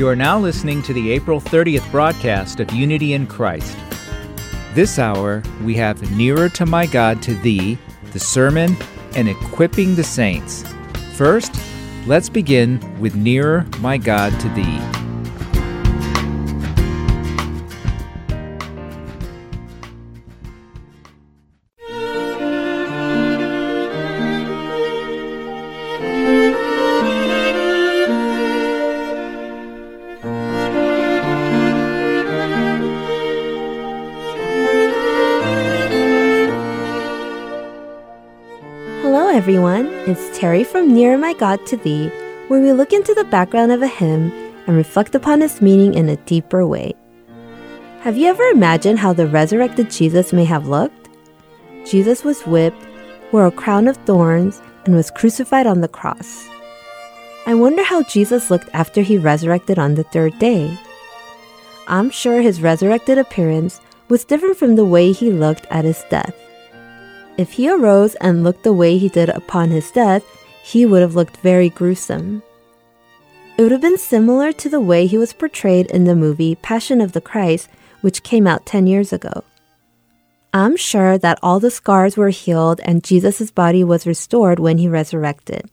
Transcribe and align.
You 0.00 0.08
are 0.08 0.16
now 0.16 0.38
listening 0.38 0.80
to 0.84 0.94
the 0.94 1.10
April 1.10 1.42
30th 1.42 1.90
broadcast 1.90 2.58
of 2.58 2.72
Unity 2.72 3.12
in 3.12 3.26
Christ. 3.26 3.76
This 4.72 4.98
hour, 4.98 5.42
we 5.62 5.74
have 5.74 6.16
Nearer 6.16 6.48
to 6.48 6.64
My 6.64 6.86
God 6.86 7.20
to 7.20 7.34
Thee, 7.34 7.76
the 8.12 8.18
sermon, 8.18 8.78
and 9.14 9.28
equipping 9.28 9.94
the 9.94 10.02
saints. 10.02 10.64
First, 11.12 11.54
let's 12.06 12.30
begin 12.30 12.80
with 12.98 13.14
Nearer 13.14 13.66
My 13.80 13.98
God 13.98 14.32
to 14.40 14.48
Thee. 14.48 14.99
It's 40.06 40.38
Terry 40.38 40.64
from 40.64 40.94
Near 40.94 41.18
My 41.18 41.34
God 41.34 41.66
to 41.66 41.76
Thee, 41.76 42.08
where 42.48 42.62
we 42.62 42.72
look 42.72 42.94
into 42.94 43.12
the 43.12 43.24
background 43.24 43.70
of 43.70 43.82
a 43.82 43.86
hymn 43.86 44.32
and 44.66 44.74
reflect 44.74 45.14
upon 45.14 45.42
its 45.42 45.60
meaning 45.60 45.92
in 45.92 46.08
a 46.08 46.16
deeper 46.16 46.66
way. 46.66 46.94
Have 48.00 48.16
you 48.16 48.28
ever 48.28 48.42
imagined 48.44 48.98
how 48.98 49.12
the 49.12 49.26
resurrected 49.26 49.90
Jesus 49.90 50.32
may 50.32 50.46
have 50.46 50.66
looked? 50.66 51.10
Jesus 51.84 52.24
was 52.24 52.40
whipped, 52.46 52.82
wore 53.30 53.44
a 53.44 53.50
crown 53.50 53.86
of 53.86 53.98
thorns, 53.98 54.62
and 54.86 54.94
was 54.94 55.10
crucified 55.10 55.66
on 55.66 55.82
the 55.82 55.86
cross. 55.86 56.48
I 57.44 57.52
wonder 57.52 57.84
how 57.84 58.02
Jesus 58.04 58.50
looked 58.50 58.70
after 58.72 59.02
he 59.02 59.18
resurrected 59.18 59.78
on 59.78 59.96
the 59.96 60.04
third 60.04 60.38
day. 60.38 60.78
I'm 61.88 62.08
sure 62.08 62.40
his 62.40 62.62
resurrected 62.62 63.18
appearance 63.18 63.82
was 64.08 64.24
different 64.24 64.56
from 64.56 64.76
the 64.76 64.84
way 64.84 65.12
he 65.12 65.30
looked 65.30 65.66
at 65.66 65.84
his 65.84 66.02
death. 66.08 66.34
If 67.36 67.52
he 67.52 67.70
arose 67.70 68.14
and 68.16 68.44
looked 68.44 68.64
the 68.64 68.72
way 68.72 68.98
he 68.98 69.08
did 69.08 69.28
upon 69.28 69.70
his 69.70 69.90
death, 69.90 70.24
he 70.62 70.84
would 70.84 71.02
have 71.02 71.14
looked 71.14 71.38
very 71.38 71.70
gruesome. 71.70 72.42
It 73.56 73.62
would 73.62 73.72
have 73.72 73.80
been 73.80 73.98
similar 73.98 74.52
to 74.52 74.68
the 74.68 74.80
way 74.80 75.06
he 75.06 75.18
was 75.18 75.32
portrayed 75.32 75.90
in 75.90 76.04
the 76.04 76.16
movie 76.16 76.54
Passion 76.54 77.00
of 77.00 77.12
the 77.12 77.20
Christ, 77.20 77.68
which 78.00 78.22
came 78.22 78.46
out 78.46 78.66
10 78.66 78.86
years 78.86 79.12
ago. 79.12 79.44
I'm 80.52 80.76
sure 80.76 81.16
that 81.18 81.38
all 81.42 81.60
the 81.60 81.70
scars 81.70 82.16
were 82.16 82.30
healed 82.30 82.80
and 82.84 83.04
Jesus' 83.04 83.50
body 83.50 83.84
was 83.84 84.06
restored 84.06 84.58
when 84.58 84.78
he 84.78 84.88
resurrected. 84.88 85.70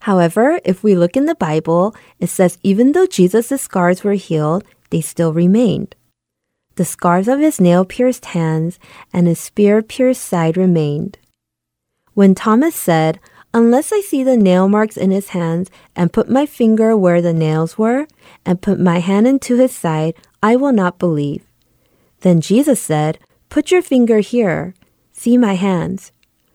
However, 0.00 0.60
if 0.64 0.82
we 0.82 0.94
look 0.94 1.16
in 1.16 1.26
the 1.26 1.34
Bible, 1.34 1.94
it 2.18 2.28
says 2.28 2.58
even 2.62 2.92
though 2.92 3.06
Jesus' 3.06 3.62
scars 3.62 4.04
were 4.04 4.14
healed, 4.14 4.64
they 4.90 5.00
still 5.00 5.32
remained. 5.32 5.94
The 6.80 6.86
scars 6.86 7.28
of 7.28 7.40
his 7.40 7.60
nail 7.60 7.84
pierced 7.84 8.24
hands 8.24 8.78
and 9.12 9.26
his 9.26 9.38
spear 9.38 9.82
pierced 9.82 10.22
side 10.22 10.56
remained. 10.56 11.18
When 12.14 12.34
Thomas 12.34 12.74
said, 12.74 13.20
Unless 13.52 13.92
I 13.92 14.00
see 14.00 14.24
the 14.24 14.38
nail 14.38 14.66
marks 14.66 14.96
in 14.96 15.10
his 15.10 15.28
hands, 15.36 15.70
and 15.94 16.10
put 16.10 16.30
my 16.30 16.46
finger 16.46 16.96
where 16.96 17.20
the 17.20 17.34
nails 17.34 17.76
were, 17.76 18.06
and 18.46 18.62
put 18.62 18.80
my 18.80 19.00
hand 19.00 19.26
into 19.26 19.58
his 19.58 19.76
side, 19.76 20.14
I 20.42 20.56
will 20.56 20.72
not 20.72 20.98
believe. 20.98 21.44
Then 22.20 22.40
Jesus 22.40 22.80
said, 22.80 23.18
Put 23.50 23.70
your 23.70 23.82
finger 23.82 24.20
here. 24.20 24.72
See 25.12 25.36
my 25.36 25.56
hands. 25.56 26.12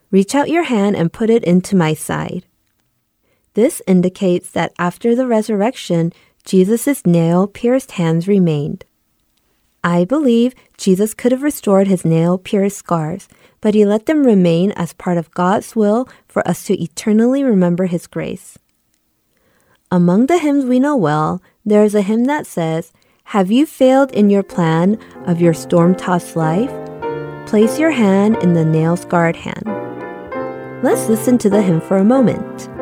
Reach 0.10 0.34
out 0.34 0.50
your 0.50 0.64
hand 0.64 0.96
and 0.96 1.14
put 1.14 1.30
it 1.30 1.44
into 1.44 1.76
my 1.76 1.94
side. 1.94 2.48
This 3.54 3.80
indicates 3.86 4.50
that 4.50 4.74
after 4.80 5.14
the 5.14 5.28
resurrection, 5.28 6.14
Jesus' 6.44 7.06
nail 7.06 7.46
pierced 7.46 7.92
hands 7.92 8.28
remained. 8.28 8.86
I 9.86 10.04
believe 10.04 10.56
Jesus 10.78 11.14
could 11.14 11.32
have 11.32 11.44
restored 11.44 11.86
his 11.86 12.04
nail 12.04 12.40
pierced 12.40 12.78
scars, 12.78 13.30
but 13.62 13.76
he 13.76 13.86
let 13.86 14.08
them 14.08 14.26
remain 14.26 14.72
as 14.72 14.94
part 14.94 15.20
of 15.20 15.30
God's 15.30 15.76
will 15.76 16.10
for 16.28 16.46
us 16.48 16.66
to 16.66 16.82
eternally 16.82 17.44
remember 17.44 17.86
his 17.86 18.08
grace. 18.08 18.58
Among 19.92 20.26
the 20.26 20.40
hymns 20.40 20.66
we 20.66 20.80
know 20.80 20.96
well, 20.96 21.40
there 21.64 21.84
is 21.84 21.94
a 21.94 22.02
hymn 22.02 22.26
that 22.26 22.48
says, 22.48 22.94
Have 23.26 23.52
you 23.52 23.68
failed 23.68 24.12
in 24.12 24.32
your 24.32 24.42
plan 24.42 24.98
of 25.28 25.40
your 25.40 25.54
storm 25.54 25.94
tossed 25.94 26.36
life? 26.36 26.72
Place 27.46 27.78
your 27.78 27.92
hand 27.92 28.38
in 28.38 28.54
the 28.54 28.66
nail 28.66 28.98
scarred 28.98 29.36
hand. 29.36 29.68
Let's 30.84 31.08
listen 31.08 31.38
to 31.38 31.50
the 31.50 31.62
hymn 31.62 31.80
for 31.80 31.98
a 31.98 32.04
moment. 32.04 32.75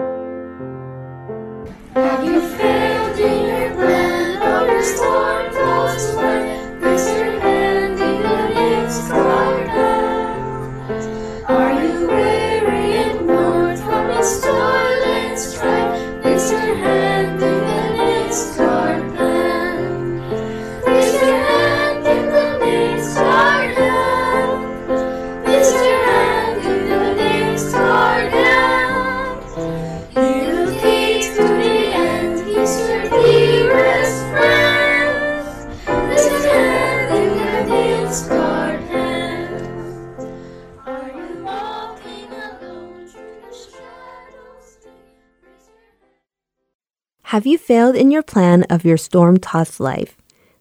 Have 47.34 47.48
you 47.48 47.58
failed 47.58 47.96
in 47.96 48.12
your 48.12 48.22
plan 48.22 48.62
of 48.70 48.86
your 48.86 48.96
storm 48.96 49.38
tossed 49.40 49.80
life? 49.80 50.16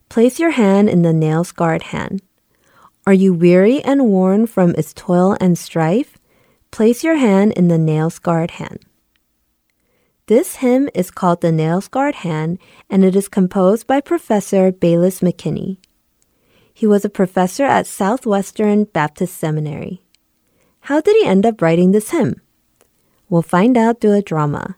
Place 0.09 0.41
your 0.41 0.53
hand 0.53 0.89
in 0.89 1.03
the 1.03 1.13
nail 1.13 1.45
scarred 1.45 1.83
hand. 1.83 2.23
Are 3.07 3.13
you 3.13 3.35
weary 3.35 3.85
and 3.85 4.07
worn 4.07 4.47
from 4.47 4.71
its 4.71 4.95
toil 4.95 5.37
and 5.39 5.59
strife? 5.59 6.17
Place 6.71 7.05
your 7.05 7.17
hand 7.17 7.53
in 7.59 7.69
the 7.69 7.77
nail 7.77 8.09
scarred 8.09 8.53
hand. 8.53 8.79
This 10.29 10.65
hymn 10.65 10.89
is 10.95 11.11
called 11.11 11.43
The 11.43 11.53
Nail 11.53 11.83
Scarred 11.83 12.15
Hand, 12.25 12.59
and 12.89 13.05
it 13.05 13.15
is 13.15 13.29
composed 13.29 13.87
by 13.87 14.01
Professor 14.01 14.73
Baylus 14.73 15.21
McKinney. 15.21 15.77
He 16.73 16.87
was 16.87 17.05
a 17.05 17.11
professor 17.11 17.65
at 17.65 17.87
Southwestern 17.87 18.85
Baptist 18.85 19.37
Seminary. 19.37 20.01
How 20.89 21.03
did 21.03 21.17
he 21.17 21.27
end 21.29 21.45
up 21.45 21.61
writing 21.61 21.93
this 21.93 22.13
hymn? 22.13 22.41
We'll 23.29 23.43
find 23.43 23.77
out 23.77 24.01
through 24.01 24.15
a 24.15 24.23
drama. 24.23 24.77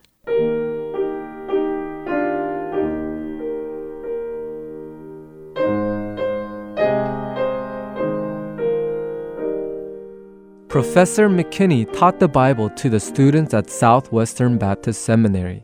Professor 10.74 11.28
McKinney 11.28 11.86
taught 11.96 12.18
the 12.18 12.26
Bible 12.26 12.68
to 12.68 12.90
the 12.90 12.98
students 12.98 13.54
at 13.54 13.70
Southwestern 13.70 14.58
Baptist 14.58 15.02
Seminary. 15.02 15.62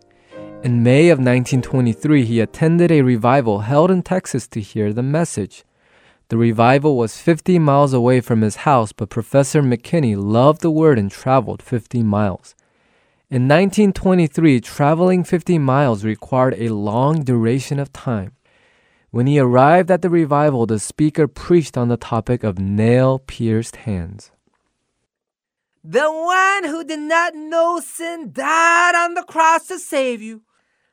In 0.63 0.85
May 0.85 1.09
of 1.09 1.19
1923, 1.19 2.25
he 2.25 2.39
attended 2.39 2.93
a 2.93 3.03
revival 3.03 3.59
held 3.59 3.91
in 3.91 4.05
Texas 4.05 4.47
to 4.47 4.61
hear 4.61 4.93
the 4.93 5.03
message. 5.03 5.65
The 6.29 6.37
revival 6.37 6.97
was 6.97 7.21
50 7.21 7.59
miles 7.59 7.93
away 7.93 8.21
from 8.21 8.43
his 8.43 8.63
house, 8.63 8.93
but 8.93 9.11
Professor 9.11 9.63
McKinney 9.63 10.17
loved 10.17 10.61
the 10.61 10.71
word 10.71 10.97
and 10.97 11.11
traveled 11.11 11.61
50 11.61 12.05
miles. 12.05 12.55
In 13.31 13.49
1923, 13.49 14.61
traveling 14.61 15.25
50 15.25 15.59
miles 15.59 16.05
required 16.05 16.55
a 16.57 16.69
long 16.69 17.25
duration 17.25 17.81
of 17.81 17.93
time. 17.93 18.37
When 19.11 19.27
he 19.27 19.41
arrived 19.41 19.91
at 19.91 20.03
the 20.03 20.09
revival, 20.09 20.67
the 20.67 20.79
speaker 20.79 21.27
preached 21.27 21.77
on 21.77 21.89
the 21.89 21.97
topic 21.97 22.45
of 22.45 22.61
nail 22.61 23.19
pierced 23.19 23.75
hands. 23.75 24.31
The 25.83 26.11
one 26.11 26.65
who 26.65 26.85
did 26.85 27.01
not 27.01 27.35
know 27.35 27.81
sin 27.81 28.33
died 28.33 28.95
on 28.95 29.15
the 29.15 29.23
cross 29.23 29.67
to 29.69 29.79
save 29.79 30.21
you. 30.21 30.43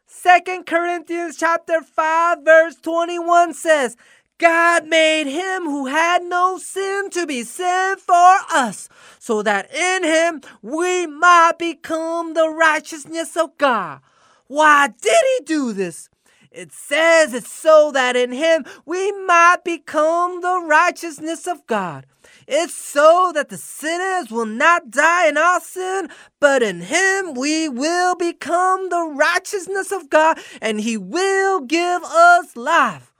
Second 0.06 0.66
Corinthians 0.66 1.36
chapter 1.36 1.81
5 1.81 2.44
verse 2.44 2.75
21 2.75 3.54
says, 3.54 3.98
God 4.38 4.88
made 4.88 5.28
him 5.28 5.63
who 5.63 5.88
had 5.88 6.24
no 6.24 6.57
sin 6.57 7.10
to 7.10 7.25
be 7.25 7.44
sin 7.44 7.98
for 7.98 8.38
us, 8.54 8.88
so 9.19 9.42
that 9.42 9.74
in 9.74 10.04
him 10.04 10.42
we 10.62 11.07
might 11.07 11.54
become 11.57 12.33
the 12.33 12.48
righteousness 12.48 13.36
of 13.36 13.57
God. 13.57 14.00
Why 14.48 14.88
did 14.88 15.24
he 15.40 15.45
do 15.45 15.74
this? 15.74 16.10
It 16.51 16.72
says 16.72 17.33
it's 17.33 17.51
so 17.51 17.92
that 17.92 18.16
in 18.16 18.31
him 18.31 18.63
we 18.86 19.12
might 19.12 19.63
become 19.66 20.42
the 20.42 20.62
righteousness 20.66 21.45
of 21.45 21.66
God. 21.68 22.06
It's 22.48 22.74
so 22.74 23.32
that 23.36 23.50
the 23.50 23.58
sinners 23.58 24.32
will 24.32 24.46
not 24.46 24.90
die 24.90 25.28
in 25.28 25.38
our 25.38 25.60
sin, 25.60 26.08
but 26.40 26.64
in 26.64 26.80
him 26.80 27.34
we 27.34 27.68
will 27.68 28.16
become 28.16 28.88
the 28.90 29.04
righteousness 29.04 29.92
of 29.92 30.10
God, 30.10 30.40
and 30.62 30.80
he 30.80 30.96
will 30.96 31.60
give 31.60 32.04
us 32.04 32.56
life. 32.56 33.12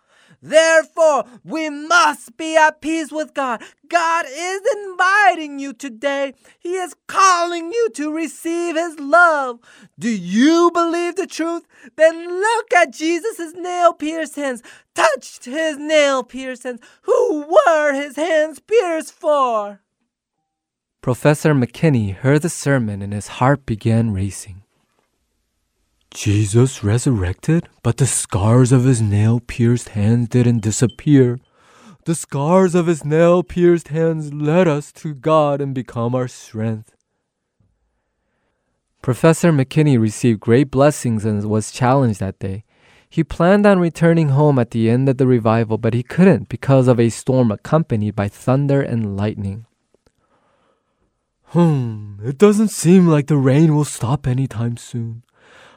Therefore, 0.42 1.26
we 1.44 1.70
must 1.70 2.38
be 2.38 2.56
at 2.56 2.82
peace 2.82 3.12
with 3.12 3.34
God. 3.34 3.62
God 3.88 4.26
is 4.30 4.62
inviting 4.86 5.60
you 5.60 5.74
today. 5.74 6.34
He 6.60 6.74
is 6.76 6.96
calling 7.08 7.72
you 7.72 7.90
to 7.96 8.14
receive 8.14 8.76
His 8.76 9.00
love. 9.00 9.60
Do 9.98 10.10
you 10.10 10.72
believe 10.74 11.16
the 11.16 11.28
truth? 11.28 11.68
Then 11.96 12.28
look 12.40 12.74
at 12.74 12.94
Jesus' 12.94 13.54
nail 13.56 13.94
pierced 13.94 14.36
hands. 14.36 14.62
Touched 14.94 15.46
His 15.46 15.78
nail 15.78 16.24
pierced 16.24 16.64
hands. 16.64 16.82
Who 17.04 17.46
were 17.48 17.94
His 17.94 18.16
hands 18.16 18.60
pierced 18.60 19.14
for? 19.14 19.82
Professor 21.02 21.54
McKinney 21.54 22.14
heard 22.14 22.42
the 22.42 22.50
sermon 22.50 23.02
and 23.02 23.14
his 23.14 23.28
heart 23.28 23.66
began 23.66 24.12
racing. 24.12 24.64
Jesus 26.18 26.84
resurrected, 26.84 27.70
but 27.84 27.98
the 27.98 28.08
scars 28.08 28.72
of 28.72 28.86
his 28.86 29.04
nail 29.04 29.40
pierced 29.40 29.90
hands 29.90 30.28
didn't 30.30 30.64
disappear. 30.64 31.38
The 32.06 32.16
scars 32.16 32.74
of 32.74 32.88
his 32.88 33.06
nail 33.06 33.44
pierced 33.44 33.90
hands 33.90 34.34
led 34.34 34.68
us 34.68 34.92
to 34.94 35.14
God 35.14 35.62
and 35.62 35.76
become 35.76 36.16
our 36.16 36.28
strength. 36.28 36.96
Professor 39.04 39.52
McKinney 39.52 40.02
received 40.02 40.40
great 40.40 40.72
blessings 40.72 41.24
and 41.24 41.48
was 41.48 41.70
challenged 41.70 42.20
that 42.20 42.40
day. 42.40 42.64
He 43.08 43.24
planned 43.24 43.68
on 43.68 43.78
returning 43.78 44.30
home 44.30 44.58
at 44.58 44.72
the 44.72 44.90
end 44.90 45.08
of 45.08 45.18
the 45.18 45.28
revival, 45.28 45.78
but 45.78 45.94
he 45.94 46.02
couldn't 46.02 46.50
because 46.50 46.88
of 46.88 47.00
a 47.00 47.10
storm 47.10 47.52
accompanied 47.52 48.16
by 48.16 48.28
thunder 48.28 48.82
and 48.82 49.16
lightning. 49.16 49.68
Hmm, 51.50 52.16
it 52.24 52.40
doesn't 52.40 52.70
seem 52.70 53.08
like 53.08 53.28
the 53.28 53.38
rain 53.38 53.76
will 53.76 53.86
stop 53.86 54.26
anytime 54.26 54.78
soon. 54.78 55.22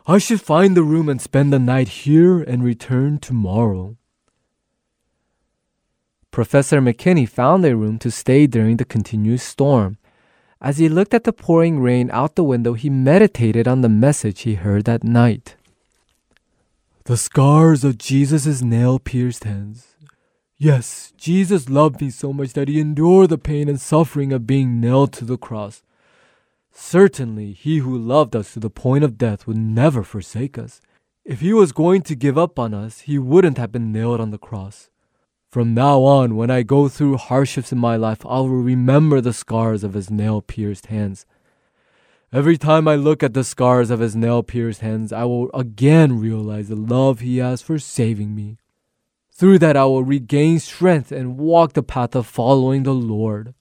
I 0.06 0.18
should 0.18 0.40
find 0.40 0.76
a 0.76 0.82
room 0.82 1.08
and 1.08 1.20
spend 1.20 1.52
the 1.52 1.58
night 1.58 1.88
here 1.88 2.40
and 2.40 2.64
return 2.64 3.18
tomorrow. 3.18 3.96
Professor 6.30 6.80
McKinney 6.80 7.28
found 7.28 7.64
a 7.64 7.76
room 7.76 7.98
to 7.98 8.10
stay 8.10 8.46
during 8.46 8.76
the 8.76 8.84
continuous 8.84 9.42
storm. 9.42 9.98
As 10.60 10.78
he 10.78 10.88
looked 10.88 11.14
at 11.14 11.24
the 11.24 11.32
pouring 11.32 11.80
rain 11.80 12.10
out 12.12 12.34
the 12.34 12.44
window, 12.44 12.74
he 12.74 12.88
meditated 12.88 13.66
on 13.66 13.80
the 13.80 13.88
message 13.88 14.42
he 14.42 14.54
heard 14.54 14.84
that 14.84 15.02
night. 15.02 15.56
The 17.04 17.16
scars 17.16 17.82
of 17.82 17.98
Jesus' 17.98 18.62
nail 18.62 18.98
pierced 18.98 19.44
hands. 19.44 19.96
Yes, 20.56 21.12
Jesus 21.16 21.68
loved 21.68 22.00
me 22.00 22.10
so 22.10 22.32
much 22.32 22.52
that 22.52 22.68
he 22.68 22.78
endured 22.78 23.30
the 23.30 23.38
pain 23.38 23.68
and 23.68 23.80
suffering 23.80 24.32
of 24.32 24.46
being 24.46 24.80
nailed 24.80 25.12
to 25.14 25.24
the 25.24 25.38
cross. 25.38 25.82
Certainly, 26.72 27.52
he 27.52 27.78
who 27.78 27.96
loved 27.96 28.34
us 28.34 28.52
to 28.52 28.60
the 28.60 28.70
point 28.70 29.04
of 29.04 29.18
death 29.18 29.46
would 29.46 29.56
never 29.56 30.02
forsake 30.02 30.56
us. 30.56 30.80
If 31.24 31.40
he 31.40 31.52
was 31.52 31.72
going 31.72 32.02
to 32.02 32.14
give 32.14 32.38
up 32.38 32.58
on 32.58 32.74
us, 32.74 33.00
he 33.00 33.18
wouldn't 33.18 33.58
have 33.58 33.72
been 33.72 33.92
nailed 33.92 34.20
on 34.20 34.30
the 34.30 34.38
cross. 34.38 34.88
From 35.50 35.74
now 35.74 36.02
on, 36.02 36.36
when 36.36 36.50
I 36.50 36.62
go 36.62 36.88
through 36.88 37.16
hardships 37.16 37.72
in 37.72 37.78
my 37.78 37.96
life, 37.96 38.24
I 38.24 38.38
will 38.38 38.48
remember 38.48 39.20
the 39.20 39.32
scars 39.32 39.82
of 39.82 39.94
his 39.94 40.10
nail 40.10 40.40
pierced 40.40 40.86
hands. 40.86 41.26
Every 42.32 42.56
time 42.56 42.86
I 42.86 42.94
look 42.94 43.24
at 43.24 43.34
the 43.34 43.42
scars 43.42 43.90
of 43.90 43.98
his 43.98 44.14
nail 44.14 44.44
pierced 44.44 44.80
hands, 44.80 45.12
I 45.12 45.24
will 45.24 45.50
again 45.52 46.20
realize 46.20 46.68
the 46.68 46.76
love 46.76 47.18
he 47.18 47.38
has 47.38 47.60
for 47.62 47.80
saving 47.80 48.36
me. 48.36 48.58
Through 49.32 49.58
that, 49.58 49.76
I 49.76 49.86
will 49.86 50.04
regain 50.04 50.60
strength 50.60 51.10
and 51.10 51.36
walk 51.36 51.72
the 51.72 51.82
path 51.82 52.14
of 52.14 52.28
following 52.28 52.84
the 52.84 52.94
Lord. 52.94 53.54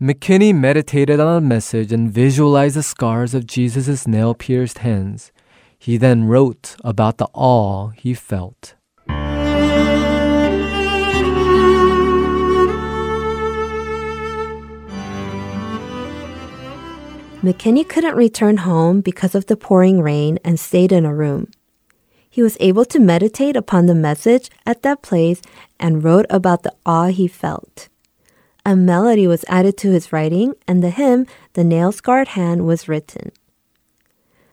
McKinney 0.00 0.54
meditated 0.54 1.18
on 1.18 1.34
the 1.34 1.48
message 1.48 1.90
and 1.90 2.08
visualized 2.08 2.76
the 2.76 2.84
scars 2.84 3.34
of 3.34 3.48
Jesus' 3.48 4.06
nail 4.06 4.32
pierced 4.32 4.78
hands. 4.78 5.32
He 5.76 5.96
then 5.96 6.28
wrote 6.28 6.76
about 6.84 7.18
the 7.18 7.26
awe 7.34 7.88
he 7.88 8.14
felt. 8.14 8.76
McKinney 17.42 17.88
couldn't 17.88 18.14
return 18.14 18.58
home 18.58 19.00
because 19.00 19.34
of 19.34 19.46
the 19.46 19.56
pouring 19.56 20.00
rain 20.00 20.38
and 20.44 20.60
stayed 20.60 20.92
in 20.92 21.04
a 21.04 21.12
room. 21.12 21.50
He 22.30 22.40
was 22.40 22.56
able 22.60 22.84
to 22.84 23.00
meditate 23.00 23.56
upon 23.56 23.86
the 23.86 23.96
message 23.96 24.48
at 24.64 24.82
that 24.82 25.02
place 25.02 25.42
and 25.80 26.04
wrote 26.04 26.26
about 26.30 26.62
the 26.62 26.74
awe 26.86 27.08
he 27.08 27.26
felt. 27.26 27.88
A 28.68 28.76
melody 28.76 29.26
was 29.26 29.46
added 29.48 29.78
to 29.78 29.92
his 29.92 30.12
writing, 30.12 30.52
and 30.66 30.84
the 30.84 30.90
hymn, 30.90 31.26
The 31.54 31.64
Nail 31.64 31.90
Scarred 31.90 32.28
Hand, 32.28 32.66
was 32.66 32.86
written. 32.86 33.32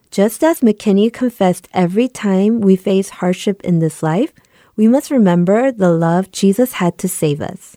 Just 0.10 0.42
as 0.42 0.62
McKinney 0.62 1.12
confessed 1.12 1.68
every 1.74 2.08
time 2.08 2.62
we 2.62 2.78
face 2.78 3.10
hardship 3.20 3.62
in 3.66 3.80
this 3.80 4.02
life, 4.02 4.32
we 4.78 4.88
must 4.88 5.12
remember 5.12 5.70
the 5.70 5.92
love 5.92 6.32
Jesus 6.32 6.80
had 6.80 6.98
to 7.00 7.10
save 7.10 7.42
us. 7.42 7.76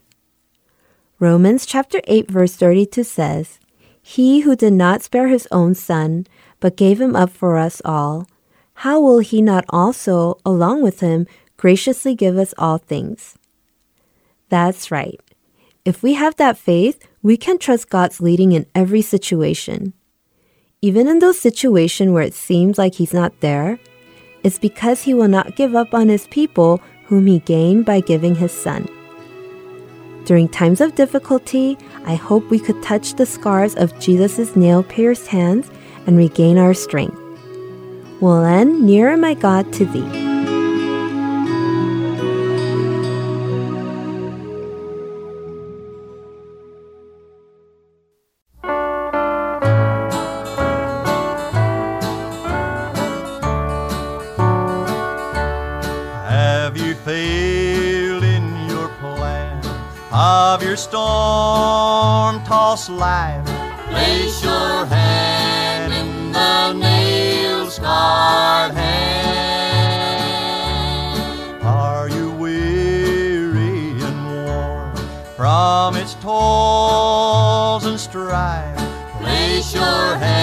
Romans 1.19 1.67
chapter 1.67 2.01
8 2.05 2.31
verse 2.31 2.55
32 2.55 3.03
says, 3.03 3.59
He 4.01 4.43
who 4.43 4.55
did 4.55 4.75
not 4.75 5.03
spare 5.03 5.27
his 5.27 5.49
own 5.51 5.75
son, 5.75 6.25
but 6.61 6.77
gave 6.77 7.01
him 7.01 7.17
up 7.17 7.31
for 7.31 7.59
us 7.59 7.83
all, 7.85 8.29
how 8.75 9.01
will 9.01 9.19
he 9.19 9.43
not 9.43 9.65
also, 9.71 10.39
along 10.47 10.83
with 10.83 11.01
him, 11.01 11.27
graciously 11.57 12.15
give 12.15 12.39
us 12.39 12.55
all 12.57 12.79
things? 12.79 13.37
That's 14.51 14.93
right. 14.93 15.21
If 15.89 16.03
we 16.03 16.13
have 16.13 16.37
that 16.37 16.59
faith, 16.59 17.09
we 17.23 17.39
can 17.39 17.57
trust 17.57 17.89
God's 17.89 18.21
leading 18.21 18.53
in 18.53 18.67
every 18.75 19.01
situation. 19.01 19.95
Even 20.83 21.09
in 21.09 21.19
those 21.19 21.41
situations 21.41 22.11
where 22.11 22.23
it 22.23 22.35
seems 22.35 22.77
like 22.77 22.97
He's 22.97 23.15
not 23.15 23.41
there, 23.41 23.79
it's 24.45 24.59
because 24.59 25.01
He 25.01 25.15
will 25.15 25.29
not 25.29 25.57
give 25.57 25.75
up 25.75 25.95
on 25.95 26.11
His 26.11 26.27
people 26.27 26.83
whom 27.07 27.27
He 27.27 27.39
gained 27.39 27.87
by 27.87 28.01
giving 28.01 28.35
His 28.35 28.53
Son. 28.53 28.87
During 30.27 30.51
times 30.51 30.83
of 30.83 30.95
difficulty, 30.95 31.79
I 32.05 32.17
hope 32.17 32.51
we 32.51 32.59
could 32.59 32.83
touch 32.83 33.15
the 33.15 33.25
scars 33.25 33.75
of 33.75 33.99
Jesus' 33.99 34.55
nail 34.55 34.83
pierced 34.83 35.29
hands 35.29 35.71
and 36.07 36.19
regain 36.19 36.59
our 36.59 36.75
strength. 36.75 37.19
We'll 38.21 38.45
end 38.45 38.83
nearer 38.83 39.17
my 39.17 39.33
God 39.33 39.73
to 39.73 39.87
thee. 39.87 40.58
Of 60.59 60.65
your 60.65 60.77
storm 60.77 62.43
tossed 62.45 62.91
life? 62.91 63.45
Place 63.91 64.43
your 64.43 64.87
hand 64.87 65.93
in 65.93 66.33
the 66.33 66.73
nail 66.73 67.71
scarred 67.71 68.73
hand. 68.73 68.99
Are 71.63 72.09
you 72.09 72.33
weary 72.33 74.03
and 74.03 74.27
worn 74.27 74.97
from 75.37 75.95
its 75.97 76.15
toils 76.15 77.85
and 77.87 78.01
strife? 78.01 78.77
Place 79.21 79.73
your 79.73 80.17
hand 80.17 80.38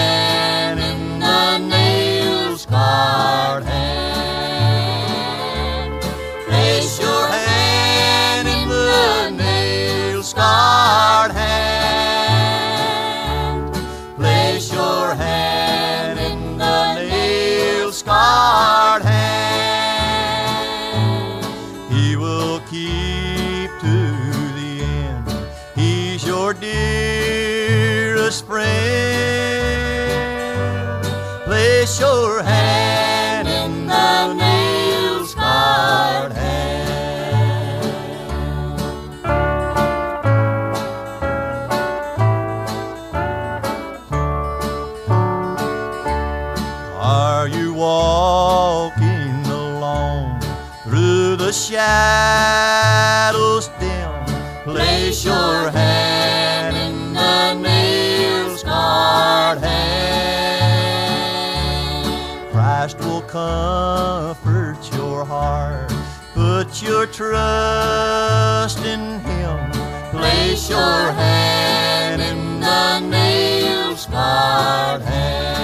comfort 63.36 64.78
your 64.96 65.22
heart. 65.26 65.92
Put 66.32 66.82
your 66.82 67.06
trust 67.06 68.78
in 68.78 69.20
Him. 69.20 69.70
Place 70.10 70.70
your 70.70 71.12
hand 71.22 72.22
in 72.22 72.60
the 72.60 73.00
nail 73.00 73.94
scarred 73.94 75.02
hand. 75.02 75.55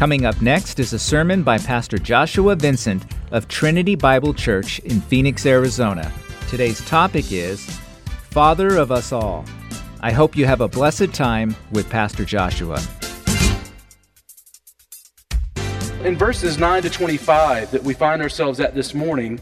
Coming 0.00 0.24
up 0.24 0.40
next 0.40 0.80
is 0.80 0.94
a 0.94 0.98
sermon 0.98 1.42
by 1.42 1.58
Pastor 1.58 1.98
Joshua 1.98 2.56
Vincent 2.56 3.04
of 3.32 3.48
Trinity 3.48 3.96
Bible 3.96 4.32
Church 4.32 4.78
in 4.78 4.98
Phoenix, 4.98 5.44
Arizona. 5.44 6.10
Today's 6.48 6.82
topic 6.86 7.30
is 7.30 7.68
Father 8.30 8.78
of 8.78 8.90
Us 8.90 9.12
All. 9.12 9.44
I 10.00 10.10
hope 10.10 10.38
you 10.38 10.46
have 10.46 10.62
a 10.62 10.68
blessed 10.68 11.12
time 11.12 11.54
with 11.70 11.90
Pastor 11.90 12.24
Joshua. 12.24 12.80
in 16.02 16.16
verses 16.16 16.56
9 16.56 16.80
to 16.80 16.88
25 16.88 17.70
that 17.70 17.84
we 17.84 17.92
find 17.92 18.22
ourselves 18.22 18.58
at 18.58 18.74
this 18.74 18.94
morning, 18.94 19.38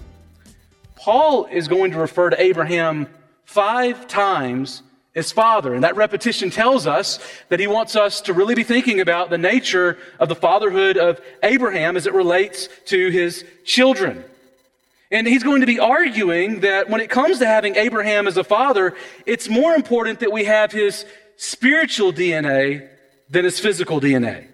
Paul 0.96 1.44
is 1.52 1.68
going 1.68 1.92
to 1.92 1.98
refer 1.98 2.30
to 2.30 2.42
Abraham 2.42 3.06
five 3.44 4.08
times 4.08 4.82
as 5.18 5.32
father. 5.32 5.74
And 5.74 5.84
that 5.84 5.96
repetition 5.96 6.48
tells 6.48 6.86
us 6.86 7.18
that 7.48 7.60
he 7.60 7.66
wants 7.66 7.96
us 7.96 8.20
to 8.22 8.32
really 8.32 8.54
be 8.54 8.62
thinking 8.62 9.00
about 9.00 9.28
the 9.28 9.36
nature 9.36 9.98
of 10.18 10.28
the 10.28 10.34
fatherhood 10.34 10.96
of 10.96 11.20
Abraham 11.42 11.96
as 11.96 12.06
it 12.06 12.14
relates 12.14 12.68
to 12.86 13.10
his 13.10 13.44
children. 13.64 14.24
And 15.10 15.26
he's 15.26 15.42
going 15.42 15.60
to 15.62 15.66
be 15.66 15.80
arguing 15.80 16.60
that 16.60 16.88
when 16.88 17.00
it 17.00 17.10
comes 17.10 17.38
to 17.38 17.46
having 17.46 17.76
Abraham 17.76 18.28
as 18.28 18.36
a 18.36 18.44
father, 18.44 18.94
it's 19.26 19.48
more 19.48 19.74
important 19.74 20.20
that 20.20 20.32
we 20.32 20.44
have 20.44 20.70
his 20.70 21.04
spiritual 21.36 22.12
DNA 22.12 22.88
than 23.30 23.44
his 23.44 23.58
physical 23.58 24.00
DNA. 24.00 24.46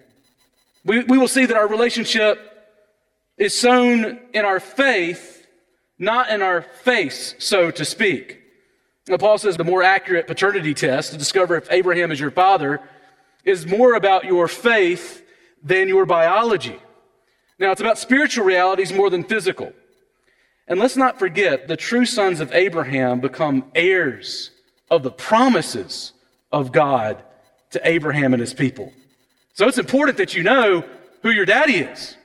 We, 0.83 1.03
we 1.03 1.17
will 1.17 1.27
see 1.27 1.45
that 1.45 1.57
our 1.57 1.67
relationship 1.67 2.39
is 3.37 3.57
sown 3.57 4.19
in 4.33 4.45
our 4.45 4.59
faith, 4.59 5.45
not 5.99 6.29
in 6.29 6.41
our 6.41 6.61
face, 6.61 7.35
so 7.39 7.69
to 7.71 7.83
speak. 7.83 8.44
Now, 9.07 9.17
Paul 9.17 9.37
says 9.37 9.55
the 9.55 9.63
more 9.63 9.83
accurate 9.83 10.25
paternity 10.25 10.73
test 10.73 11.11
to 11.11 11.17
discover 11.17 11.55
if 11.55 11.71
Abraham 11.71 12.11
is 12.11 12.19
your 12.19 12.31
father 12.31 12.81
is 13.43 13.65
more 13.67 13.93
about 13.93 14.25
your 14.25 14.47
faith 14.47 15.23
than 15.63 15.87
your 15.87 16.05
biology. 16.05 16.79
Now, 17.59 17.71
it's 17.71 17.81
about 17.81 17.99
spiritual 17.99 18.45
realities 18.45 18.91
more 18.91 19.09
than 19.09 19.23
physical. 19.23 19.71
And 20.67 20.79
let's 20.79 20.97
not 20.97 21.19
forget 21.19 21.67
the 21.67 21.77
true 21.77 22.05
sons 22.05 22.39
of 22.39 22.51
Abraham 22.51 23.19
become 23.19 23.65
heirs 23.75 24.49
of 24.89 25.03
the 25.03 25.11
promises 25.11 26.13
of 26.51 26.71
God 26.71 27.23
to 27.71 27.81
Abraham 27.87 28.33
and 28.33 28.41
his 28.41 28.53
people. 28.53 28.91
So 29.53 29.67
it's 29.67 29.77
important 29.77 30.17
that 30.17 30.33
you 30.33 30.43
know 30.43 30.83
who 31.21 31.29
your 31.29 31.45
daddy 31.45 31.77
is. 31.77 32.17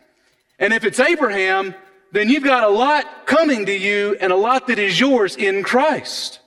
And 0.58 0.72
if 0.72 0.84
it's 0.84 0.98
Abraham, 0.98 1.74
then 2.12 2.28
you've 2.28 2.44
got 2.44 2.64
a 2.64 2.68
lot 2.68 3.26
coming 3.26 3.66
to 3.66 3.72
you 3.72 4.16
and 4.20 4.32
a 4.32 4.36
lot 4.36 4.66
that 4.66 4.78
is 4.78 4.98
yours 4.98 5.36
in 5.36 5.62
Christ. 5.62 6.39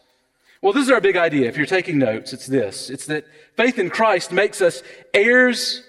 Well, 0.63 0.71
this 0.71 0.85
is 0.85 0.91
our 0.91 1.01
big 1.01 1.17
idea. 1.17 1.49
If 1.49 1.57
you're 1.57 1.65
taking 1.65 1.97
notes, 1.97 2.31
it's 2.31 2.47
this 2.47 2.89
it's 2.89 3.05
that 3.07 3.25
faith 3.57 3.77
in 3.77 3.89
Christ 3.89 4.31
makes 4.31 4.61
us 4.61 4.81
heirs 5.13 5.83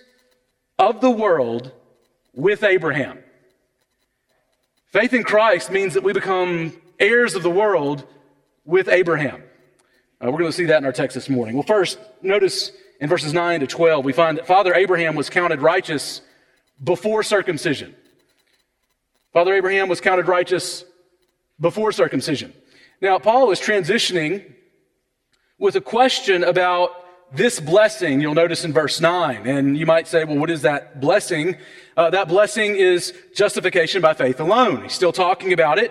of 0.81 1.01
the 1.01 1.11
world 1.11 1.71
with 2.35 2.65
Abraham. 2.65 3.21
Faith 4.89 5.15
in 5.15 5.23
Christ 5.23 5.71
means 5.71 5.95
that 5.95 6.03
we 6.03 6.13
become 6.13 6.77
heirs 6.99 7.37
of 7.37 7.45
the 7.45 7.51
world 7.51 8.05
with 8.65 8.89
Abraham. 8.89 9.45
Uh, 10.21 10.33
we're 10.33 10.39
going 10.39 10.51
to 10.51 10.57
see 10.57 10.65
that 10.65 10.79
in 10.79 10.85
our 10.85 10.93
text 10.93 11.15
this 11.15 11.29
morning. 11.29 11.55
Well, 11.55 11.63
first, 11.63 12.01
notice 12.21 12.73
in 13.01 13.09
verses 13.09 13.33
9 13.33 13.61
to 13.61 13.69
12, 13.69 14.05
we 14.05 14.13
find 14.13 14.39
that 14.39 14.47
Father 14.49 14.75
Abraham 14.75 15.15
was 15.15 15.31
counted 15.31 15.63
righteous 15.63 16.21
before 16.83 17.23
circumcision. 17.23 17.95
Father 19.33 19.55
Abraham 19.55 19.89
was 19.89 20.01
counted 20.01 20.27
righteous 20.27 20.85
before 21.61 21.93
circumcision. 21.93 22.53
Now, 23.01 23.21
Paul 23.21 23.53
is 23.53 23.61
transitioning 23.61 24.51
with 25.65 25.77
a 25.77 25.81
question 25.81 26.45
about 26.45 26.91
this 27.33 27.59
blessing, 27.59 28.21
you'll 28.21 28.35
notice 28.35 28.67
in 28.67 28.73
verse 28.75 29.01
9. 29.01 29.47
And 29.47 29.79
you 29.79 29.87
might 29.87 30.07
say, 30.07 30.23
well, 30.25 30.37
what 30.37 30.51
is 30.51 30.61
that 30.61 31.01
blessing? 31.01 31.57
Uh, 31.97 32.11
that 32.11 32.29
blessing 32.29 32.77
is 32.77 33.15
justification 33.35 34.03
by 34.03 34.13
faith 34.13 34.41
alone. 34.41 34.83
He's 34.83 34.93
still 34.93 35.11
talking 35.11 35.55
about 35.55 35.79
it. 35.79 35.91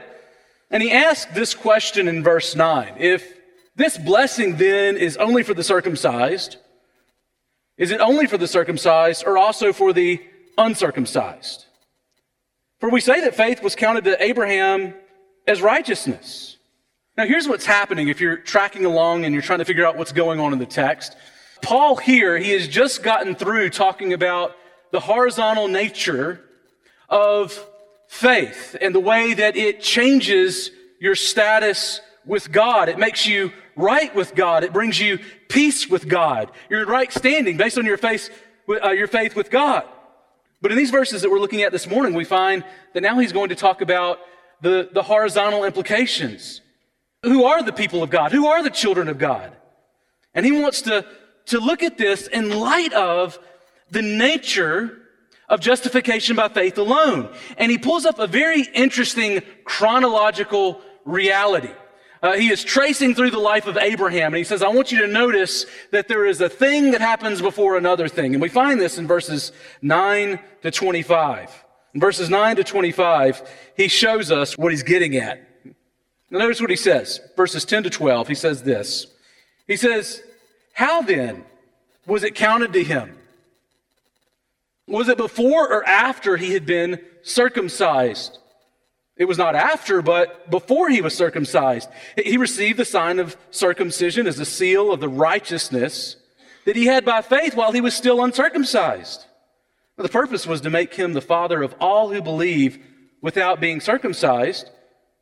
And 0.69 0.83
he 0.83 0.91
asked 0.91 1.33
this 1.33 1.55
question 1.55 2.07
in 2.07 2.23
verse 2.23 2.55
9 2.55 2.97
If 2.99 3.33
this 3.75 3.97
blessing 3.97 4.57
then 4.57 4.95
is 4.95 5.17
only 5.17 5.41
for 5.41 5.55
the 5.55 5.63
circumcised, 5.63 6.57
is 7.75 7.89
it 7.89 7.99
only 7.99 8.27
for 8.27 8.37
the 8.37 8.47
circumcised 8.47 9.23
or 9.25 9.39
also 9.39 9.73
for 9.73 9.91
the 9.91 10.21
uncircumcised? 10.55 11.65
For 12.79 12.91
we 12.91 13.01
say 13.01 13.21
that 13.21 13.33
faith 13.33 13.63
was 13.63 13.75
counted 13.75 14.03
to 14.03 14.23
Abraham 14.23 14.93
as 15.47 15.63
righteousness. 15.63 16.57
Now, 17.15 17.25
here's 17.27 17.48
what's 17.48 17.65
happening 17.65 18.08
if 18.08 18.20
you're 18.20 18.38
tracking 18.38 18.86
along 18.86 19.24
and 19.24 19.34
you're 19.34 19.43
trying 19.43 19.60
to 19.60 19.65
figure 19.65 19.86
out 19.86 19.98
what's 19.98 20.12
going 20.12 20.39
on 20.39 20.51
in 20.51 20.58
the 20.58 20.65
text. 20.65 21.15
Paul 21.62 21.96
here, 21.96 22.39
he 22.39 22.50
has 22.51 22.67
just 22.67 23.03
gotten 23.03 23.36
through 23.36 23.70
talking 23.70 24.13
about 24.13 24.55
the 24.91 25.00
horizontal 25.00 25.67
nature 25.67 26.43
of 27.10 27.63
faith 28.08 28.75
and 28.82 28.96
the 28.96 29.00
way 29.00 29.36
that 29.36 29.55
it 29.55 29.79
changes 29.79 30.72
your 31.00 31.13
status 31.13 32.01
with 32.25 32.51
God. 32.51 32.89
It 32.89 32.98
makes 32.98 33.27
you 33.27 33.51
right 33.75 34.13
with 34.15 34.34
God. 34.34 34.63
It 34.63 34.74
brings 34.74 35.00
you 35.00 35.20
peace 35.50 35.88
with 35.88 36.08
God. 36.08 36.51
You're 36.67 36.82
in 36.82 36.88
right 36.88 37.13
standing 37.13 37.58
based 37.58 37.77
on 37.77 37.86
your 37.86 37.98
faith, 37.98 38.32
uh, 38.67 38.89
your 38.89 39.08
faith 39.08 39.36
with 39.36 39.51
God. 39.51 39.84
But 40.63 40.72
in 40.72 40.77
these 40.79 40.89
verses 40.89 41.22
that 41.22 41.29
we're 41.29 41.39
looking 41.39 41.62
at 41.62 41.72
this 41.72 41.88
morning, 41.88 42.15
we 42.15 42.25
find 42.25 42.63
that 42.93 43.01
now 43.01 43.20
he's 43.20 43.34
going 43.34 43.50
to 43.50 43.55
talk 43.55 43.82
about 43.82 44.20
the, 44.62 44.89
the 44.91 45.03
horizontal 45.03 45.63
implications. 45.63 46.62
Who 47.23 47.45
are 47.45 47.63
the 47.63 47.73
people 47.73 48.03
of 48.03 48.09
God? 48.09 48.31
Who 48.31 48.47
are 48.47 48.61
the 48.61 48.69
children 48.69 49.07
of 49.07 49.17
God? 49.17 49.55
And 50.33 50.45
he 50.45 50.51
wants 50.51 50.81
to, 50.83 51.05
to 51.47 51.59
look 51.59 51.81
at 51.81 51.97
this 51.97 52.27
in 52.27 52.59
light 52.59 52.93
of 52.93 53.39
the 53.89 54.01
nature 54.01 54.99
of 55.47 55.59
justification 55.59 56.35
by 56.35 56.49
faith 56.49 56.77
alone. 56.77 57.29
And 57.57 57.71
he 57.71 57.77
pulls 57.77 58.05
up 58.05 58.19
a 58.19 58.27
very 58.27 58.61
interesting 58.73 59.41
chronological 59.63 60.81
reality. 61.05 61.71
Uh, 62.21 62.33
he 62.33 62.49
is 62.49 62.63
tracing 62.63 63.13
through 63.13 63.31
the 63.31 63.39
life 63.39 63.67
of 63.67 63.77
Abraham, 63.77 64.27
and 64.27 64.37
he 64.37 64.45
says, 64.45 64.63
I 64.63 64.69
want 64.69 64.93
you 64.93 65.01
to 65.01 65.07
notice 65.07 65.65
that 65.91 66.07
there 66.07 66.25
is 66.25 66.39
a 66.39 66.47
thing 66.47 66.91
that 66.91 67.01
happens 67.01 67.41
before 67.41 67.75
another 67.77 68.07
thing. 68.07 68.33
And 68.33 68.41
we 68.41 68.47
find 68.47 68.79
this 68.79 68.97
in 68.97 69.07
verses 69.07 69.51
9 69.81 70.39
to 70.61 70.71
25. 70.71 71.65
In 71.93 71.99
verses 71.99 72.29
9 72.29 72.55
to 72.55 72.63
25, 72.63 73.43
he 73.75 73.89
shows 73.89 74.31
us 74.31 74.57
what 74.57 74.71
he's 74.71 74.83
getting 74.83 75.17
at. 75.17 75.52
Now, 76.33 76.39
notice 76.39 76.59
what 76.59 76.71
he 76.71 76.75
says. 76.75 77.21
Verses 77.37 77.63
10 77.63 77.83
to 77.83 77.89
12, 77.91 78.27
he 78.27 78.33
says 78.33 78.63
this. 78.63 79.05
He 79.67 79.77
says, 79.77 80.23
How 80.73 81.03
then 81.03 81.45
was 82.07 82.23
it 82.23 82.33
counted 82.33 82.73
to 82.73 82.83
him? 82.83 83.15
Was 84.87 85.09
it 85.09 85.17
before 85.17 85.71
or 85.71 85.87
after 85.87 86.35
he 86.35 86.53
had 86.53 86.65
been 86.65 86.99
circumcised? 87.21 88.39
It 89.15 89.25
was 89.25 89.37
not 89.37 89.53
after, 89.53 90.01
but 90.01 90.49
before 90.49 90.89
he 90.89 91.01
was 91.01 91.15
circumcised. 91.15 91.87
He 92.17 92.37
received 92.37 92.79
the 92.79 92.85
sign 92.85 93.19
of 93.19 93.37
circumcision 93.51 94.25
as 94.25 94.39
a 94.39 94.45
seal 94.45 94.91
of 94.91 95.01
the 95.01 95.09
righteousness 95.09 96.15
that 96.65 96.75
he 96.75 96.87
had 96.87 97.05
by 97.05 97.21
faith 97.21 97.53
while 97.53 97.73
he 97.73 97.81
was 97.81 97.93
still 97.93 98.23
uncircumcised. 98.23 99.23
The 99.97 100.09
purpose 100.09 100.47
was 100.47 100.61
to 100.61 100.71
make 100.71 100.95
him 100.95 101.13
the 101.13 101.21
father 101.21 101.61
of 101.61 101.75
all 101.79 102.11
who 102.11 102.23
believe 102.23 102.83
without 103.21 103.59
being 103.59 103.79
circumcised, 103.79 104.71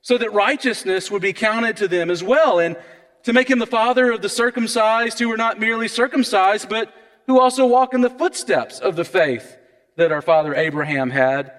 so 0.02 0.18
that 0.18 0.34
righteousness 0.34 1.12
would 1.12 1.22
be 1.22 1.34
counted 1.34 1.78
to 1.78 1.88
them 1.88 2.10
as 2.10 2.24
well, 2.24 2.60
and 2.60 2.76
to 3.24 3.34
make 3.34 3.50
him 3.50 3.60
the 3.60 3.68
father 3.68 4.12
of 4.12 4.22
the 4.22 4.30
circumcised 4.30 5.20
who 5.20 5.32
are 5.32 5.38
not 5.38 5.60
merely 5.60 5.88
circumcised, 5.88 6.70
but 6.70 6.94
who 7.28 7.40
also 7.40 7.66
walk 7.66 7.94
in 7.94 8.02
the 8.02 8.10
footsteps 8.10 8.80
of 8.80 8.96
the 8.96 9.06
faith 9.06 9.58
that 9.96 10.12
our 10.12 10.22
father 10.22 10.56
Abraham 10.56 11.12
had 11.12 11.52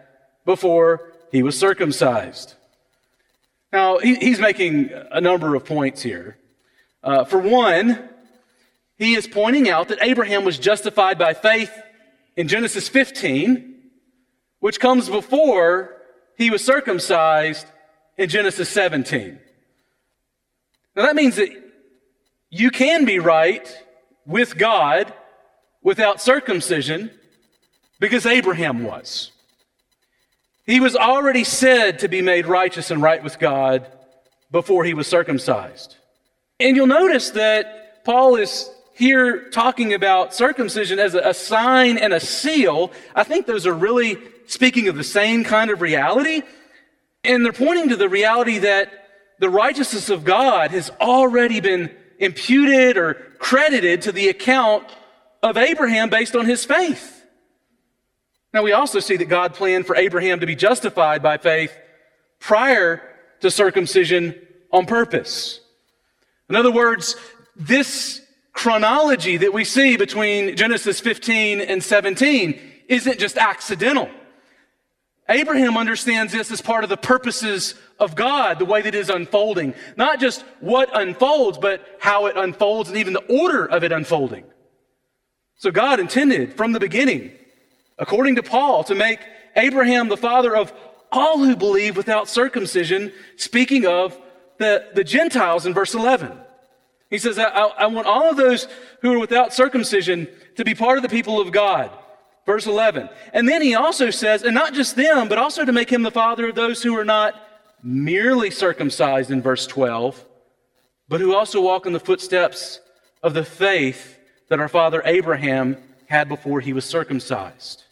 before 0.44 1.12
he 1.30 1.42
was 1.42 1.58
circumcised. 1.58 2.54
Now, 3.72 3.98
he, 3.98 4.16
he's 4.16 4.40
making 4.40 4.90
a 5.10 5.20
number 5.20 5.54
of 5.54 5.64
points 5.64 6.02
here. 6.02 6.36
Uh, 7.02 7.24
for 7.24 7.38
one, 7.38 8.08
he 8.98 9.14
is 9.14 9.26
pointing 9.26 9.68
out 9.68 9.88
that 9.88 9.98
Abraham 10.02 10.44
was 10.44 10.58
justified 10.58 11.18
by 11.18 11.32
faith 11.32 11.72
in 12.36 12.48
Genesis 12.48 12.88
15, 12.88 13.74
which 14.60 14.78
comes 14.78 15.08
before 15.08 15.96
he 16.36 16.50
was 16.50 16.64
circumcised 16.64 17.66
in 18.16 18.28
Genesis 18.28 18.68
17. 18.68 19.38
Now, 20.94 21.06
that 21.06 21.16
means 21.16 21.36
that 21.36 21.48
you 22.50 22.70
can 22.70 23.04
be 23.04 23.18
right 23.18 23.66
with 24.26 24.58
God 24.58 25.12
without 25.82 26.20
circumcision 26.20 27.10
because 27.98 28.26
Abraham 28.26 28.84
was. 28.84 29.32
He 30.66 30.80
was 30.80 30.94
already 30.94 31.44
said 31.44 32.00
to 32.00 32.08
be 32.08 32.22
made 32.22 32.46
righteous 32.46 32.90
and 32.90 33.02
right 33.02 33.22
with 33.22 33.38
God 33.38 33.90
before 34.50 34.84
he 34.84 34.94
was 34.94 35.06
circumcised. 35.06 35.96
And 36.60 36.76
you'll 36.76 36.86
notice 36.86 37.30
that 37.30 38.04
Paul 38.04 38.36
is 38.36 38.70
here 38.94 39.48
talking 39.50 39.94
about 39.94 40.34
circumcision 40.34 40.98
as 40.98 41.14
a 41.14 41.34
sign 41.34 41.98
and 41.98 42.12
a 42.12 42.20
seal. 42.20 42.92
I 43.14 43.24
think 43.24 43.46
those 43.46 43.66
are 43.66 43.74
really 43.74 44.18
speaking 44.46 44.88
of 44.88 44.96
the 44.96 45.04
same 45.04 45.42
kind 45.42 45.70
of 45.70 45.80
reality. 45.80 46.42
And 47.24 47.44
they're 47.44 47.52
pointing 47.52 47.90
to 47.90 47.96
the 47.96 48.08
reality 48.08 48.58
that 48.58 48.90
the 49.38 49.50
righteousness 49.50 50.08
of 50.08 50.24
God 50.24 50.70
has 50.70 50.90
already 51.00 51.60
been 51.60 51.94
imputed 52.18 52.96
or 52.96 53.14
credited 53.38 54.02
to 54.02 54.12
the 54.12 54.28
account 54.28 54.84
of 55.42 55.56
Abraham 55.56 56.10
based 56.10 56.36
on 56.36 56.46
his 56.46 56.64
faith. 56.64 57.24
Now, 58.52 58.62
we 58.62 58.72
also 58.72 59.00
see 59.00 59.16
that 59.16 59.24
God 59.26 59.54
planned 59.54 59.86
for 59.86 59.96
Abraham 59.96 60.40
to 60.40 60.46
be 60.46 60.54
justified 60.54 61.22
by 61.22 61.38
faith 61.38 61.76
prior 62.38 63.02
to 63.40 63.50
circumcision 63.50 64.34
on 64.70 64.86
purpose. 64.86 65.60
In 66.48 66.56
other 66.56 66.70
words, 66.70 67.16
this 67.56 68.20
chronology 68.52 69.38
that 69.38 69.52
we 69.52 69.64
see 69.64 69.96
between 69.96 70.56
Genesis 70.56 71.00
15 71.00 71.60
and 71.60 71.82
17 71.82 72.60
isn't 72.88 73.18
just 73.18 73.38
accidental. 73.38 74.10
Abraham 75.32 75.78
understands 75.78 76.30
this 76.30 76.50
as 76.50 76.60
part 76.60 76.84
of 76.84 76.90
the 76.90 76.96
purposes 76.96 77.74
of 77.98 78.14
God, 78.14 78.58
the 78.58 78.66
way 78.66 78.82
that 78.82 78.94
it 78.94 78.98
is 78.98 79.08
unfolding. 79.08 79.74
Not 79.96 80.20
just 80.20 80.42
what 80.60 80.90
unfolds, 80.92 81.56
but 81.56 81.84
how 81.98 82.26
it 82.26 82.36
unfolds 82.36 82.90
and 82.90 82.98
even 82.98 83.14
the 83.14 83.24
order 83.26 83.64
of 83.64 83.82
it 83.82 83.92
unfolding. 83.92 84.44
So 85.56 85.70
God 85.70 86.00
intended 86.00 86.54
from 86.54 86.72
the 86.72 86.80
beginning, 86.80 87.32
according 87.98 88.36
to 88.36 88.42
Paul, 88.42 88.84
to 88.84 88.94
make 88.94 89.20
Abraham 89.56 90.08
the 90.08 90.18
father 90.18 90.54
of 90.54 90.70
all 91.10 91.38
who 91.38 91.56
believe 91.56 91.96
without 91.96 92.28
circumcision, 92.28 93.10
speaking 93.36 93.86
of 93.86 94.18
the, 94.58 94.88
the 94.94 95.04
Gentiles 95.04 95.64
in 95.64 95.72
verse 95.72 95.94
11. 95.94 96.38
He 97.08 97.18
says, 97.18 97.38
I, 97.38 97.44
I 97.44 97.86
want 97.86 98.06
all 98.06 98.30
of 98.30 98.36
those 98.36 98.66
who 99.00 99.14
are 99.14 99.18
without 99.18 99.54
circumcision 99.54 100.28
to 100.56 100.64
be 100.64 100.74
part 100.74 100.98
of 100.98 101.02
the 101.02 101.08
people 101.08 101.40
of 101.40 101.52
God. 101.52 101.90
Verse 102.44 102.66
11. 102.66 103.08
And 103.32 103.48
then 103.48 103.62
he 103.62 103.74
also 103.74 104.10
says, 104.10 104.42
and 104.42 104.54
not 104.54 104.74
just 104.74 104.96
them, 104.96 105.28
but 105.28 105.38
also 105.38 105.64
to 105.64 105.72
make 105.72 105.90
him 105.90 106.02
the 106.02 106.10
father 106.10 106.48
of 106.48 106.54
those 106.54 106.82
who 106.82 106.96
are 106.96 107.04
not 107.04 107.34
merely 107.82 108.50
circumcised 108.50 109.30
in 109.30 109.42
verse 109.42 109.66
12, 109.66 110.24
but 111.08 111.20
who 111.20 111.34
also 111.34 111.60
walk 111.60 111.86
in 111.86 111.92
the 111.92 112.00
footsteps 112.00 112.80
of 113.22 113.34
the 113.34 113.44
faith 113.44 114.18
that 114.48 114.60
our 114.60 114.68
father 114.68 115.02
Abraham 115.04 115.76
had 116.06 116.28
before 116.28 116.60
he 116.60 116.72
was 116.72 116.84
circumcised. 116.84 117.84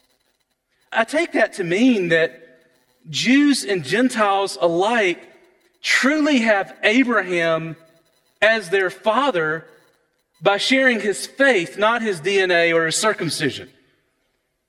I 0.92 1.04
take 1.04 1.33
that 1.33 1.54
to 1.54 1.64
mean 1.64 2.09
that 2.09 2.40
Jews 3.09 3.64
and 3.64 3.85
Gentiles 3.85 4.58
alike 4.60 5.28
truly 5.80 6.39
have 6.41 6.76
Abraham 6.82 7.76
as 8.43 8.71
their 8.71 8.91
father 8.91 9.67
by 10.43 10.56
sharing 10.56 11.00
his 11.00 11.26
faith, 11.26 11.78
not 11.78 12.02
his 12.02 12.21
DNA 12.21 12.75
or 12.75 12.86
his 12.86 12.97
circumcision. 12.97 13.71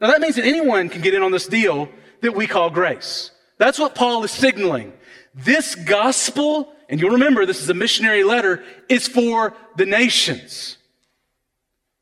Now, 0.02 0.08
that 0.08 0.20
means 0.20 0.36
that 0.36 0.46
anyone 0.46 0.90
can 0.90 1.02
get 1.02 1.14
in 1.14 1.22
on 1.22 1.32
this 1.32 1.46
deal 1.46 1.88
that 2.22 2.36
we 2.36 2.48
call 2.48 2.72
grace. 2.72 3.30
That's 3.60 3.78
what 3.78 3.94
Paul 3.94 4.24
is 4.24 4.32
signaling. 4.32 4.94
This 5.36 5.76
gospel, 5.76 6.74
and 6.90 7.00
you'll 7.00 7.12
remember 7.12 7.46
this 7.46 7.62
is 7.62 7.70
a 7.70 7.76
missionary 7.76 8.24
letter, 8.24 8.64
is 8.90 9.08
for 9.08 9.54
the 9.78 9.86
nations. 9.86 10.78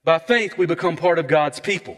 By 0.05 0.17
faith, 0.19 0.57
we 0.57 0.65
become 0.65 0.95
part 0.95 1.19
of 1.19 1.27
God's 1.27 1.59
people. 1.59 1.97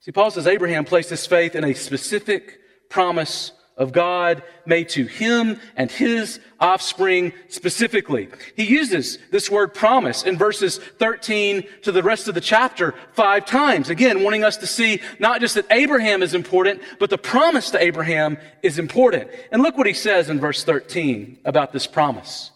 See, 0.00 0.12
Paul 0.12 0.30
says 0.30 0.46
Abraham 0.46 0.84
placed 0.86 1.10
his 1.10 1.26
faith 1.26 1.54
in 1.54 1.62
a 1.62 1.74
specific 1.74 2.58
promise 2.88 3.52
of 3.82 3.92
God 3.92 4.42
made 4.64 4.88
to 4.90 5.04
him 5.04 5.60
and 5.76 5.90
his 5.90 6.40
offspring 6.60 7.32
specifically. 7.48 8.28
He 8.56 8.64
uses 8.64 9.18
this 9.30 9.50
word 9.50 9.74
promise 9.74 10.22
in 10.22 10.38
verses 10.38 10.78
13 10.78 11.64
to 11.82 11.92
the 11.92 12.02
rest 12.02 12.28
of 12.28 12.34
the 12.34 12.40
chapter 12.40 12.94
five 13.12 13.44
times. 13.44 13.90
Again, 13.90 14.22
wanting 14.22 14.44
us 14.44 14.56
to 14.58 14.66
see 14.66 15.00
not 15.18 15.40
just 15.40 15.56
that 15.56 15.66
Abraham 15.70 16.22
is 16.22 16.34
important, 16.34 16.80
but 16.98 17.10
the 17.10 17.18
promise 17.18 17.70
to 17.72 17.82
Abraham 17.82 18.38
is 18.62 18.78
important. 18.78 19.30
And 19.50 19.62
look 19.62 19.76
what 19.76 19.86
he 19.86 19.94
says 19.94 20.30
in 20.30 20.40
verse 20.40 20.64
13 20.64 21.38
about 21.44 21.72
this 21.72 21.86
promise. 21.86 22.52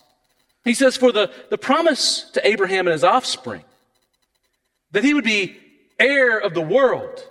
He 0.65 0.75
says, 0.75 0.97
For 0.97 1.13
the, 1.13 1.31
the 1.51 1.59
promise 1.59 2.31
to 2.35 2.47
Abraham 2.47 2.87
and 2.87 2.93
his 2.93 3.05
offspring, 3.05 3.65
that 4.93 5.05
he 5.05 5.15
would 5.15 5.25
be 5.25 5.57
heir 5.99 6.39
of 6.39 6.55
the 6.55 6.61
world, 6.61 7.27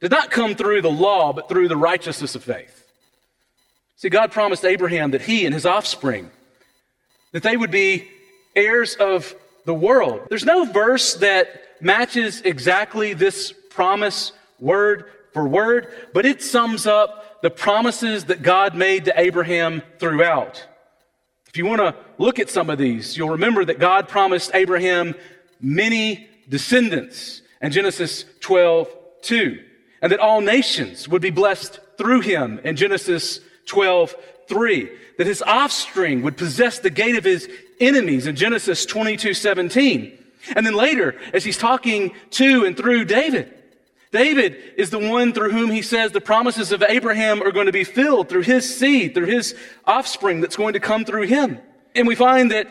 did 0.00 0.10
not 0.10 0.30
come 0.30 0.54
through 0.54 0.82
the 0.82 0.90
law, 0.90 1.32
but 1.32 1.48
through 1.48 1.68
the 1.68 1.76
righteousness 1.76 2.34
of 2.34 2.44
faith. 2.44 2.77
See, 3.98 4.08
God 4.10 4.30
promised 4.30 4.64
Abraham 4.64 5.10
that 5.10 5.22
he 5.22 5.44
and 5.44 5.52
his 5.52 5.66
offspring, 5.66 6.30
that 7.32 7.42
they 7.42 7.56
would 7.56 7.72
be 7.72 8.08
heirs 8.54 8.94
of 8.94 9.34
the 9.64 9.74
world. 9.74 10.28
There's 10.28 10.44
no 10.44 10.64
verse 10.64 11.14
that 11.14 11.48
matches 11.80 12.40
exactly 12.42 13.12
this 13.12 13.52
promise 13.70 14.30
word 14.60 15.06
for 15.32 15.48
word, 15.48 15.92
but 16.14 16.24
it 16.24 16.44
sums 16.44 16.86
up 16.86 17.42
the 17.42 17.50
promises 17.50 18.26
that 18.26 18.40
God 18.40 18.76
made 18.76 19.06
to 19.06 19.20
Abraham 19.20 19.82
throughout. 19.98 20.64
If 21.48 21.56
you 21.56 21.66
want 21.66 21.80
to 21.80 21.96
look 22.18 22.38
at 22.38 22.50
some 22.50 22.70
of 22.70 22.78
these, 22.78 23.16
you'll 23.16 23.30
remember 23.30 23.64
that 23.64 23.80
God 23.80 24.06
promised 24.06 24.52
Abraham 24.54 25.16
many 25.60 26.28
descendants 26.48 27.42
in 27.60 27.72
Genesis 27.72 28.24
12, 28.42 28.88
2, 29.22 29.58
and 30.02 30.12
that 30.12 30.20
all 30.20 30.40
nations 30.40 31.08
would 31.08 31.20
be 31.20 31.30
blessed 31.30 31.80
through 31.96 32.20
him 32.20 32.60
in 32.62 32.76
Genesis 32.76 33.40
12, 33.68 34.14
3. 34.48 34.90
That 35.18 35.26
his 35.26 35.42
offspring 35.42 36.22
would 36.22 36.36
possess 36.36 36.80
the 36.80 36.90
gate 36.90 37.16
of 37.16 37.24
his 37.24 37.48
enemies 37.80 38.26
in 38.26 38.36
Genesis 38.36 38.84
22, 38.84 39.34
17. 39.34 40.18
And 40.56 40.66
then 40.66 40.74
later, 40.74 41.16
as 41.32 41.44
he's 41.44 41.58
talking 41.58 42.12
to 42.30 42.64
and 42.64 42.76
through 42.76 43.04
David, 43.04 43.54
David 44.10 44.56
is 44.76 44.90
the 44.90 44.98
one 44.98 45.32
through 45.32 45.50
whom 45.50 45.70
he 45.70 45.82
says 45.82 46.12
the 46.12 46.20
promises 46.20 46.72
of 46.72 46.82
Abraham 46.82 47.42
are 47.42 47.52
going 47.52 47.66
to 47.66 47.72
be 47.72 47.84
filled 47.84 48.28
through 48.28 48.42
his 48.42 48.78
seed, 48.78 49.14
through 49.14 49.26
his 49.26 49.54
offspring 49.84 50.40
that's 50.40 50.56
going 50.56 50.72
to 50.72 50.80
come 50.80 51.04
through 51.04 51.26
him. 51.26 51.58
And 51.94 52.06
we 52.06 52.14
find 52.14 52.50
that 52.50 52.68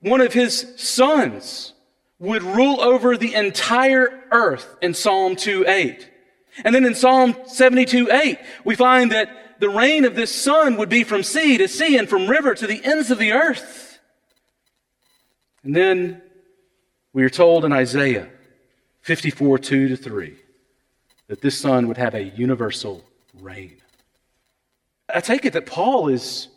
one 0.00 0.20
of 0.20 0.32
his 0.32 0.74
sons 0.76 1.72
would 2.18 2.42
rule 2.42 2.80
over 2.80 3.16
the 3.16 3.34
entire 3.34 4.24
earth 4.32 4.76
in 4.82 4.94
Psalm 4.94 5.36
2 5.36 5.64
8. 5.66 6.10
And 6.64 6.74
then 6.74 6.84
in 6.84 6.94
Psalm 6.94 7.36
72 7.46 8.10
8, 8.10 8.38
we 8.64 8.74
find 8.74 9.12
that 9.12 9.28
the 9.64 9.70
reign 9.70 10.04
of 10.04 10.14
this 10.14 10.30
son 10.30 10.76
would 10.76 10.90
be 10.90 11.04
from 11.04 11.22
sea 11.22 11.56
to 11.56 11.66
sea 11.66 11.96
and 11.96 12.06
from 12.06 12.26
river 12.26 12.54
to 12.54 12.66
the 12.66 12.84
ends 12.84 13.10
of 13.10 13.16
the 13.16 13.32
earth. 13.32 13.98
And 15.62 15.74
then 15.74 16.20
we 17.14 17.24
are 17.24 17.30
told 17.30 17.64
in 17.64 17.72
Isaiah 17.72 18.28
54 19.00 19.58
2 19.58 19.88
to 19.88 19.96
3 19.96 20.36
that 21.28 21.40
this 21.40 21.58
son 21.58 21.88
would 21.88 21.96
have 21.96 22.14
a 22.14 22.24
universal 22.24 23.02
reign. 23.40 23.78
I 25.08 25.20
take 25.20 25.46
it 25.46 25.54
that 25.54 25.64
Paul 25.64 26.08
is, 26.08 26.48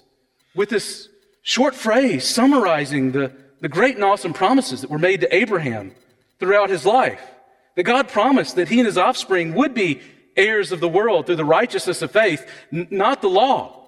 with 0.53 0.67
this 0.67 1.07
short 1.43 1.75
phrase, 1.75 2.27
summarizing 2.27 3.13
the, 3.13 3.31
the 3.61 3.69
great 3.69 3.95
and 3.95 4.03
awesome 4.03 4.33
promises 4.33 4.81
that 4.81 4.89
were 4.89 4.99
made 4.99 5.21
to 5.21 5.33
Abraham 5.33 5.95
throughout 6.39 6.69
his 6.69 6.85
life. 6.85 7.21
That 7.75 7.83
God 7.83 8.09
promised 8.09 8.57
that 8.57 8.67
he 8.67 8.79
and 8.79 8.85
his 8.85 8.97
offspring 8.97 9.53
would 9.53 9.73
be 9.73 10.01
heirs 10.37 10.71
of 10.71 10.79
the 10.79 10.87
world 10.87 11.25
through 11.25 11.35
the 11.35 11.45
righteousness 11.45 12.01
of 12.01 12.11
faith, 12.11 12.49
n- 12.71 12.87
not 12.91 13.21
the 13.21 13.29
law. 13.29 13.87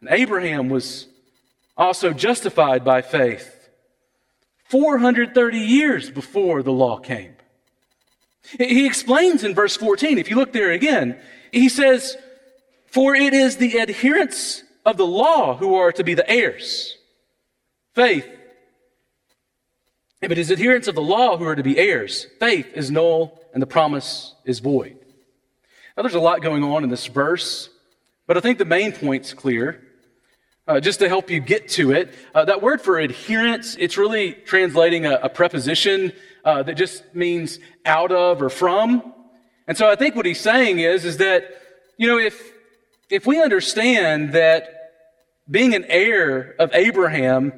And 0.00 0.08
Abraham 0.10 0.68
was 0.68 1.06
also 1.76 2.12
justified 2.12 2.84
by 2.84 3.02
faith 3.02 3.50
430 4.66 5.58
years 5.58 6.10
before 6.10 6.62
the 6.62 6.72
law 6.72 6.98
came. 6.98 7.34
He 8.58 8.86
explains 8.86 9.44
in 9.44 9.54
verse 9.54 9.76
14, 9.76 10.18
if 10.18 10.28
you 10.28 10.36
look 10.36 10.52
there 10.52 10.72
again, 10.72 11.18
he 11.52 11.68
says, 11.68 12.16
For 12.86 13.14
it 13.14 13.32
is 13.32 13.56
the 13.56 13.80
adherents 13.80 14.62
of 14.84 14.96
the 14.96 15.06
law 15.06 15.56
who 15.56 15.74
are 15.74 15.92
to 15.92 16.04
be 16.04 16.14
the 16.14 16.28
heirs. 16.28 16.96
Faith. 17.94 18.28
If 20.20 20.30
it 20.30 20.38
is 20.38 20.50
adherents 20.50 20.88
of 20.88 20.94
the 20.94 21.02
law 21.02 21.36
who 21.36 21.44
are 21.44 21.56
to 21.56 21.62
be 21.62 21.78
heirs, 21.78 22.26
faith 22.40 22.68
is 22.74 22.90
null 22.90 23.40
and 23.52 23.62
the 23.62 23.66
promise 23.66 24.34
is 24.44 24.58
void. 24.58 25.03
Now, 25.96 26.02
there's 26.02 26.14
a 26.14 26.20
lot 26.20 26.42
going 26.42 26.64
on 26.64 26.82
in 26.82 26.90
this 26.90 27.06
verse, 27.06 27.70
but 28.26 28.36
I 28.36 28.40
think 28.40 28.58
the 28.58 28.64
main 28.64 28.92
point's 28.92 29.32
clear. 29.32 29.80
Uh, 30.66 30.80
just 30.80 30.98
to 30.98 31.08
help 31.08 31.30
you 31.30 31.40
get 31.40 31.68
to 31.68 31.92
it, 31.92 32.12
uh, 32.34 32.44
that 32.46 32.62
word 32.62 32.80
for 32.80 32.98
adherence, 32.98 33.76
it's 33.78 33.98
really 33.98 34.32
translating 34.32 35.04
a, 35.04 35.16
a 35.22 35.28
preposition 35.28 36.10
uh, 36.44 36.62
that 36.62 36.74
just 36.74 37.14
means 37.14 37.60
out 37.84 38.10
of 38.10 38.42
or 38.42 38.48
from. 38.48 39.12
And 39.68 39.76
so 39.76 39.88
I 39.88 39.94
think 39.94 40.16
what 40.16 40.26
he's 40.26 40.40
saying 40.40 40.78
is, 40.78 41.04
is 41.04 41.18
that, 41.18 41.44
you 41.96 42.08
know, 42.08 42.18
if, 42.18 42.52
if 43.10 43.26
we 43.26 43.40
understand 43.40 44.32
that 44.32 44.68
being 45.50 45.74
an 45.74 45.84
heir 45.84 46.56
of 46.58 46.70
Abraham 46.72 47.52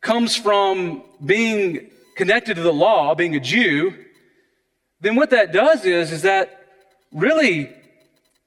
comes 0.00 0.36
from 0.36 1.02
being 1.24 1.90
connected 2.16 2.54
to 2.56 2.62
the 2.62 2.72
law, 2.72 3.14
being 3.14 3.34
a 3.34 3.40
Jew, 3.40 3.94
then 5.00 5.16
what 5.16 5.30
that 5.30 5.52
does 5.52 5.84
is, 5.86 6.12
is 6.12 6.22
that 6.22 6.61
really 7.12 7.70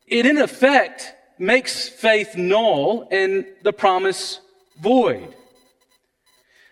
it 0.08 0.26
in 0.26 0.38
effect 0.38 1.14
makes 1.38 1.90
faith 1.90 2.36
null 2.36 3.08
and 3.12 3.46
the 3.64 3.74
promise 3.74 4.40
void. 4.80 5.36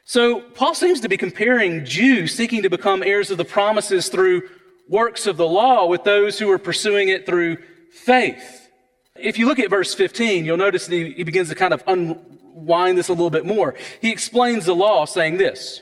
So 0.06 0.42
Paul 0.42 0.76
seems 0.76 1.00
to 1.02 1.10
be 1.10 1.18
comparing 1.18 1.86
Jews 1.86 2.36
seeking 2.36 2.64
to 2.64 2.70
become 2.70 3.04
heirs 3.04 3.32
of 3.32 3.38
the 3.38 3.46
promises 3.46 4.10
through 4.10 4.44
works 4.90 5.28
of 5.28 5.38
the 5.38 5.48
law 5.48 5.88
with 5.88 6.04
those 6.04 6.38
who 6.38 6.52
are 6.52 6.60
pursuing 6.60 7.10
it 7.10 7.26
through 7.26 7.58
faith. 7.92 8.70
If 9.16 9.40
you 9.40 9.48
look 9.48 9.60
at 9.60 9.70
verse 9.70 9.94
15, 9.94 10.46
you'll 10.46 10.58
notice 10.58 10.88
that 10.88 10.96
he, 10.96 11.14
he 11.14 11.24
begins 11.24 11.50
to 11.50 11.56
kind 11.56 11.74
of 11.74 11.84
unwind 11.88 12.98
this 12.98 13.08
a 13.08 13.14
little 13.14 13.30
bit 13.30 13.46
more. 13.46 13.76
He 14.02 14.12
explains 14.12 14.66
the 14.66 14.76
law 14.76 15.06
saying 15.06 15.38
this 15.38 15.82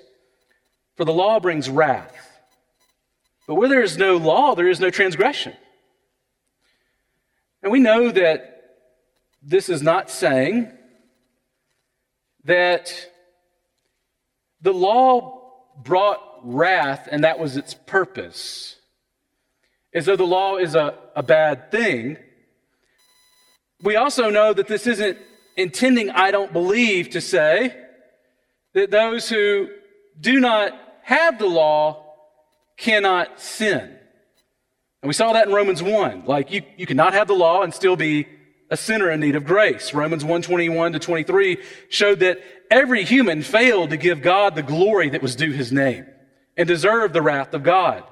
For 0.96 1.06
the 1.06 1.14
law 1.14 1.40
brings 1.40 1.70
wrath. 1.70 2.16
But 3.48 3.56
where 3.56 3.70
there 3.70 3.82
is 3.82 3.98
no 3.98 4.18
law, 4.18 4.56
there 4.56 4.70
is 4.70 4.80
no 4.80 4.90
transgression. 4.92 5.54
And 7.64 7.72
we 7.72 7.80
know 7.80 8.12
that 8.12 8.52
this 9.42 9.70
is 9.70 9.82
not 9.82 10.10
saying 10.10 10.72
that 12.44 12.94
the 14.62 14.74
law 14.74 15.42
brought 15.78 16.20
wrath 16.44 17.08
and 17.12 17.24
that 17.24 17.40
was 17.40 17.58
its 17.58 17.74
purpose. 17.74 18.78
As 19.94 20.06
though 20.06 20.16
the 20.16 20.24
law 20.24 20.58
is 20.58 20.76
a, 20.76 20.98
a 21.16 21.24
bad 21.24 21.72
thing. 21.72 22.18
We 23.84 23.96
also 23.96 24.30
know 24.30 24.54
that 24.54 24.68
this 24.68 24.88
isn't 24.88 25.18
intending, 25.58 26.10
I 26.10 26.32
don't 26.32 26.54
believe, 26.54 27.10
to 27.12 27.22
say 27.22 27.76
that 28.74 28.92
those 28.92 29.28
who 29.28 29.70
do 30.20 30.40
not 30.40 30.74
have 31.04 31.40
the 31.40 31.48
law 31.48 32.06
cannot 32.78 33.40
sin. 33.40 33.98
And 35.02 35.08
we 35.08 35.14
saw 35.14 35.34
that 35.34 35.48
in 35.48 35.54
Romans 35.54 35.82
1. 35.82 36.26
Like 36.26 36.52
you, 36.52 36.62
you 36.78 36.86
cannot 36.86 37.14
have 37.14 37.28
the 37.28 37.34
law 37.34 37.64
and 37.64 37.74
still 37.74 37.96
be 37.96 38.28
a 38.70 38.78
sinner 38.78 39.10
in 39.12 39.20
need 39.20 39.36
of 39.36 39.46
grace. 39.46 39.94
Romans 39.94 40.24
1 40.24 40.42
21 40.42 40.94
to 40.94 41.00
23 41.00 41.58
showed 41.90 42.20
that 42.20 42.40
every 42.70 43.04
human 43.04 43.42
failed 43.42 43.90
to 43.90 43.98
give 43.98 44.22
God 44.22 44.56
the 44.56 44.64
glory 44.64 45.10
that 45.10 45.22
was 45.22 45.36
due 45.36 45.52
his 45.52 45.72
name 45.72 46.06
and 46.56 46.68
deserved 46.68 47.14
the 47.14 47.22
wrath 47.22 47.54
of 47.54 47.64
God. 47.64 48.04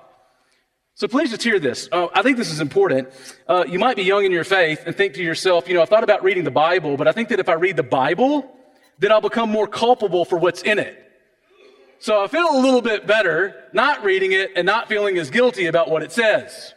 So 0.95 1.08
please 1.08 1.30
just 1.30 1.43
hear 1.43 1.60
this. 1.60 1.88
Uh, 1.93 2.08
I 2.13 2.23
think 2.23 2.36
this 2.36 2.52
is 2.52 2.60
important. 2.60 3.08
Uh, 3.47 3.63
you 3.65 3.80
might 3.80 3.95
be 3.95 4.04
young 4.04 4.25
in 4.25 4.34
your 4.34 4.43
faith 4.43 4.84
and 4.86 4.93
think 4.93 5.13
to 5.13 5.23
yourself, 5.23 5.69
you 5.69 5.73
know, 5.73 5.82
I've 5.82 5.88
thought 5.88 6.04
about 6.04 6.23
reading 6.23 6.43
the 6.43 6.52
Bible, 6.52 6.97
but 6.97 7.08
I 7.08 7.13
think 7.13 7.30
that 7.30 7.39
if 7.39 7.47
I 7.47 7.54
read 7.54 7.78
the 7.78 7.84
Bible, 7.84 8.54
then 8.97 9.12
I'll 9.13 9.21
become 9.21 9.49
more 9.49 9.67
culpable 9.67 10.25
for 10.25 10.38
what's 10.38 10.62
in 10.62 10.78
it. 10.78 11.06
So 11.99 12.21
I 12.21 12.28
feel 12.28 12.47
a 12.52 12.60
little 12.60 12.82
bit 12.82 13.08
better 13.08 13.63
not 13.71 14.04
reading 14.04 14.34
it 14.34 14.52
and 14.58 14.65
not 14.65 14.89
feeling 14.89 15.17
as 15.17 15.30
guilty 15.30 15.67
about 15.67 15.89
what 15.89 16.04
it 16.04 16.12
says. 16.12 16.73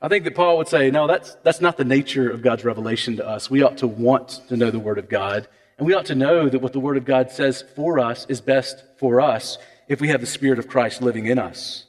I 0.00 0.08
think 0.08 0.24
that 0.24 0.34
Paul 0.34 0.58
would 0.58 0.68
say, 0.68 0.90
no, 0.90 1.06
that's, 1.06 1.34
that's 1.42 1.60
not 1.60 1.78
the 1.78 1.84
nature 1.84 2.30
of 2.30 2.42
God's 2.42 2.64
revelation 2.64 3.16
to 3.16 3.26
us. 3.26 3.50
We 3.50 3.62
ought 3.62 3.78
to 3.78 3.86
want 3.86 4.42
to 4.48 4.56
know 4.56 4.70
the 4.70 4.78
Word 4.78 4.98
of 4.98 5.08
God, 5.08 5.48
and 5.78 5.86
we 5.86 5.94
ought 5.94 6.06
to 6.06 6.14
know 6.14 6.48
that 6.48 6.60
what 6.60 6.72
the 6.72 6.80
Word 6.80 6.96
of 6.96 7.04
God 7.04 7.30
says 7.30 7.64
for 7.74 7.98
us 7.98 8.26
is 8.28 8.40
best 8.40 8.84
for 8.98 9.20
us 9.20 9.58
if 9.88 10.00
we 10.00 10.08
have 10.08 10.20
the 10.20 10.26
Spirit 10.26 10.58
of 10.58 10.68
Christ 10.68 11.00
living 11.00 11.26
in 11.26 11.38
us. 11.38 11.84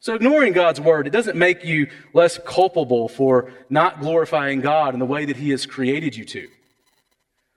So 0.00 0.14
ignoring 0.14 0.52
God's 0.52 0.80
Word, 0.80 1.06
it 1.06 1.10
doesn't 1.10 1.36
make 1.36 1.64
you 1.64 1.88
less 2.12 2.38
culpable 2.44 3.08
for 3.08 3.52
not 3.70 4.00
glorifying 4.00 4.60
God 4.60 4.94
in 4.94 5.00
the 5.00 5.06
way 5.06 5.24
that 5.24 5.36
He 5.36 5.50
has 5.50 5.64
created 5.64 6.16
you 6.16 6.24
to. 6.24 6.48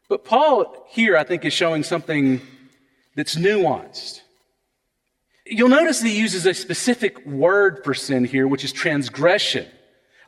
But 0.10 0.24
Paul 0.24 0.86
here, 0.90 1.18
I 1.18 1.24
think, 1.24 1.44
is 1.44 1.54
showing 1.54 1.84
something 1.84 2.42
that's 3.16 3.36
nuanced. 3.36 4.22
You'll 5.46 5.70
notice 5.70 6.00
that 6.02 6.08
he 6.08 6.20
uses 6.20 6.46
a 6.46 6.54
specific 6.54 7.26
word 7.26 7.84
for 7.84 7.94
sin 7.94 8.24
here, 8.24 8.48
which 8.48 8.64
is 8.64 8.72
transgression. 8.72 9.68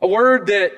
A 0.02 0.08
word 0.08 0.46
that 0.46 0.72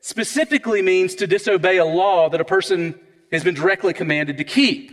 specifically 0.00 0.82
means 0.82 1.14
to 1.16 1.26
disobey 1.26 1.78
a 1.78 1.84
law 1.84 2.28
that 2.28 2.40
a 2.40 2.44
person 2.44 2.98
has 3.32 3.42
been 3.42 3.54
directly 3.54 3.92
commanded 3.92 4.36
to 4.38 4.44
keep. 4.44 4.92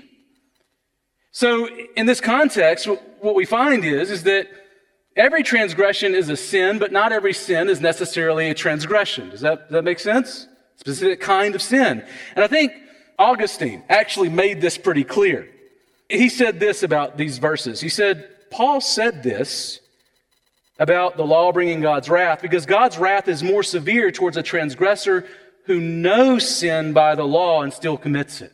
So, 1.32 1.68
in 1.96 2.06
this 2.06 2.22
context, 2.22 2.88
what 3.20 3.36
we 3.36 3.46
find 3.46 3.84
is, 3.84 4.12
is 4.12 4.24
that 4.24 4.48
every 5.16 5.44
transgression 5.44 6.14
is 6.16 6.30
a 6.30 6.38
sin, 6.38 6.80
but 6.80 6.92
not 6.92 7.12
every 7.12 7.34
sin 7.34 7.70
is 7.70 7.82
necessarily 7.82 8.50
a 8.50 8.54
transgression. 8.54 9.30
Does 9.30 9.42
that, 9.42 9.68
does 9.68 9.72
that 9.72 9.84
make 9.84 10.00
sense? 10.00 10.48
Specific 10.78 11.20
kind 11.22 11.56
of 11.56 11.62
sin. 11.62 12.06
And 12.36 12.44
I 12.44 12.48
think 12.48 12.74
Augustine 13.18 13.84
actually 13.90 14.30
made 14.30 14.62
this 14.62 14.78
pretty 14.78 15.04
clear. 15.04 15.50
He 16.10 16.30
said 16.30 16.60
this 16.60 16.84
about 16.84 17.18
these 17.18 17.38
verses. 17.38 17.82
He 17.82 17.90
said, 17.90 18.30
Paul 18.52 18.82
said 18.82 19.24
this 19.24 19.80
about 20.84 21.16
the 21.16 21.26
law 21.26 21.54
bringing 21.54 21.80
God's 21.80 22.10
wrath 22.10 22.42
because 22.42 22.66
God's 22.66 22.98
wrath 22.98 23.30
is 23.30 23.42
more 23.42 23.64
severe 23.64 24.12
towards 24.12 24.36
a 24.36 24.44
transgressor 24.44 25.26
who 25.66 25.80
knows 25.80 26.48
sin 26.48 26.92
by 26.92 27.16
the 27.16 27.24
law 27.24 27.64
and 27.64 27.74
still 27.74 27.98
commits 27.98 28.42
it. 28.42 28.52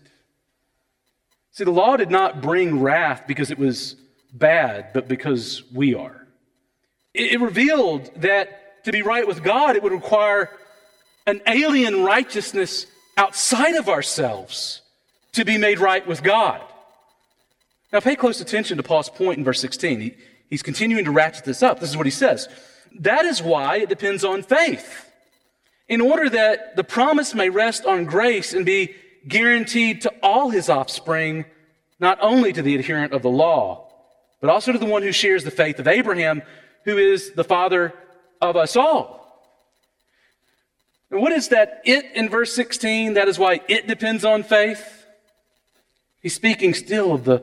See, 1.54 1.64
the 1.64 1.72
law 1.72 1.98
did 1.98 2.12
not 2.12 2.40
bring 2.40 2.80
wrath 2.80 3.24
because 3.28 3.50
it 3.50 3.58
was 3.58 3.96
bad, 4.32 4.94
but 4.94 5.08
because 5.08 5.64
we 5.74 5.96
are. 5.96 6.28
It, 7.16 7.42
revealed 7.42 8.12
that 8.18 8.84
to 8.86 8.92
be 8.92 9.02
right 9.02 9.28
with 9.28 9.44
God, 9.44 9.76
it 9.76 9.82
would 9.82 9.92
require 9.92 10.52
an 11.26 11.42
alien 11.48 12.04
righteousness 12.04 12.86
outside 13.18 13.74
of 13.74 13.90
ourselves 13.90 14.82
to 15.32 15.44
be 15.44 15.58
made 15.58 15.80
right 15.80 16.06
with 16.06 16.22
God. 16.22 16.62
Now, 17.92 18.02
pay 18.02 18.16
close 18.16 18.40
attention 18.40 18.78
to 18.78 18.84
Paul's 18.84 19.10
point 19.10 19.40
in 19.40 19.44
verse 19.44 19.60
16. 19.60 20.00
He, 20.00 20.16
He's 20.50 20.64
continuing 20.64 21.06
to 21.06 21.12
ratchet 21.12 21.46
this 21.46 21.62
up. 21.62 21.80
This 21.80 21.90
is 21.90 21.98
what 21.98 22.08
he 22.08 22.12
says. 22.12 22.48
That 23.00 23.26
is 23.26 23.42
why 23.42 23.78
it 23.78 23.90
depends 23.90 24.24
on 24.24 24.42
faith. 24.42 25.12
In 25.88 26.02
order 26.02 26.30
that 26.30 26.76
the 26.76 26.84
promise 26.84 27.34
may 27.34 27.50
rest 27.50 27.86
on 27.86 28.06
grace 28.06 28.54
and 28.54 28.66
be 28.66 28.96
guaranteed 29.28 30.02
to 30.02 30.14
all 30.22 30.50
his 30.50 30.70
offspring, 30.70 31.46
not 32.00 32.18
only 32.22 32.54
to 32.54 32.62
the 32.62 32.76
adherent 32.76 33.14
of 33.14 33.22
the 33.22 33.30
law, 33.30 33.92
but 34.42 34.50
also 34.50 34.72
to 34.72 34.78
the 34.78 34.86
one 34.86 35.04
who 35.04 35.12
shares 35.12 35.44
the 35.44 35.52
faith 35.52 35.80
of 35.80 35.88
Abraham, 35.88 36.42
who 36.86 36.98
is 36.98 37.34
the 37.34 37.44
father 37.44 37.94
of 38.42 38.56
us 38.56 38.76
all. 38.76 39.20
And 41.12 41.22
what 41.22 41.32
is 41.32 41.50
that 41.50 41.82
it 41.86 42.06
in 42.14 42.30
verse 42.30 42.54
16? 42.54 43.16
That 43.16 43.28
is 43.28 43.40
why 43.40 43.62
it 43.68 43.88
depends 43.88 44.24
on 44.24 44.44
faith. 44.44 45.06
He's 46.22 46.36
speaking 46.36 46.74
still 46.74 47.14
of 47.14 47.24
the 47.24 47.40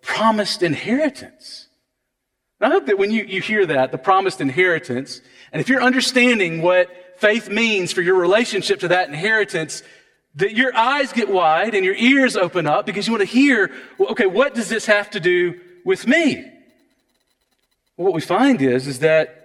promised 0.00 0.62
inheritance. 0.62 1.68
And 2.60 2.72
I 2.72 2.76
hope 2.76 2.86
that 2.86 2.98
when 2.98 3.10
you, 3.10 3.24
you 3.24 3.40
hear 3.40 3.64
that, 3.66 3.90
the 3.90 3.98
promised 3.98 4.40
inheritance, 4.40 5.20
and 5.52 5.60
if 5.60 5.68
you're 5.68 5.82
understanding 5.82 6.60
what 6.60 6.88
faith 7.18 7.48
means 7.48 7.92
for 7.92 8.02
your 8.02 8.16
relationship 8.16 8.80
to 8.80 8.88
that 8.88 9.08
inheritance, 9.08 9.82
that 10.36 10.54
your 10.54 10.74
eyes 10.76 11.12
get 11.12 11.30
wide 11.30 11.74
and 11.74 11.84
your 11.84 11.94
ears 11.94 12.36
open 12.36 12.66
up 12.66 12.86
because 12.86 13.06
you 13.06 13.12
want 13.12 13.22
to 13.22 13.26
hear, 13.26 13.70
well, 13.98 14.10
okay, 14.10 14.26
what 14.26 14.54
does 14.54 14.68
this 14.68 14.86
have 14.86 15.10
to 15.10 15.20
do 15.20 15.58
with 15.84 16.06
me? 16.06 16.36
Well, 17.96 18.06
what 18.06 18.14
we 18.14 18.20
find 18.20 18.60
is, 18.60 18.86
is 18.86 19.00
that 19.00 19.36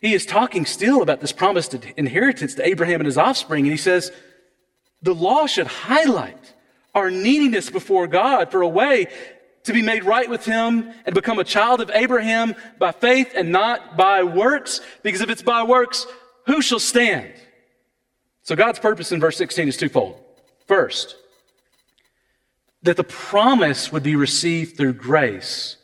he 0.00 0.14
is 0.14 0.24
talking 0.24 0.64
still 0.64 1.02
about 1.02 1.20
this 1.20 1.32
promised 1.32 1.74
inheritance 1.96 2.54
to 2.54 2.66
Abraham 2.66 3.00
and 3.00 3.06
his 3.06 3.18
offspring, 3.18 3.64
and 3.64 3.72
he 3.72 3.76
says, 3.76 4.12
the 5.02 5.14
law 5.14 5.46
should 5.46 5.66
highlight 5.66 6.54
our 6.94 7.10
neediness 7.10 7.68
before 7.68 8.06
God 8.06 8.50
for 8.50 8.62
a 8.62 8.68
way 8.68 9.08
to 9.66 9.72
be 9.72 9.82
made 9.82 10.04
right 10.04 10.30
with 10.30 10.44
him 10.44 10.92
and 11.04 11.14
become 11.14 11.38
a 11.38 11.44
child 11.44 11.80
of 11.80 11.90
Abraham 11.92 12.54
by 12.78 12.92
faith 12.92 13.32
and 13.34 13.50
not 13.50 13.96
by 13.96 14.22
works, 14.22 14.80
because 15.02 15.20
if 15.20 15.28
it's 15.28 15.42
by 15.42 15.62
works, 15.62 16.06
who 16.46 16.62
shall 16.62 16.78
stand? 16.78 17.32
So 18.42 18.54
God's 18.54 18.78
purpose 18.78 19.10
in 19.10 19.20
verse 19.20 19.36
16 19.36 19.68
is 19.68 19.76
twofold. 19.76 20.20
First, 20.66 21.16
that 22.82 22.96
the 22.96 23.04
promise 23.04 23.90
would 23.90 24.04
be 24.04 24.14
received 24.14 24.76
through 24.76 24.92
grace 24.94 25.76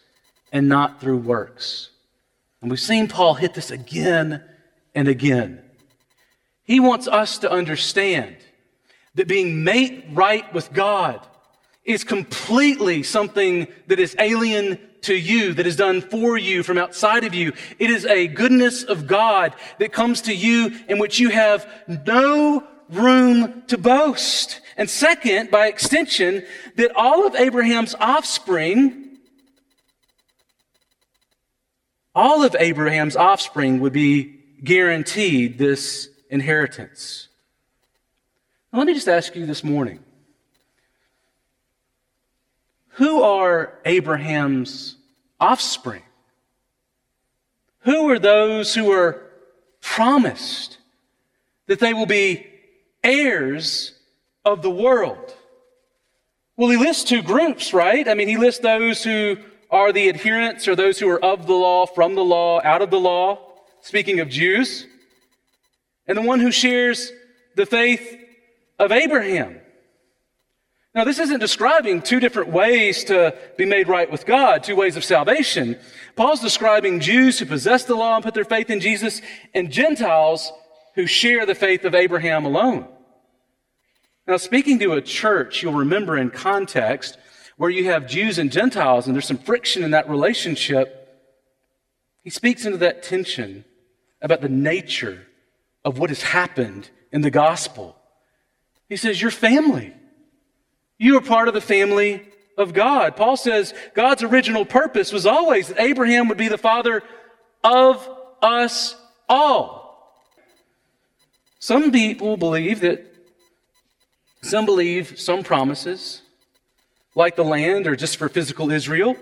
and 0.52 0.68
not 0.68 1.00
through 1.00 1.18
works. 1.18 1.90
And 2.60 2.70
we've 2.70 2.78
seen 2.78 3.08
Paul 3.08 3.34
hit 3.34 3.54
this 3.54 3.72
again 3.72 4.44
and 4.94 5.08
again. 5.08 5.60
He 6.62 6.78
wants 6.78 7.08
us 7.08 7.38
to 7.38 7.50
understand 7.50 8.36
that 9.16 9.26
being 9.26 9.64
made 9.64 10.04
right 10.12 10.52
with 10.54 10.72
God 10.72 11.26
is 11.84 12.04
completely 12.04 13.02
something 13.02 13.66
that 13.88 13.98
is 13.98 14.14
alien 14.18 14.78
to 15.02 15.14
you, 15.14 15.52
that 15.54 15.66
is 15.66 15.76
done 15.76 16.00
for 16.00 16.38
you 16.38 16.62
from 16.62 16.78
outside 16.78 17.24
of 17.24 17.34
you. 17.34 17.52
It 17.78 17.90
is 17.90 18.06
a 18.06 18.28
goodness 18.28 18.84
of 18.84 19.06
God 19.06 19.54
that 19.78 19.92
comes 19.92 20.22
to 20.22 20.34
you 20.34 20.72
in 20.88 20.98
which 20.98 21.18
you 21.18 21.30
have 21.30 21.68
no 22.06 22.66
room 22.88 23.62
to 23.66 23.78
boast. 23.78 24.60
And 24.76 24.88
second, 24.88 25.50
by 25.50 25.66
extension, 25.66 26.44
that 26.76 26.92
all 26.94 27.26
of 27.26 27.34
Abraham's 27.34 27.94
offspring, 27.96 29.18
all 32.14 32.44
of 32.44 32.54
Abraham's 32.58 33.16
offspring 33.16 33.80
would 33.80 33.92
be 33.92 34.38
guaranteed 34.62 35.58
this 35.58 36.08
inheritance. 36.30 37.28
Now, 38.72 38.78
let 38.78 38.86
me 38.86 38.94
just 38.94 39.08
ask 39.08 39.34
you 39.34 39.46
this 39.46 39.64
morning 39.64 39.98
who 43.02 43.20
are 43.20 43.80
Abraham's 43.84 44.96
offspring? 45.40 46.04
Who 47.80 48.08
are 48.10 48.20
those 48.20 48.76
who 48.76 48.92
are 48.92 49.26
promised 49.80 50.78
that 51.66 51.80
they 51.80 51.92
will 51.92 52.06
be 52.06 52.46
heirs 53.02 53.92
of 54.44 54.62
the 54.62 54.70
world? 54.70 55.34
Well, 56.56 56.70
he 56.70 56.76
lists 56.76 57.02
two 57.02 57.22
groups, 57.22 57.74
right? 57.74 58.06
I 58.06 58.14
mean, 58.14 58.28
he 58.28 58.36
lists 58.36 58.60
those 58.60 59.02
who 59.02 59.36
are 59.68 59.92
the 59.92 60.08
adherents 60.08 60.68
or 60.68 60.76
those 60.76 61.00
who 61.00 61.08
are 61.08 61.24
of 61.24 61.48
the 61.48 61.54
law, 61.54 61.86
from 61.86 62.14
the 62.14 62.22
law, 62.22 62.60
out 62.62 62.82
of 62.82 62.90
the 62.90 63.00
law, 63.00 63.40
speaking 63.80 64.20
of 64.20 64.28
Jews, 64.28 64.86
and 66.06 66.16
the 66.16 66.22
one 66.22 66.38
who 66.38 66.52
shares 66.52 67.10
the 67.56 67.66
faith 67.66 68.16
of 68.78 68.92
Abraham. 68.92 69.58
Now, 70.94 71.04
this 71.04 71.18
isn't 71.18 71.40
describing 71.40 72.02
two 72.02 72.20
different 72.20 72.50
ways 72.50 73.04
to 73.04 73.34
be 73.56 73.64
made 73.64 73.88
right 73.88 74.10
with 74.10 74.26
God, 74.26 74.62
two 74.62 74.76
ways 74.76 74.96
of 74.96 75.04
salvation. 75.04 75.78
Paul's 76.16 76.40
describing 76.40 77.00
Jews 77.00 77.38
who 77.38 77.46
possess 77.46 77.84
the 77.84 77.94
law 77.94 78.16
and 78.16 78.24
put 78.24 78.34
their 78.34 78.44
faith 78.44 78.68
in 78.68 78.80
Jesus, 78.80 79.22
and 79.54 79.72
Gentiles 79.72 80.52
who 80.94 81.06
share 81.06 81.46
the 81.46 81.54
faith 81.54 81.86
of 81.86 81.94
Abraham 81.94 82.44
alone. 82.44 82.86
Now, 84.26 84.36
speaking 84.36 84.78
to 84.80 84.92
a 84.92 85.00
church, 85.00 85.62
you'll 85.62 85.72
remember 85.72 86.16
in 86.18 86.30
context 86.30 87.16
where 87.56 87.70
you 87.70 87.84
have 87.84 88.06
Jews 88.06 88.38
and 88.38 88.52
Gentiles, 88.52 89.06
and 89.06 89.14
there's 89.14 89.26
some 89.26 89.38
friction 89.38 89.84
in 89.84 89.92
that 89.92 90.10
relationship. 90.10 91.08
He 92.22 92.28
speaks 92.28 92.66
into 92.66 92.78
that 92.78 93.02
tension 93.02 93.64
about 94.20 94.42
the 94.42 94.48
nature 94.50 95.26
of 95.86 95.98
what 95.98 96.10
has 96.10 96.22
happened 96.22 96.90
in 97.10 97.22
the 97.22 97.30
gospel. 97.30 97.96
He 98.90 98.96
says, 98.96 99.22
You're 99.22 99.30
family. 99.30 99.94
You 101.02 101.16
are 101.16 101.20
part 101.20 101.48
of 101.48 101.54
the 101.54 101.60
family 101.60 102.22
of 102.56 102.74
God. 102.74 103.16
Paul 103.16 103.36
says 103.36 103.74
God's 103.92 104.22
original 104.22 104.64
purpose 104.64 105.10
was 105.10 105.26
always 105.26 105.66
that 105.66 105.80
Abraham 105.80 106.28
would 106.28 106.38
be 106.38 106.46
the 106.46 106.56
father 106.56 107.02
of 107.64 108.08
us 108.40 108.94
all. 109.28 110.22
Some 111.58 111.90
people 111.90 112.36
believe 112.36 112.82
that, 112.82 113.04
some 114.42 114.64
believe 114.64 115.18
some 115.18 115.42
promises, 115.42 116.22
like 117.16 117.34
the 117.34 117.42
land, 117.42 117.88
are 117.88 117.96
just 117.96 118.16
for 118.16 118.28
physical 118.28 118.70
Israel. 118.70 119.16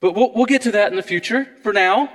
But 0.00 0.14
we'll, 0.14 0.32
we'll 0.32 0.46
get 0.46 0.62
to 0.62 0.72
that 0.72 0.90
in 0.90 0.96
the 0.96 1.02
future. 1.02 1.48
For 1.62 1.74
now, 1.74 2.10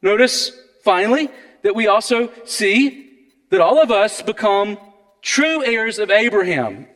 notice 0.00 0.52
finally 0.84 1.28
that 1.60 1.74
we 1.76 1.86
also 1.86 2.32
see 2.46 3.10
that 3.50 3.60
all 3.60 3.78
of 3.78 3.90
us 3.90 4.22
become 4.22 4.78
true 5.20 5.62
heirs 5.62 5.98
of 5.98 6.10
Abraham 6.10 6.86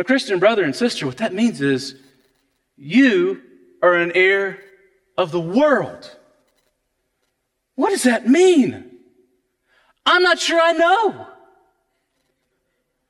but, 0.00 0.06
Christian 0.06 0.38
brother 0.38 0.64
and 0.64 0.74
sister, 0.74 1.04
what 1.04 1.18
that 1.18 1.34
means 1.34 1.60
is 1.60 1.94
you 2.78 3.42
are 3.82 3.92
an 3.92 4.12
heir 4.14 4.58
of 5.18 5.30
the 5.30 5.38
world. 5.38 6.16
What 7.74 7.90
does 7.90 8.04
that 8.04 8.26
mean? 8.26 8.92
I'm 10.06 10.22
not 10.22 10.38
sure 10.38 10.58
I 10.58 10.72
know. 10.72 11.26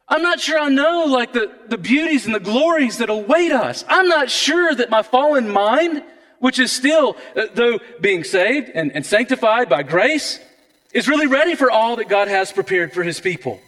I'm 0.08 0.22
not 0.22 0.40
sure 0.40 0.58
I 0.58 0.68
know 0.68 1.04
like 1.04 1.32
the, 1.32 1.52
the 1.68 1.78
beauties 1.78 2.26
and 2.26 2.34
the 2.34 2.40
glories 2.40 2.98
that 2.98 3.08
await 3.08 3.52
us. 3.52 3.84
I'm 3.88 4.08
not 4.08 4.28
sure 4.28 4.74
that 4.74 4.90
my 4.90 5.02
fallen 5.02 5.48
mind, 5.48 6.02
which 6.40 6.58
is 6.58 6.72
still, 6.72 7.16
uh, 7.36 7.46
though 7.54 7.78
being 8.00 8.24
saved 8.24 8.68
and, 8.74 8.90
and 8.96 9.06
sanctified 9.06 9.68
by 9.68 9.84
grace, 9.84 10.40
is 10.92 11.06
really 11.06 11.28
ready 11.28 11.54
for 11.54 11.70
all 11.70 11.94
that 11.94 12.08
God 12.08 12.26
has 12.26 12.50
prepared 12.50 12.92
for 12.92 13.04
his 13.04 13.20
people. 13.20 13.60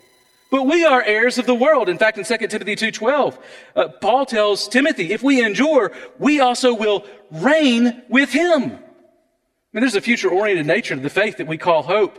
But 0.53 0.67
we 0.67 0.85
are 0.85 1.03
heirs 1.03 1.39
of 1.39 1.47
the 1.47 1.55
world. 1.55 1.89
In 1.89 1.97
fact, 1.97 2.19
in 2.19 2.25
2 2.25 2.47
Timothy 2.47 2.77
2.12, 2.77 3.39
uh, 3.75 3.89
Paul 4.03 4.27
tells 4.27 4.69
Timothy, 4.69 5.11
if 5.11 5.23
we 5.23 5.43
endure, 5.43 5.93
we 6.19 6.41
also 6.41 6.75
will 6.75 7.07
reign 7.31 8.03
with 8.11 8.33
him. 8.33 8.65
I 8.65 8.67
mean, 8.67 9.81
there's 9.81 9.95
a 9.95 10.03
future-oriented 10.03 10.67
nature 10.67 10.95
to 10.95 11.01
the 11.01 11.09
faith 11.09 11.39
that 11.39 11.47
we 11.47 11.57
call 11.57 11.83
hope. 11.83 12.19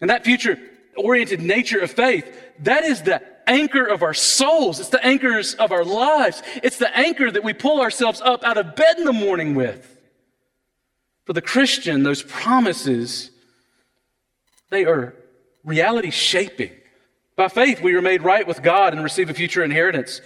And 0.00 0.08
that 0.08 0.24
future-oriented 0.24 1.42
nature 1.42 1.78
of 1.78 1.90
faith, 1.90 2.24
that 2.60 2.84
is 2.84 3.02
the 3.02 3.20
anchor 3.46 3.84
of 3.84 4.02
our 4.02 4.14
souls. 4.14 4.80
It's 4.80 4.88
the 4.88 5.04
anchors 5.04 5.52
of 5.56 5.72
our 5.72 5.84
lives. 5.84 6.42
It's 6.62 6.78
the 6.78 6.96
anchor 6.96 7.30
that 7.30 7.44
we 7.44 7.52
pull 7.52 7.82
ourselves 7.82 8.22
up 8.22 8.42
out 8.44 8.56
of 8.56 8.76
bed 8.76 8.96
in 8.96 9.04
the 9.04 9.12
morning 9.12 9.54
with. 9.54 10.00
For 11.26 11.34
the 11.34 11.42
Christian, 11.42 12.02
those 12.02 12.22
promises, 12.22 13.30
they 14.70 14.86
are 14.86 15.14
reality 15.64 16.08
shaping. 16.08 16.70
By 17.36 17.48
faith, 17.48 17.82
we 17.82 17.94
are 17.94 18.02
made 18.02 18.22
right 18.22 18.46
with 18.46 18.62
God 18.62 18.92
and 18.92 19.02
receive 19.02 19.28
a 19.28 19.34
future 19.34 19.64
inheritance. 19.64 20.20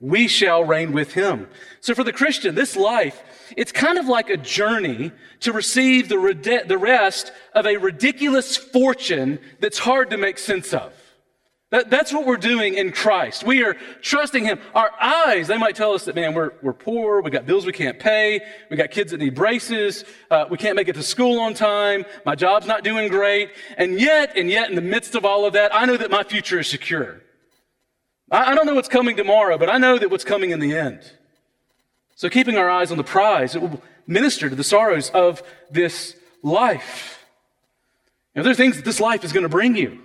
We 0.00 0.28
shall 0.28 0.64
reign 0.64 0.92
with 0.92 1.12
him. 1.12 1.48
So 1.80 1.94
for 1.94 2.04
the 2.04 2.12
Christian, 2.12 2.54
this 2.54 2.74
life, 2.74 3.22
it's 3.56 3.72
kind 3.72 3.98
of 3.98 4.06
like 4.06 4.30
a 4.30 4.36
journey 4.36 5.12
to 5.40 5.52
receive 5.52 6.08
the, 6.08 6.64
the 6.66 6.78
rest 6.78 7.32
of 7.54 7.66
a 7.66 7.76
ridiculous 7.76 8.56
fortune 8.56 9.38
that's 9.60 9.78
hard 9.78 10.10
to 10.10 10.16
make 10.16 10.38
sense 10.38 10.72
of. 10.72 10.92
That, 11.74 11.90
that's 11.90 12.12
what 12.12 12.24
we're 12.24 12.36
doing 12.36 12.74
in 12.74 12.92
Christ. 12.92 13.42
We 13.42 13.64
are 13.64 13.74
trusting 14.00 14.44
Him. 14.44 14.60
Our 14.76 14.92
eyes, 15.00 15.48
they 15.48 15.58
might 15.58 15.74
tell 15.74 15.92
us 15.92 16.04
that, 16.04 16.14
man, 16.14 16.32
we're, 16.32 16.52
we're 16.62 16.72
poor, 16.72 17.20
we 17.20 17.32
got 17.32 17.46
bills 17.46 17.66
we 17.66 17.72
can't 17.72 17.98
pay, 17.98 18.42
we 18.70 18.76
got 18.76 18.92
kids 18.92 19.10
that 19.10 19.18
need 19.18 19.34
braces, 19.34 20.04
uh, 20.30 20.44
we 20.48 20.56
can't 20.56 20.76
make 20.76 20.86
it 20.86 20.94
to 20.94 21.02
school 21.02 21.40
on 21.40 21.52
time, 21.52 22.04
my 22.24 22.36
job's 22.36 22.68
not 22.68 22.84
doing 22.84 23.08
great. 23.08 23.50
And 23.76 23.98
yet, 23.98 24.36
and 24.36 24.48
yet, 24.48 24.70
in 24.70 24.76
the 24.76 24.82
midst 24.82 25.16
of 25.16 25.24
all 25.24 25.46
of 25.46 25.54
that, 25.54 25.74
I 25.74 25.84
know 25.84 25.96
that 25.96 26.12
my 26.12 26.22
future 26.22 26.60
is 26.60 26.68
secure. 26.68 27.20
I, 28.30 28.52
I 28.52 28.54
don't 28.54 28.66
know 28.66 28.76
what's 28.76 28.86
coming 28.86 29.16
tomorrow, 29.16 29.58
but 29.58 29.68
I 29.68 29.76
know 29.78 29.98
that 29.98 30.12
what's 30.12 30.22
coming 30.22 30.50
in 30.50 30.60
the 30.60 30.78
end. 30.78 31.00
So, 32.14 32.28
keeping 32.28 32.56
our 32.56 32.70
eyes 32.70 32.92
on 32.92 32.98
the 32.98 33.02
prize, 33.02 33.56
it 33.56 33.62
will 33.62 33.82
minister 34.06 34.48
to 34.48 34.54
the 34.54 34.62
sorrows 34.62 35.10
of 35.10 35.42
this 35.72 36.14
life. 36.40 37.26
Now, 38.36 38.44
there 38.44 38.52
are 38.52 38.54
things 38.54 38.76
that 38.76 38.84
this 38.84 39.00
life 39.00 39.24
is 39.24 39.32
going 39.32 39.42
to 39.42 39.48
bring 39.48 39.74
you. 39.74 40.03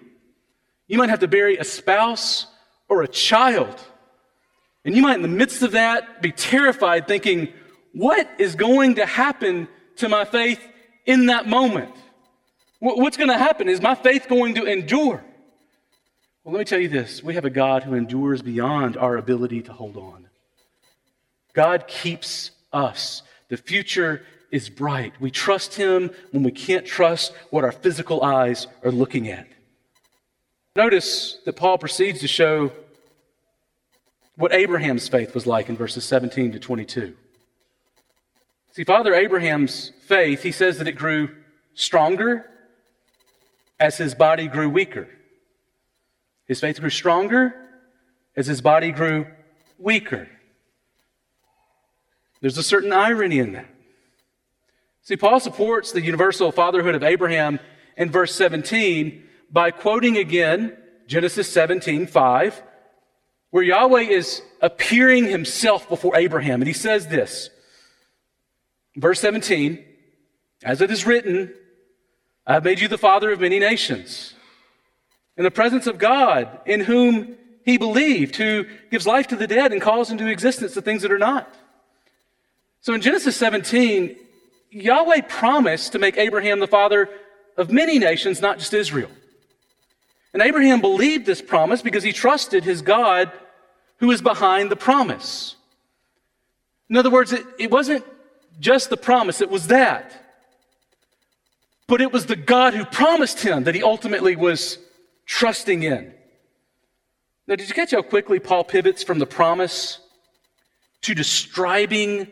You 0.89 0.97
might 0.97 1.09
have 1.09 1.19
to 1.19 1.27
bury 1.27 1.55
a 1.57 1.63
spouse 1.63 2.47
or 2.89 3.03
a 3.03 3.07
child. 3.07 3.79
And 4.83 4.95
you 4.95 5.03
might, 5.03 5.15
in 5.15 5.21
the 5.21 5.27
midst 5.27 5.61
of 5.61 5.71
that, 5.71 6.21
be 6.21 6.31
terrified, 6.31 7.07
thinking, 7.07 7.53
what 7.93 8.27
is 8.39 8.55
going 8.55 8.95
to 8.95 9.05
happen 9.05 9.67
to 9.97 10.09
my 10.09 10.25
faith 10.25 10.59
in 11.05 11.27
that 11.27 11.47
moment? 11.47 11.93
What's 12.79 13.17
going 13.17 13.29
to 13.29 13.37
happen? 13.37 13.69
Is 13.69 13.81
my 13.81 13.93
faith 13.93 14.27
going 14.27 14.55
to 14.55 14.65
endure? 14.65 15.23
Well, 16.43 16.53
let 16.53 16.59
me 16.59 16.65
tell 16.65 16.79
you 16.79 16.89
this 16.89 17.23
we 17.23 17.35
have 17.35 17.45
a 17.45 17.49
God 17.49 17.83
who 17.83 17.93
endures 17.93 18.41
beyond 18.41 18.97
our 18.97 19.17
ability 19.17 19.61
to 19.63 19.73
hold 19.73 19.95
on. 19.95 20.27
God 21.53 21.87
keeps 21.87 22.51
us. 22.73 23.21
The 23.49 23.57
future 23.57 24.25
is 24.49 24.69
bright. 24.69 25.13
We 25.19 25.29
trust 25.29 25.75
Him 25.75 26.09
when 26.31 26.41
we 26.41 26.51
can't 26.51 26.85
trust 26.85 27.33
what 27.51 27.63
our 27.63 27.71
physical 27.71 28.23
eyes 28.23 28.65
are 28.83 28.91
looking 28.91 29.27
at. 29.27 29.45
Notice 30.79 31.39
that 31.43 31.57
Paul 31.57 31.77
proceeds 31.77 32.21
to 32.21 32.27
show 32.29 32.71
what 34.37 34.53
Abraham's 34.53 35.09
faith 35.09 35.35
was 35.35 35.45
like 35.45 35.67
in 35.67 35.75
verses 35.75 36.05
17 36.05 36.53
to 36.53 36.59
22. 36.59 37.17
See, 38.71 38.85
Father 38.85 39.13
Abraham's 39.13 39.91
faith, 40.07 40.41
he 40.41 40.53
says 40.53 40.77
that 40.77 40.87
it 40.87 40.93
grew 40.93 41.35
stronger 41.73 42.49
as 43.77 43.97
his 43.97 44.15
body 44.15 44.47
grew 44.47 44.69
weaker. 44.69 45.09
His 46.47 46.61
faith 46.61 46.79
grew 46.79 46.89
stronger 46.89 47.53
as 48.37 48.47
his 48.47 48.61
body 48.61 48.93
grew 48.93 49.27
weaker. 49.77 50.29
There's 52.39 52.57
a 52.57 52.63
certain 52.63 52.93
irony 52.93 53.39
in 53.39 53.51
that. 53.51 53.67
See, 55.01 55.17
Paul 55.17 55.41
supports 55.41 55.91
the 55.91 55.99
universal 55.99 56.53
fatherhood 56.53 56.95
of 56.95 57.03
Abraham 57.03 57.59
in 57.97 58.09
verse 58.09 58.33
17 58.33 59.25
by 59.51 59.71
quoting 59.71 60.17
again 60.17 60.77
Genesis 61.07 61.51
17 61.51 62.07
5, 62.07 62.61
where 63.51 63.63
Yahweh 63.63 64.01
is 64.01 64.41
appearing 64.61 65.25
himself 65.25 65.89
before 65.89 66.15
Abraham. 66.15 66.61
And 66.61 66.67
he 66.67 66.73
says 66.73 67.07
this, 67.07 67.49
verse 68.95 69.19
17, 69.19 69.83
as 70.63 70.81
it 70.81 70.91
is 70.91 71.05
written, 71.05 71.53
I 72.45 72.53
have 72.53 72.63
made 72.63 72.79
you 72.79 72.87
the 72.87 72.97
father 72.97 73.31
of 73.31 73.39
many 73.39 73.59
nations. 73.59 74.33
In 75.37 75.43
the 75.43 75.51
presence 75.51 75.87
of 75.87 75.97
God, 75.97 76.59
in 76.65 76.81
whom 76.81 77.37
he 77.63 77.77
believed, 77.77 78.35
who 78.35 78.65
gives 78.91 79.07
life 79.07 79.27
to 79.27 79.35
the 79.35 79.47
dead 79.47 79.71
and 79.71 79.81
calls 79.81 80.11
into 80.11 80.27
existence 80.27 80.73
the 80.73 80.81
things 80.81 81.01
that 81.03 81.11
are 81.11 81.19
not. 81.19 81.53
So 82.81 82.93
in 82.93 83.01
Genesis 83.01 83.35
17, 83.37 84.15
Yahweh 84.71 85.21
promised 85.21 85.91
to 85.93 85.99
make 85.99 86.17
Abraham 86.17 86.59
the 86.59 86.67
father 86.67 87.09
of 87.57 87.71
many 87.71 87.99
nations, 87.99 88.41
not 88.41 88.59
just 88.59 88.73
Israel. 88.73 89.09
And 90.33 90.43
Abraham 90.43 90.81
believed 90.81 91.25
this 91.25 91.41
promise 91.41 91.81
because 91.81 92.03
he 92.03 92.13
trusted 92.13 92.63
his 92.63 92.81
God 92.81 93.31
who 93.97 94.11
is 94.11 94.21
behind 94.21 94.71
the 94.71 94.75
promise. 94.75 95.55
In 96.89 96.97
other 96.97 97.09
words, 97.09 97.33
it, 97.33 97.45
it 97.57 97.71
wasn't 97.71 98.05
just 98.59 98.89
the 98.89 98.97
promise, 98.97 99.41
it 99.41 99.49
was 99.49 99.67
that. 99.67 100.11
But 101.87 102.01
it 102.01 102.11
was 102.11 102.27
the 102.27 102.35
God 102.35 102.73
who 102.73 102.85
promised 102.85 103.41
him 103.41 103.63
that 103.63 103.75
he 103.75 103.81
ultimately 103.81 104.35
was 104.35 104.77
trusting 105.25 105.83
in. 105.83 106.13
Now, 107.47 107.55
did 107.55 107.67
you 107.67 107.73
catch 107.73 107.91
how 107.91 108.03
quickly 108.03 108.39
Paul 108.39 108.63
pivots 108.63 109.01
from 109.01 109.17
the 109.17 109.25
promise 109.25 109.99
to 111.01 111.15
describing 111.15 112.27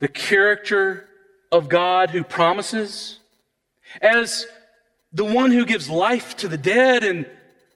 the 0.00 0.08
character 0.08 1.08
of 1.50 1.68
God 1.68 2.10
who 2.10 2.24
promises 2.24 3.20
as 4.00 4.46
the 5.12 5.24
one 5.24 5.50
who 5.50 5.64
gives 5.64 5.88
life 5.88 6.36
to 6.38 6.48
the 6.48 6.56
dead 6.56 7.04
and 7.04 7.26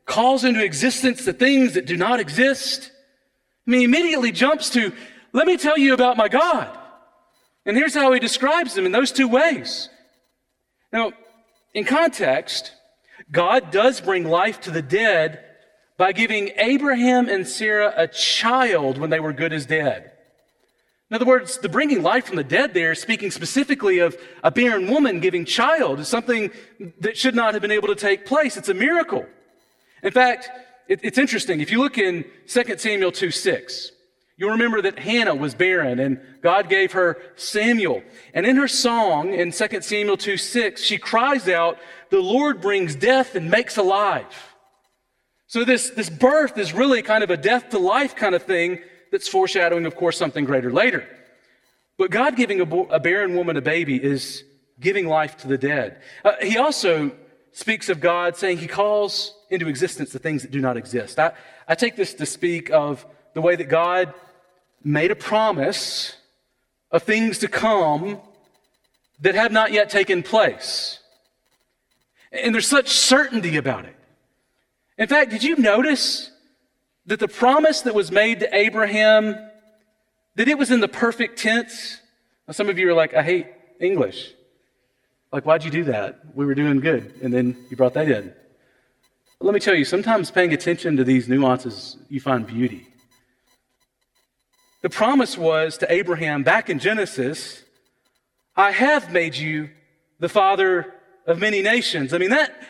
calls 0.05 0.45
into 0.45 0.65
existence 0.65 1.25
the 1.25 1.33
things 1.33 1.75
that 1.75 1.87
do 1.87 1.97
not 1.97 2.21
exist? 2.21 2.91
I 3.67 3.71
mean, 3.71 3.81
he 3.81 3.85
immediately 3.85 4.33
jumps 4.33 4.71
to, 4.71 4.93
let 5.33 5.47
me 5.47 5.57
tell 5.57 5.77
you 5.79 5.95
about 5.95 6.17
my 6.17 6.29
God. 6.29 6.77
And 7.65 7.77
here's 7.77 7.95
how 7.95 8.13
he 8.13 8.21
describes 8.21 8.77
him 8.77 8.87
in 8.87 8.93
those 8.93 9.13
two 9.13 9.29
ways. 9.29 9.89
Now, 10.93 11.13
in 11.75 11.85
context, 11.85 12.73
God 13.31 13.71
does 13.71 14.01
bring 14.01 14.25
life 14.25 14.61
to 14.63 14.71
the 14.71 14.83
dead 14.83 15.43
by 15.99 16.13
giving 16.13 16.51
Abraham 16.57 17.29
and 17.29 17.47
Sarah 17.47 17.93
a 17.97 18.07
child 18.07 18.99
when 18.99 19.11
they 19.11 19.21
were 19.21 19.33
good 19.33 19.53
as 19.53 19.67
dead. 19.67 20.13
In 21.11 21.15
other 21.15 21.25
words, 21.25 21.59
the 21.59 21.69
bringing 21.69 22.03
life 22.03 22.27
from 22.27 22.37
the 22.37 22.45
dead 22.45 22.75
there, 22.75 22.95
speaking 22.97 23.31
specifically 23.31 24.01
of 24.01 24.17
a 24.43 24.51
barren 24.51 24.91
woman 24.91 25.21
giving 25.21 25.45
child, 25.45 26.01
is 26.01 26.09
something 26.09 26.51
that 27.01 27.17
should 27.17 27.35
not 27.37 27.55
have 27.55 27.63
been 27.63 27.71
able 27.71 27.89
to 27.89 27.95
take 27.95 28.27
place. 28.27 28.57
It's 28.57 28.69
a 28.69 28.75
miracle. 28.75 29.25
In 30.03 30.11
fact, 30.11 30.51
it, 30.89 31.01
it's 31.05 31.19
interesting. 31.19 31.61
If 31.61 31.71
you 31.71 31.79
look 31.79 31.97
in 31.97 32.25
2 32.49 32.79
Samuel 32.79 33.13
2 33.13 33.31
6, 33.31 33.93
you'll 34.37 34.51
remember 34.51 34.83
that 34.83 34.99
Hannah 34.99 35.35
was 35.35 35.55
barren 35.55 36.01
and 36.01 36.21
God 36.43 36.69
gave 36.69 36.93
her 36.93 37.19
Samuel. 37.37 38.03
And 38.35 38.45
in 38.45 38.57
her 38.57 38.69
song 38.69 39.33
in 39.33 39.53
2 39.53 39.83
Samuel 39.83 40.17
2 40.17 40.37
6, 40.37 40.83
she 40.83 40.99
cries 40.99 41.49
out, 41.49 41.79
The 42.11 42.21
Lord 42.21 42.61
brings 42.61 42.97
death 42.97 43.37
and 43.37 43.49
makes 43.49 43.77
alive. 43.77 44.27
So 45.47 45.65
this, 45.65 45.91
this 45.91 46.11
birth 46.11 46.59
is 46.59 46.73
really 46.73 47.03
kind 47.03 47.23
of 47.23 47.31
a 47.31 47.37
death 47.37 47.71
to 47.71 47.79
life 47.79 48.17
kind 48.17 48.35
of 48.35 48.43
thing 48.43 48.81
that's 49.17 49.29
foreshadowing, 49.29 49.87
of 49.87 49.97
course, 49.97 50.19
something 50.19 50.45
greater 50.45 50.71
later. 50.71 51.09
But 51.97 52.11
God 52.11 52.37
giving 52.37 52.61
a, 52.61 52.67
bo- 52.67 52.85
a 52.91 53.01
barren 53.01 53.35
woman 53.35 53.57
a 53.57 53.63
baby 53.63 53.97
is 53.97 54.45
giving 54.79 55.07
life 55.07 55.39
to 55.39 55.49
the 55.49 55.57
dead. 55.57 56.03
Uh, 56.23 56.33
he 56.43 56.59
also 56.59 57.11
speaks 57.53 57.89
of 57.89 57.99
God 57.99 58.37
saying 58.37 58.59
he 58.59 58.67
calls 58.67 59.35
into 59.49 59.69
existence 59.69 60.13
the 60.13 60.19
things 60.19 60.43
that 60.43 60.51
do 60.51 60.61
not 60.61 60.77
exist. 60.77 61.19
I, 61.19 61.33
I 61.67 61.75
take 61.77 61.97
this 61.97 62.13
to 62.13 62.27
speak 62.27 62.71
of 62.71 63.07
the 63.33 63.41
way 63.41 63.57
that 63.57 63.71
God 63.71 64.13
made 64.85 65.11
a 65.11 65.17
promise 65.17 66.15
of 66.91 67.03
things 67.03 67.39
to 67.39 67.49
come 67.49 68.21
that 69.21 69.35
have 69.35 69.51
not 69.51 69.73
yet 69.73 69.89
taken 69.89 70.23
place. 70.23 70.99
And 72.33 72.55
there's 72.55 72.69
such 72.69 72.91
certainty 72.91 73.57
about 73.57 73.87
it. 73.87 73.97
In 74.99 75.09
fact, 75.09 75.31
did 75.31 75.43
you 75.43 75.57
notice 75.57 76.31
that 77.07 77.21
the 77.21 77.29
promise 77.29 77.83
that 77.83 77.95
was 77.95 78.11
made 78.11 78.41
to 78.41 78.55
Abraham, 78.55 79.37
that 80.35 80.49
it 80.49 80.59
was 80.59 80.71
in 80.71 80.81
the 80.81 80.89
perfect 80.89 81.39
tense? 81.39 82.01
Now, 82.47 82.53
some 82.53 82.69
of 82.69 82.79
you 82.79 82.89
are 82.91 82.95
like, 82.95 83.15
I 83.15 83.23
hate 83.23 83.47
English. 83.81 84.33
Like, 85.33 85.45
why'd 85.45 85.65
you 85.65 85.71
do 85.71 85.85
that? 85.85 86.21
We 86.35 86.47
were 86.47 86.55
doing 86.55 86.81
good, 86.81 87.13
and 87.23 87.33
then 87.33 87.57
you 87.71 87.77
brought 87.77 87.95
that 87.95 88.11
in. 88.11 88.33
Let 89.41 89.53
me 89.53 89.61
tell 89.61 89.75
you, 89.75 89.85
sometimes 89.85 90.31
paying 90.31 90.53
attention 90.53 90.97
to 90.97 91.05
these 91.05 91.29
nuances, 91.29 91.97
you 92.09 92.21
find 92.21 92.47
beauty. 92.47 92.87
The 94.83 94.89
promise 94.91 95.37
was 95.37 95.77
to 95.79 95.93
Abraham 95.93 96.43
back 96.43 96.71
in 96.71 96.79
Genesis, 96.79 97.63
I 98.57 98.71
have 98.71 99.13
made 99.13 99.37
you 99.37 99.71
the 100.21 100.29
father 100.29 100.95
of 101.27 101.39
many 101.39 101.61
nations. 101.61 102.15
I 102.15 102.19
mean, 102.19 102.31
that, 102.31 102.63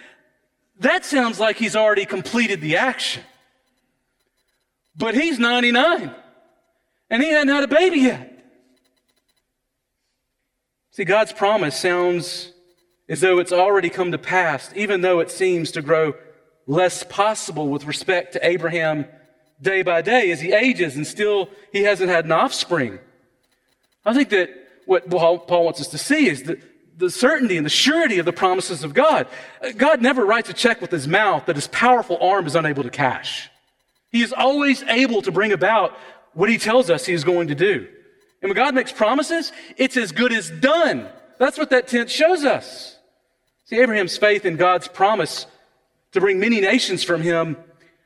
that 0.80 1.04
sounds 1.04 1.38
like 1.38 1.56
he's 1.56 1.76
already 1.76 2.04
completed 2.04 2.60
the 2.60 2.78
action. 2.78 3.22
But 4.96 5.14
he's 5.14 5.38
99 5.38 6.14
and 7.10 7.22
he 7.22 7.30
hadn't 7.30 7.54
had 7.54 7.64
a 7.64 7.68
baby 7.68 8.00
yet. 8.00 8.32
See, 10.90 11.04
God's 11.04 11.32
promise 11.32 11.78
sounds 11.78 12.52
as 13.08 13.20
though 13.20 13.38
it's 13.38 13.52
already 13.52 13.90
come 13.90 14.12
to 14.12 14.18
pass, 14.18 14.70
even 14.74 15.02
though 15.02 15.20
it 15.20 15.30
seems 15.30 15.70
to 15.72 15.82
grow 15.82 16.14
less 16.66 17.04
possible 17.04 17.68
with 17.68 17.84
respect 17.84 18.32
to 18.32 18.46
Abraham 18.46 19.06
day 19.60 19.82
by 19.82 20.02
day 20.02 20.30
as 20.30 20.40
he 20.40 20.52
ages 20.52 20.96
and 20.96 21.06
still 21.06 21.48
he 21.72 21.82
hasn't 21.82 22.10
had 22.10 22.24
an 22.24 22.32
offspring. 22.32 22.98
I 24.04 24.14
think 24.14 24.30
that 24.30 24.50
what 24.86 25.08
Paul 25.10 25.64
wants 25.64 25.80
us 25.80 25.88
to 25.88 25.98
see 25.98 26.28
is 26.28 26.44
that 26.44 26.60
the 26.96 27.10
certainty 27.10 27.56
and 27.56 27.66
the 27.66 27.70
surety 27.70 28.18
of 28.18 28.24
the 28.24 28.32
promises 28.32 28.82
of 28.82 28.94
God. 28.94 29.26
Uh, 29.62 29.72
God 29.76 30.00
never 30.00 30.24
writes 30.24 30.48
a 30.48 30.54
check 30.54 30.80
with 30.80 30.90
his 30.90 31.06
mouth 31.06 31.46
that 31.46 31.56
his 31.56 31.68
powerful 31.68 32.16
arm 32.20 32.46
is 32.46 32.54
unable 32.54 32.82
to 32.82 32.90
cash. 32.90 33.50
He 34.16 34.22
is 34.22 34.32
always 34.32 34.82
able 34.84 35.20
to 35.20 35.30
bring 35.30 35.52
about 35.52 35.94
what 36.32 36.48
he 36.48 36.56
tells 36.56 36.88
us 36.88 37.04
he 37.04 37.12
is 37.12 37.22
going 37.22 37.48
to 37.48 37.54
do. 37.54 37.86
And 38.40 38.48
when 38.48 38.56
God 38.56 38.74
makes 38.74 38.90
promises, 38.90 39.52
it's 39.76 39.98
as 39.98 40.10
good 40.10 40.32
as 40.32 40.48
done. 40.48 41.06
That's 41.38 41.58
what 41.58 41.68
that 41.68 41.86
tense 41.86 42.12
shows 42.12 42.42
us. 42.42 42.96
See, 43.66 43.78
Abraham's 43.78 44.16
faith 44.16 44.46
in 44.46 44.56
God's 44.56 44.88
promise 44.88 45.46
to 46.12 46.20
bring 46.20 46.40
many 46.40 46.62
nations 46.62 47.04
from 47.04 47.20
him, 47.20 47.58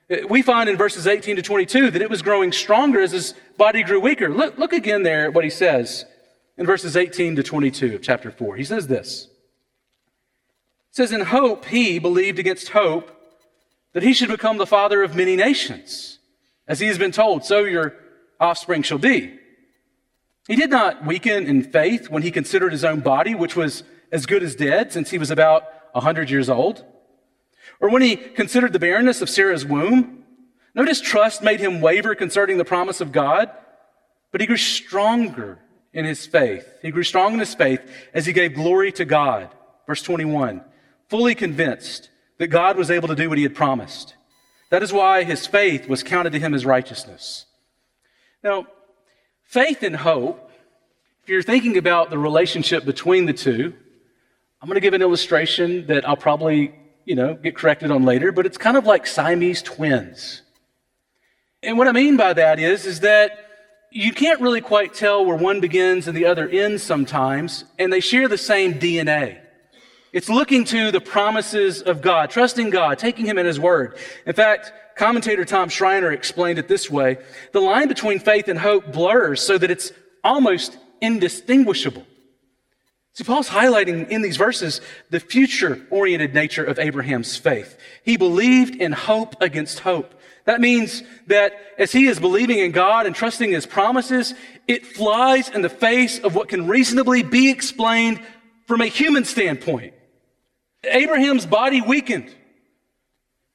eh, 0.08 0.22
we 0.28 0.42
find 0.42 0.68
in 0.68 0.76
verses 0.76 1.06
18 1.06 1.36
to 1.36 1.42
22 1.42 1.92
that 1.92 2.02
it 2.02 2.10
was 2.10 2.22
growing 2.22 2.50
stronger 2.50 3.00
as 3.00 3.12
his 3.12 3.34
body 3.56 3.84
grew 3.84 4.00
weaker. 4.00 4.30
Look, 4.30 4.58
look 4.58 4.72
again 4.72 5.04
there 5.04 5.26
at 5.26 5.32
what 5.32 5.44
he 5.44 5.50
says 5.50 6.06
in 6.58 6.66
verses 6.66 6.96
18 6.96 7.36
to 7.36 7.44
22 7.44 7.94
of 7.94 8.02
chapter 8.02 8.32
4. 8.32 8.56
He 8.56 8.64
says 8.64 8.88
this. 8.88 9.28
It 10.88 10.96
says, 10.96 11.12
In 11.12 11.20
hope 11.20 11.66
he 11.66 12.00
believed 12.00 12.40
against 12.40 12.70
hope 12.70 13.16
that 13.92 14.02
he 14.02 14.12
should 14.12 14.28
become 14.28 14.58
the 14.58 14.66
father 14.66 15.02
of 15.02 15.16
many 15.16 15.36
nations. 15.36 16.18
As 16.68 16.80
he 16.80 16.86
has 16.86 16.98
been 16.98 17.12
told, 17.12 17.44
so 17.44 17.64
your 17.64 17.94
offspring 18.38 18.82
shall 18.82 18.98
be. 18.98 19.36
He 20.46 20.56
did 20.56 20.70
not 20.70 21.04
weaken 21.04 21.46
in 21.46 21.62
faith 21.62 22.10
when 22.10 22.22
he 22.22 22.30
considered 22.30 22.72
his 22.72 22.84
own 22.84 23.00
body, 23.00 23.34
which 23.34 23.56
was 23.56 23.82
as 24.12 24.26
good 24.26 24.42
as 24.42 24.54
dead 24.54 24.92
since 24.92 25.10
he 25.10 25.18
was 25.18 25.30
about 25.30 25.64
a 25.94 26.00
hundred 26.00 26.30
years 26.30 26.48
old. 26.48 26.84
Or 27.80 27.90
when 27.90 28.02
he 28.02 28.16
considered 28.16 28.72
the 28.72 28.78
barrenness 28.78 29.22
of 29.22 29.30
Sarah's 29.30 29.64
womb. 29.64 30.24
No 30.74 30.84
distrust 30.84 31.42
made 31.42 31.60
him 31.60 31.80
waver 31.80 32.14
concerning 32.14 32.56
the 32.56 32.64
promise 32.64 33.00
of 33.00 33.10
God, 33.10 33.50
but 34.30 34.40
he 34.40 34.46
grew 34.46 34.56
stronger 34.56 35.58
in 35.92 36.04
his 36.04 36.26
faith. 36.26 36.66
He 36.82 36.92
grew 36.92 37.02
strong 37.02 37.34
in 37.34 37.40
his 37.40 37.54
faith 37.54 37.80
as 38.14 38.26
he 38.26 38.32
gave 38.32 38.54
glory 38.54 38.92
to 38.92 39.04
God. 39.04 39.50
Verse 39.86 40.02
21, 40.02 40.62
fully 41.08 41.34
convinced 41.34 42.10
that 42.40 42.48
God 42.48 42.78
was 42.78 42.90
able 42.90 43.06
to 43.08 43.14
do 43.14 43.28
what 43.28 43.36
he 43.36 43.44
had 43.44 43.54
promised. 43.54 44.14
That 44.70 44.82
is 44.82 44.94
why 44.94 45.24
his 45.24 45.46
faith 45.46 45.86
was 45.86 46.02
counted 46.02 46.32
to 46.32 46.38
him 46.38 46.54
as 46.54 46.64
righteousness. 46.64 47.44
Now, 48.42 48.66
faith 49.42 49.82
and 49.82 49.94
hope, 49.94 50.50
if 51.22 51.28
you're 51.28 51.42
thinking 51.42 51.76
about 51.76 52.08
the 52.08 52.16
relationship 52.16 52.86
between 52.86 53.26
the 53.26 53.34
two, 53.34 53.74
I'm 54.62 54.68
going 54.68 54.76
to 54.76 54.80
give 54.80 54.94
an 54.94 55.02
illustration 55.02 55.86
that 55.88 56.08
I'll 56.08 56.16
probably, 56.16 56.74
you 57.04 57.14
know, 57.14 57.34
get 57.34 57.56
corrected 57.56 57.90
on 57.90 58.04
later, 58.04 58.32
but 58.32 58.46
it's 58.46 58.56
kind 58.56 58.78
of 58.78 58.86
like 58.86 59.06
Siamese 59.06 59.60
twins. 59.60 60.40
And 61.62 61.76
what 61.76 61.88
I 61.88 61.92
mean 61.92 62.16
by 62.16 62.32
that 62.32 62.58
is, 62.58 62.86
is 62.86 63.00
that 63.00 63.32
you 63.90 64.14
can't 64.14 64.40
really 64.40 64.62
quite 64.62 64.94
tell 64.94 65.26
where 65.26 65.36
one 65.36 65.60
begins 65.60 66.08
and 66.08 66.16
the 66.16 66.24
other 66.24 66.48
ends 66.48 66.82
sometimes, 66.82 67.66
and 67.78 67.92
they 67.92 68.00
share 68.00 68.28
the 68.28 68.38
same 68.38 68.72
DNA. 68.78 69.40
It's 70.12 70.28
looking 70.28 70.64
to 70.66 70.90
the 70.90 71.00
promises 71.00 71.82
of 71.82 72.02
God, 72.02 72.30
trusting 72.30 72.70
God, 72.70 72.98
taking 72.98 73.26
Him 73.26 73.38
at 73.38 73.46
His 73.46 73.60
word. 73.60 73.96
In 74.26 74.32
fact, 74.32 74.72
commentator 74.96 75.44
Tom 75.44 75.68
Schreiner 75.68 76.10
explained 76.10 76.58
it 76.58 76.68
this 76.68 76.90
way 76.90 77.18
the 77.52 77.60
line 77.60 77.88
between 77.88 78.18
faith 78.18 78.48
and 78.48 78.58
hope 78.58 78.92
blurs 78.92 79.40
so 79.40 79.56
that 79.56 79.70
it's 79.70 79.92
almost 80.24 80.76
indistinguishable. 81.00 82.04
See, 83.14 83.24
Paul's 83.24 83.48
highlighting 83.48 84.08
in 84.08 84.22
these 84.22 84.36
verses 84.36 84.80
the 85.10 85.20
future 85.20 85.86
oriented 85.90 86.34
nature 86.34 86.64
of 86.64 86.78
Abraham's 86.78 87.36
faith. 87.36 87.78
He 88.04 88.16
believed 88.16 88.76
in 88.76 88.92
hope 88.92 89.40
against 89.40 89.80
hope. 89.80 90.14
That 90.44 90.60
means 90.60 91.02
that 91.26 91.52
as 91.78 91.92
he 91.92 92.06
is 92.06 92.18
believing 92.18 92.58
in 92.58 92.72
God 92.72 93.06
and 93.06 93.14
trusting 93.14 93.50
his 93.50 93.66
promises, 93.66 94.34
it 94.66 94.86
flies 94.86 95.48
in 95.48 95.62
the 95.62 95.68
face 95.68 96.18
of 96.18 96.34
what 96.34 96.48
can 96.48 96.66
reasonably 96.66 97.22
be 97.22 97.50
explained 97.50 98.20
from 98.66 98.80
a 98.80 98.86
human 98.86 99.24
standpoint. 99.24 99.94
Abraham's 100.84 101.46
body 101.46 101.80
weakened. 101.80 102.34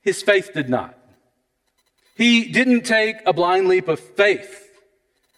His 0.02 0.22
faith 0.22 0.52
did 0.54 0.70
not. 0.70 0.98
He 2.16 2.46
didn't 2.46 2.82
take 2.82 3.18
a 3.26 3.34
blind 3.34 3.68
leap 3.68 3.88
of 3.88 4.00
faith. 4.00 4.70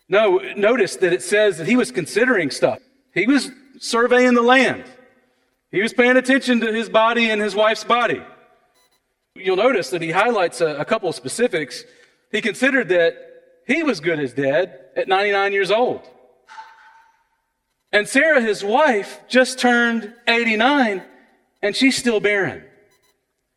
No, 0.09 0.37
notice 0.55 0.95
that 0.97 1.13
it 1.13 1.21
says 1.21 1.57
that 1.57 1.67
he 1.67 1.75
was 1.75 1.91
considering 1.91 2.51
stuff. 2.51 2.79
He 3.13 3.25
was 3.25 3.51
surveying 3.79 4.35
the 4.35 4.41
land. 4.41 4.83
He 5.71 5.81
was 5.81 5.93
paying 5.93 6.17
attention 6.17 6.59
to 6.61 6.71
his 6.71 6.87
body 6.89 7.29
and 7.29 7.41
his 7.41 7.55
wife's 7.55 7.83
body. 7.83 8.21
You'll 9.35 9.57
notice 9.57 9.89
that 9.89 10.01
he 10.01 10.11
highlights 10.11 10.61
a, 10.61 10.75
a 10.77 10.85
couple 10.85 11.09
of 11.09 11.15
specifics. 11.15 11.83
He 12.31 12.41
considered 12.41 12.89
that 12.89 13.15
he 13.65 13.83
was 13.83 13.99
good 13.99 14.19
as 14.19 14.33
dead 14.33 14.79
at 14.95 15.07
99 15.07 15.53
years 15.53 15.71
old. 15.71 16.01
And 17.91 18.07
Sarah, 18.07 18.41
his 18.41 18.63
wife, 18.63 19.19
just 19.27 19.59
turned 19.59 20.13
89 20.27 21.03
and 21.61 21.75
she's 21.75 21.97
still 21.97 22.19
barren. 22.19 22.63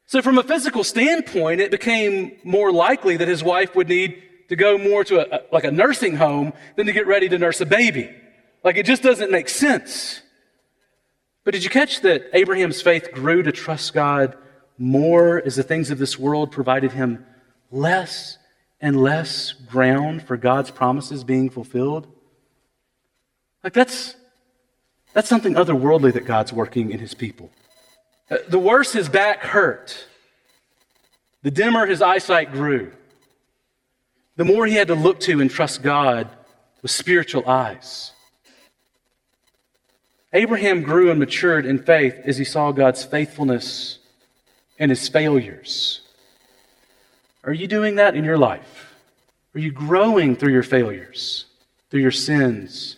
So, 0.06 0.22
from 0.22 0.38
a 0.38 0.42
physical 0.42 0.82
standpoint, 0.82 1.60
it 1.60 1.70
became 1.70 2.32
more 2.42 2.72
likely 2.72 3.16
that 3.16 3.28
his 3.28 3.44
wife 3.44 3.76
would 3.76 3.88
need 3.88 4.22
to 4.48 4.56
go 4.56 4.76
more 4.76 5.04
to 5.04 5.20
a, 5.20 5.42
like 5.52 5.64
a 5.64 5.70
nursing 5.70 6.16
home 6.16 6.52
than 6.76 6.86
to 6.86 6.92
get 6.92 7.06
ready 7.06 7.28
to 7.28 7.38
nurse 7.38 7.60
a 7.60 7.66
baby. 7.66 8.10
Like 8.62 8.76
it 8.76 8.84
just 8.84 9.02
doesn't 9.02 9.30
make 9.30 9.48
sense. 9.48 10.22
But 11.44 11.54
did 11.54 11.64
you 11.64 11.70
catch 11.70 12.00
that 12.00 12.28
Abraham's 12.34 12.82
faith 12.82 13.12
grew 13.12 13.42
to 13.42 13.52
trust 13.52 13.94
God 13.94 14.36
more 14.76 15.40
as 15.44 15.56
the 15.56 15.62
things 15.62 15.90
of 15.90 15.98
this 15.98 16.18
world 16.18 16.50
provided 16.50 16.92
him 16.92 17.24
less 17.70 18.38
and 18.80 19.00
less 19.00 19.52
ground 19.52 20.22
for 20.22 20.36
God's 20.36 20.70
promises 20.70 21.24
being 21.24 21.48
fulfilled? 21.48 22.08
Like 23.62 23.72
that's 23.72 24.16
that's 25.12 25.28
something 25.28 25.54
otherworldly 25.54 26.12
that 26.12 26.24
God's 26.24 26.52
working 26.52 26.90
in 26.90 26.98
his 26.98 27.14
people. 27.14 27.50
Uh, 28.30 28.36
The 28.48 28.58
worse 28.58 28.92
his 28.92 29.08
back 29.08 29.40
hurt, 29.40 30.06
the 31.42 31.50
dimmer 31.50 31.86
his 31.86 32.02
eyesight 32.02 32.52
grew, 32.52 32.92
the 34.36 34.44
more 34.44 34.66
he 34.66 34.74
had 34.74 34.88
to 34.88 34.94
look 34.94 35.20
to 35.20 35.40
and 35.40 35.50
trust 35.50 35.82
God 35.82 36.28
with 36.82 36.90
spiritual 36.90 37.48
eyes. 37.48 38.12
Abraham 40.32 40.82
grew 40.82 41.10
and 41.10 41.18
matured 41.18 41.66
in 41.66 41.82
faith 41.82 42.14
as 42.24 42.38
he 42.38 42.44
saw 42.44 42.70
God's 42.70 43.04
faithfulness 43.04 43.98
and 44.78 44.90
his 44.90 45.08
failures. 45.08 46.02
Are 47.42 47.52
you 47.52 47.66
doing 47.66 47.96
that 47.96 48.14
in 48.14 48.24
your 48.24 48.38
life? 48.38 48.94
Are 49.54 49.58
you 49.58 49.72
growing 49.72 50.36
through 50.36 50.52
your 50.52 50.62
failures, 50.62 51.46
through 51.90 52.00
your 52.00 52.12
sins? 52.12 52.96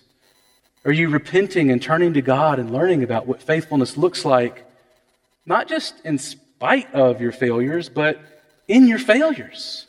Are 0.85 0.93
you 0.93 1.09
repenting 1.09 1.71
and 1.71 1.81
turning 1.81 2.13
to 2.15 2.23
God 2.23 2.59
and 2.59 2.71
learning 2.71 3.03
about 3.03 3.27
what 3.27 3.43
faithfulness 3.43 3.97
looks 3.97 4.25
like, 4.25 4.67
not 5.47 5.69
just 5.69 5.95
in 6.05 6.19
spite 6.19 6.93
of 6.95 7.21
your 7.21 7.33
failures, 7.33 7.89
but 7.89 8.21
in 8.69 8.87
your 8.87 8.99
failures? 8.99 9.87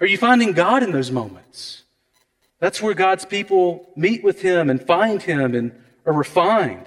Are 0.00 0.06
you 0.06 0.18
finding 0.18 0.52
God 0.52 0.82
in 0.82 0.92
those 0.92 1.10
moments? 1.10 1.84
That's 2.58 2.82
where 2.82 2.94
God's 2.94 3.24
people 3.24 3.90
meet 3.96 4.24
with 4.24 4.40
Him 4.40 4.70
and 4.70 4.84
find 4.84 5.22
Him 5.22 5.54
and 5.54 5.72
are 6.04 6.12
refined. 6.12 6.86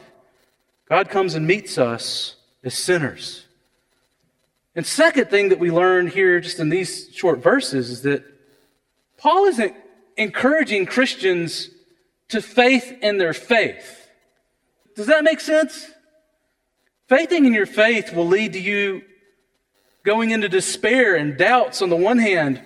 God 0.87 1.09
comes 1.09 1.35
and 1.35 1.45
meets 1.45 1.77
us 1.77 2.35
as 2.63 2.73
sinners. 2.73 3.45
And 4.75 4.85
second 4.85 5.29
thing 5.29 5.49
that 5.49 5.59
we 5.59 5.71
learn 5.71 6.07
here 6.07 6.39
just 6.39 6.59
in 6.59 6.69
these 6.69 7.09
short 7.13 7.39
verses 7.39 7.89
is 7.89 8.01
that 8.03 8.23
Paul 9.17 9.45
isn't 9.45 9.75
encouraging 10.17 10.85
Christians 10.85 11.69
to 12.29 12.41
faith 12.41 12.97
in 13.01 13.17
their 13.17 13.33
faith. 13.33 14.07
Does 14.95 15.07
that 15.07 15.23
make 15.23 15.39
sense? 15.39 15.91
Faithing 17.09 17.45
in 17.45 17.53
your 17.53 17.65
faith 17.65 18.13
will 18.13 18.27
lead 18.27 18.53
to 18.53 18.59
you 18.59 19.01
going 20.03 20.29
into 20.29 20.47
despair 20.47 21.15
and 21.15 21.37
doubts 21.37 21.81
on 21.81 21.89
the 21.89 21.95
one 21.95 22.19
hand, 22.19 22.61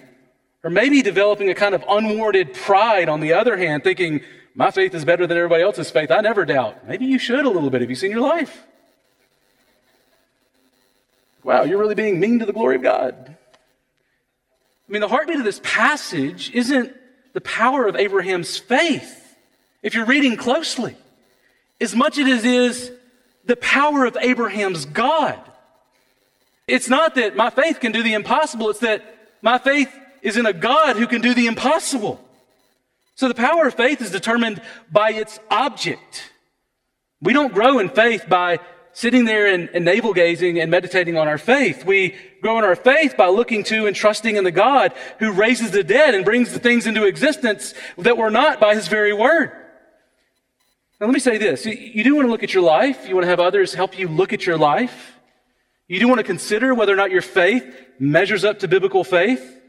or 0.64 0.70
maybe 0.70 1.02
developing 1.02 1.50
a 1.50 1.56
kind 1.56 1.74
of 1.74 1.84
unwarranted 1.88 2.54
pride 2.54 3.08
on 3.08 3.22
the 3.22 3.32
other 3.32 3.56
hand, 3.56 3.86
thinking, 3.86 4.20
my 4.54 4.70
faith 4.70 4.94
is 4.94 5.06
better 5.06 5.26
than 5.26 5.38
everybody 5.38 5.64
else's 5.64 5.90
faith. 5.90 6.12
I 6.12 6.20
never 6.20 6.44
doubt. 6.44 6.86
Maybe 6.88 7.06
you 7.06 7.18
should 7.18 7.46
a 7.46 7.50
little 7.50 7.70
bit. 7.70 7.80
Have 7.82 7.90
you 7.90 7.96
seen 7.96 8.12
your 8.12 8.20
life? 8.20 8.64
Wow, 11.44 11.64
you're 11.64 11.80
really 11.80 11.96
being 11.96 12.20
mean 12.20 12.40
to 12.40 12.46
the 12.46 12.54
glory 12.54 12.76
of 12.76 12.84
God. 12.84 13.16
I 13.30 14.92
mean, 14.92 15.02
the 15.02 15.08
heartbeat 15.08 15.38
of 15.38 15.46
this 15.46 15.62
passage 15.64 16.52
isn't 16.54 16.94
the 17.32 17.42
power 17.42 17.88
of 17.88 17.96
Abraham's 17.96 18.58
faith, 18.58 19.38
if 19.82 19.96
you're 19.96 20.06
reading 20.06 20.36
closely, 20.36 20.96
as 21.80 21.96
much 21.96 22.18
as 22.18 22.28
it 22.28 22.46
is 22.46 22.92
the 23.46 23.56
power 23.58 24.06
of 24.06 24.18
Abraham's 24.20 24.86
God. 24.86 25.40
It's 26.68 26.90
not 26.90 27.16
that 27.16 27.36
my 27.36 27.50
faith 27.50 27.80
can 27.80 27.92
do 27.92 28.04
the 28.04 28.14
impossible, 28.14 28.70
it's 28.70 28.80
that 28.80 29.04
my 29.42 29.58
faith 29.58 29.94
is 30.22 30.38
in 30.38 30.46
a 30.46 30.54
God 30.54 30.96
who 30.96 31.08
can 31.08 31.22
do 31.22 31.34
the 31.34 31.48
impossible. 31.48 32.24
So 33.16 33.28
the 33.28 33.36
power 33.36 33.68
of 33.68 33.76
faith 33.76 34.02
is 34.02 34.10
determined 34.10 34.62
by 34.92 35.12
its 35.12 35.40
object. 35.52 36.32
We 37.22 37.34
don't 37.34 37.54
grow 37.54 37.80
in 37.80 37.90
faith 37.90 38.26
by 38.28 38.60
sitting 38.94 39.26
there 39.26 39.48
and, 39.48 39.70
and 39.74 39.84
navel 39.86 40.14
gazing 40.14 40.60
and 40.60 40.72
meditating 40.72 41.18
on 41.18 41.28
our 41.28 41.38
faith. 41.38 41.86
We 41.86 42.16
grow 42.42 42.58
in 42.58 42.64
our 42.64 42.76
faith 42.76 43.16
by 43.18 43.28
looking 43.28 43.64
to 43.66 43.88
and 43.88 43.96
trusting 43.96 44.36
in 44.36 44.44
the 44.44 44.52
God 44.52 44.94
who 45.20 45.32
raises 45.32 45.72
the 45.72 45.84
dead 45.84 46.16
and 46.16 46.24
brings 46.24 46.54
the 46.54 46.60
things 46.60 46.88
into 46.88 47.06
existence 47.06 47.74
that 47.98 48.18
were 48.18 48.32
not 48.32 48.60
by 48.60 48.76
his 48.76 48.88
very 48.88 49.14
word. 49.14 49.52
Now, 51.04 51.08
let 51.08 51.16
me 51.16 51.20
say 51.20 51.38
this. 51.38 51.66
You- 51.66 52.02
do 52.02 52.16
want 52.16 52.28
to 52.28 52.32
look 52.32 52.44
at 52.44 52.54
your 52.54 52.64
life. 52.64 53.10
You 53.10 53.14
want 53.14 53.26
to 53.26 53.30
have 53.30 53.42
others 53.42 53.74
help 53.74 54.00
you 54.00 54.08
look 54.08 54.32
at 54.32 54.46
your 54.46 54.58
life. 54.58 55.18
You 55.90 56.00
do 56.00 56.08
want 56.08 56.20
to 56.20 56.24
consider 56.24 56.74
whether 56.74 56.94
or 56.94 56.96
not 56.96 57.12
your 57.12 57.22
faith 57.22 57.66
measures 58.00 58.46
up 58.46 58.60
to 58.60 58.70
biblical 58.70 59.04
faith. 59.04 59.60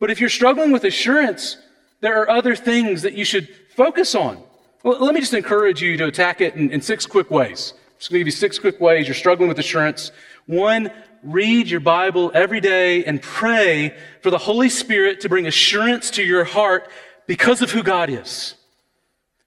But 0.00 0.10
if 0.10 0.18
you're 0.18 0.28
struggling 0.28 0.72
with 0.72 0.82
assurance, 0.82 1.58
there 2.00 2.20
are 2.20 2.28
other 2.28 2.56
things 2.56 3.02
that 3.02 3.12
you 3.12 3.24
should 3.24 3.48
focus 3.76 4.16
on. 4.16 4.42
Well, 4.82 4.98
let 4.98 5.14
me 5.14 5.20
just 5.20 5.32
encourage 5.32 5.80
you 5.80 5.96
to 5.96 6.06
attack 6.06 6.40
it 6.40 6.56
in, 6.56 6.72
in 6.72 6.80
six 6.80 7.06
quick 7.06 7.30
ways. 7.30 7.72
Just 8.00 8.10
going 8.10 8.18
to 8.18 8.24
give 8.24 8.26
you 8.26 8.32
six 8.32 8.58
quick 8.58 8.80
ways 8.80 9.06
you're 9.06 9.14
struggling 9.14 9.48
with 9.48 9.60
assurance. 9.60 10.10
One, 10.46 10.90
read 11.22 11.68
your 11.68 11.78
Bible 11.78 12.32
every 12.34 12.60
day 12.60 13.04
and 13.04 13.22
pray 13.22 13.94
for 14.22 14.32
the 14.32 14.38
Holy 14.38 14.68
Spirit 14.68 15.20
to 15.20 15.28
bring 15.28 15.46
assurance 15.46 16.10
to 16.10 16.24
your 16.24 16.42
heart 16.42 16.90
because 17.28 17.62
of 17.62 17.70
who 17.70 17.84
God 17.84 18.10
is. 18.10 18.56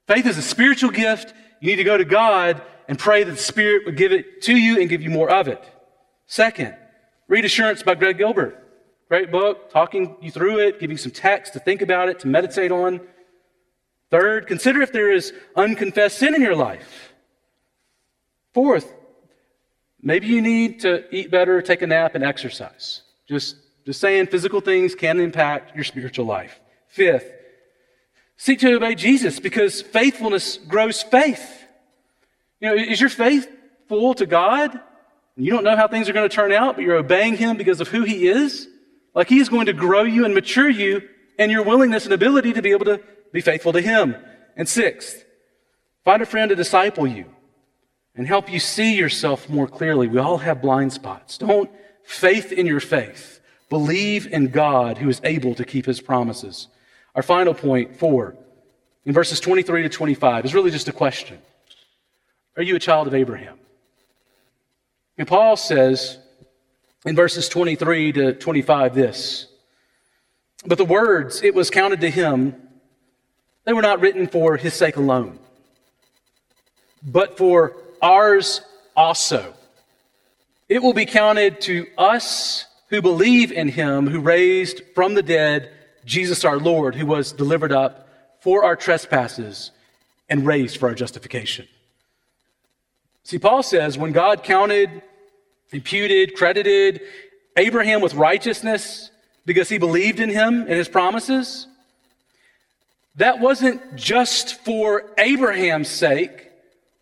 Faith 0.06 0.26
is 0.26 0.36
a 0.36 0.42
spiritual 0.42 0.90
gift. 0.90 1.32
You 1.60 1.70
need 1.70 1.76
to 1.76 1.84
go 1.84 1.96
to 1.96 2.04
God 2.04 2.62
and 2.88 2.98
pray 2.98 3.24
that 3.24 3.30
the 3.30 3.36
Spirit 3.36 3.86
would 3.86 3.96
give 3.96 4.12
it 4.12 4.42
to 4.42 4.56
you 4.56 4.80
and 4.80 4.88
give 4.88 5.02
you 5.02 5.10
more 5.10 5.30
of 5.30 5.48
it. 5.48 5.62
Second, 6.26 6.74
read 7.28 7.44
Assurance 7.44 7.82
by 7.82 7.94
Greg 7.94 8.18
Gilbert. 8.18 8.60
Great 9.08 9.30
book, 9.30 9.70
talking 9.70 10.16
you 10.20 10.30
through 10.30 10.58
it, 10.58 10.80
giving 10.80 10.96
some 10.96 11.12
text 11.12 11.52
to 11.52 11.58
think 11.58 11.82
about 11.82 12.08
it, 12.08 12.18
to 12.20 12.26
meditate 12.26 12.72
on. 12.72 13.00
Third, 14.10 14.46
consider 14.46 14.82
if 14.82 14.92
there 14.92 15.12
is 15.12 15.32
unconfessed 15.56 16.18
sin 16.18 16.34
in 16.34 16.42
your 16.42 16.56
life. 16.56 17.12
Fourth, 18.52 18.92
maybe 20.00 20.26
you 20.26 20.40
need 20.40 20.80
to 20.80 21.04
eat 21.14 21.30
better, 21.30 21.60
take 21.60 21.82
a 21.82 21.86
nap, 21.86 22.14
and 22.14 22.24
exercise. 22.24 23.02
Just, 23.28 23.56
just 23.84 24.00
saying 24.00 24.26
physical 24.28 24.60
things 24.60 24.94
can 24.94 25.18
impact 25.20 25.74
your 25.74 25.84
spiritual 25.84 26.26
life. 26.26 26.60
Fifth, 26.88 27.30
seek 28.36 28.60
to 28.60 28.74
obey 28.74 28.94
Jesus 28.94 29.40
because 29.40 29.82
faithfulness 29.82 30.56
grows 30.56 31.02
faith. 31.02 31.62
You 32.60 32.68
know, 32.68 32.74
is 32.74 33.00
your 33.00 33.10
faith 33.10 33.48
full 33.88 34.14
to 34.14 34.26
God? 34.26 34.80
You 35.36 35.50
don't 35.50 35.64
know 35.64 35.76
how 35.76 35.88
things 35.88 36.08
are 36.08 36.12
going 36.12 36.28
to 36.28 36.34
turn 36.34 36.52
out, 36.52 36.76
but 36.76 36.84
you're 36.84 36.96
obeying 36.96 37.36
Him 37.36 37.56
because 37.56 37.80
of 37.80 37.88
who 37.88 38.02
He 38.02 38.28
is? 38.28 38.68
Like 39.14 39.28
He 39.28 39.40
is 39.40 39.48
going 39.48 39.66
to 39.66 39.72
grow 39.72 40.02
you 40.02 40.24
and 40.24 40.34
mature 40.34 40.68
you 40.68 41.02
in 41.38 41.50
your 41.50 41.64
willingness 41.64 42.04
and 42.04 42.12
ability 42.14 42.52
to 42.52 42.62
be 42.62 42.70
able 42.70 42.84
to 42.86 43.00
be 43.32 43.40
faithful 43.40 43.72
to 43.72 43.80
Him. 43.80 44.16
And 44.56 44.68
sixth, 44.68 45.24
find 46.04 46.22
a 46.22 46.26
friend 46.26 46.50
to 46.50 46.56
disciple 46.56 47.06
you 47.06 47.26
and 48.14 48.26
help 48.26 48.50
you 48.50 48.60
see 48.60 48.94
yourself 48.94 49.48
more 49.48 49.66
clearly. 49.66 50.06
We 50.06 50.18
all 50.18 50.38
have 50.38 50.62
blind 50.62 50.92
spots. 50.92 51.38
Don't 51.38 51.70
faith 52.04 52.52
in 52.52 52.66
your 52.66 52.80
faith. 52.80 53.40
Believe 53.68 54.26
in 54.28 54.48
God 54.48 54.98
who 54.98 55.08
is 55.08 55.20
able 55.24 55.54
to 55.56 55.64
keep 55.64 55.86
His 55.86 56.00
promises. 56.00 56.68
Our 57.14 57.22
final 57.22 57.54
point, 57.54 57.96
four, 57.96 58.34
in 59.04 59.12
verses 59.12 59.38
23 59.40 59.82
to 59.82 59.88
25, 59.88 60.44
is 60.44 60.54
really 60.54 60.70
just 60.70 60.88
a 60.88 60.92
question 60.92 61.38
Are 62.56 62.62
you 62.62 62.76
a 62.76 62.80
child 62.80 63.06
of 63.06 63.14
Abraham? 63.14 63.58
And 65.16 65.28
Paul 65.28 65.56
says 65.56 66.18
in 67.06 67.14
verses 67.14 67.48
23 67.48 68.12
to 68.12 68.32
25 68.34 68.94
this 68.94 69.46
But 70.66 70.78
the 70.78 70.84
words, 70.84 71.42
it 71.42 71.54
was 71.54 71.70
counted 71.70 72.00
to 72.00 72.10
him, 72.10 72.56
they 73.64 73.72
were 73.72 73.82
not 73.82 74.00
written 74.00 74.26
for 74.26 74.56
his 74.56 74.74
sake 74.74 74.96
alone, 74.96 75.38
but 77.02 77.38
for 77.38 77.76
ours 78.02 78.60
also. 78.96 79.54
It 80.68 80.82
will 80.82 80.92
be 80.94 81.06
counted 81.06 81.60
to 81.62 81.86
us 81.96 82.66
who 82.88 83.00
believe 83.00 83.52
in 83.52 83.68
him 83.68 84.08
who 84.08 84.20
raised 84.20 84.82
from 84.94 85.14
the 85.14 85.22
dead 85.22 85.70
Jesus 86.04 86.44
our 86.44 86.58
Lord, 86.58 86.94
who 86.94 87.06
was 87.06 87.32
delivered 87.32 87.72
up 87.72 88.08
for 88.40 88.64
our 88.64 88.76
trespasses 88.76 89.70
and 90.28 90.46
raised 90.46 90.78
for 90.78 90.88
our 90.88 90.94
justification. 90.94 91.66
See, 93.22 93.38
Paul 93.38 93.62
says 93.62 93.96
when 93.96 94.12
God 94.12 94.42
counted, 94.42 95.02
imputed, 95.72 96.36
credited 96.36 97.00
Abraham 97.56 98.00
with 98.00 98.14
righteousness 98.14 99.10
because 99.46 99.68
he 99.68 99.78
believed 99.78 100.20
in 100.20 100.28
him 100.28 100.60
and 100.60 100.70
his 100.70 100.88
promises, 100.88 101.66
that 103.16 103.40
wasn't 103.40 103.96
just 103.96 104.62
for 104.64 105.10
Abraham's 105.18 105.88
sake. 105.88 106.50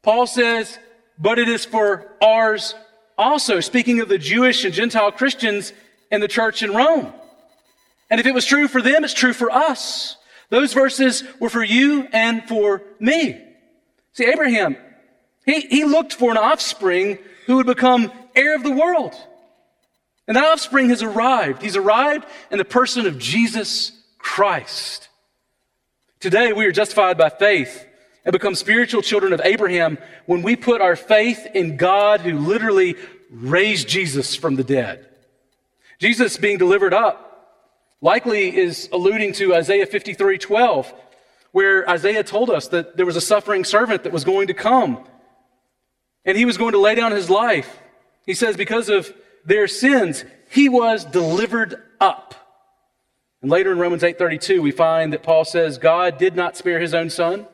Paul 0.02 0.26
says, 0.26 0.78
but 1.18 1.38
it 1.38 1.48
is 1.48 1.64
for 1.64 2.12
ours 2.20 2.74
also. 3.16 3.60
Speaking 3.60 4.00
of 4.00 4.08
the 4.08 4.18
Jewish 4.18 4.64
and 4.64 4.74
Gentile 4.74 5.12
Christians 5.12 5.72
and 6.10 6.22
the 6.22 6.28
church 6.28 6.62
in 6.62 6.72
Rome. 6.74 7.12
And 8.12 8.20
if 8.20 8.26
it 8.26 8.34
was 8.34 8.44
true 8.44 8.68
for 8.68 8.82
them, 8.82 9.04
it's 9.04 9.14
true 9.14 9.32
for 9.32 9.50
us. 9.50 10.18
Those 10.50 10.74
verses 10.74 11.24
were 11.40 11.48
for 11.48 11.64
you 11.64 12.06
and 12.12 12.46
for 12.46 12.82
me. 13.00 13.42
See, 14.12 14.26
Abraham, 14.26 14.76
he, 15.46 15.62
he 15.62 15.84
looked 15.84 16.12
for 16.12 16.30
an 16.30 16.36
offspring 16.36 17.18
who 17.46 17.56
would 17.56 17.64
become 17.64 18.12
heir 18.36 18.54
of 18.54 18.64
the 18.64 18.70
world. 18.70 19.14
And 20.28 20.36
that 20.36 20.44
offspring 20.44 20.90
has 20.90 21.02
arrived. 21.02 21.62
He's 21.62 21.74
arrived 21.74 22.26
in 22.50 22.58
the 22.58 22.66
person 22.66 23.06
of 23.06 23.18
Jesus 23.18 23.92
Christ. 24.18 25.08
Today, 26.20 26.52
we 26.52 26.66
are 26.66 26.72
justified 26.72 27.16
by 27.16 27.30
faith 27.30 27.86
and 28.26 28.32
become 28.34 28.54
spiritual 28.54 29.00
children 29.00 29.32
of 29.32 29.40
Abraham 29.42 29.96
when 30.26 30.42
we 30.42 30.54
put 30.54 30.82
our 30.82 30.96
faith 30.96 31.46
in 31.54 31.78
God 31.78 32.20
who 32.20 32.38
literally 32.38 32.96
raised 33.30 33.88
Jesus 33.88 34.34
from 34.34 34.56
the 34.56 34.64
dead. 34.64 35.08
Jesus 35.98 36.36
being 36.36 36.58
delivered 36.58 36.92
up 36.92 37.30
likely 38.02 38.54
is 38.54 38.90
alluding 38.92 39.32
to 39.34 39.54
Isaiah 39.54 39.86
53 39.86 40.36
12, 40.36 40.92
where 41.52 41.88
Isaiah 41.88 42.22
told 42.22 42.50
us 42.50 42.68
that 42.68 42.98
there 42.98 43.06
was 43.06 43.16
a 43.16 43.20
suffering 43.20 43.64
servant 43.64 44.02
that 44.02 44.12
was 44.12 44.24
going 44.24 44.48
to 44.48 44.54
come 44.54 45.06
and 46.24 46.36
he 46.36 46.44
was 46.44 46.58
going 46.58 46.72
to 46.72 46.78
lay 46.78 46.94
down 46.94 47.12
his 47.12 47.30
life. 47.30 47.80
He 48.26 48.34
says, 48.34 48.56
because 48.56 48.88
of 48.88 49.12
their 49.44 49.66
sins, 49.66 50.24
he 50.50 50.68
was 50.68 51.04
delivered 51.04 51.82
up. 52.00 52.34
And 53.40 53.50
later 53.50 53.72
in 53.72 53.78
Romans 53.78 54.02
8:32, 54.02 54.60
we 54.62 54.70
find 54.70 55.12
that 55.12 55.24
Paul 55.24 55.44
says, 55.44 55.78
God 55.78 56.18
did 56.18 56.36
not 56.36 56.56
spare 56.56 56.78
his 56.78 56.94
own 56.94 57.10
son, 57.10 57.46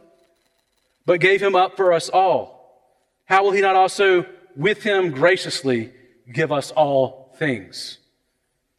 but 1.07 1.21
gave 1.21 1.41
him 1.41 1.55
up 1.55 1.77
for 1.77 1.93
us 1.93 2.11
all. 2.11 2.59
How 3.25 3.43
will 3.45 3.53
he 3.53 3.63
not 3.63 3.77
also 3.77 4.27
with 4.55 4.83
him 4.83 5.13
graciously 5.13 5.93
give 6.31 6.53
us 6.53 6.71
all 6.73 7.35
things? 7.39 7.98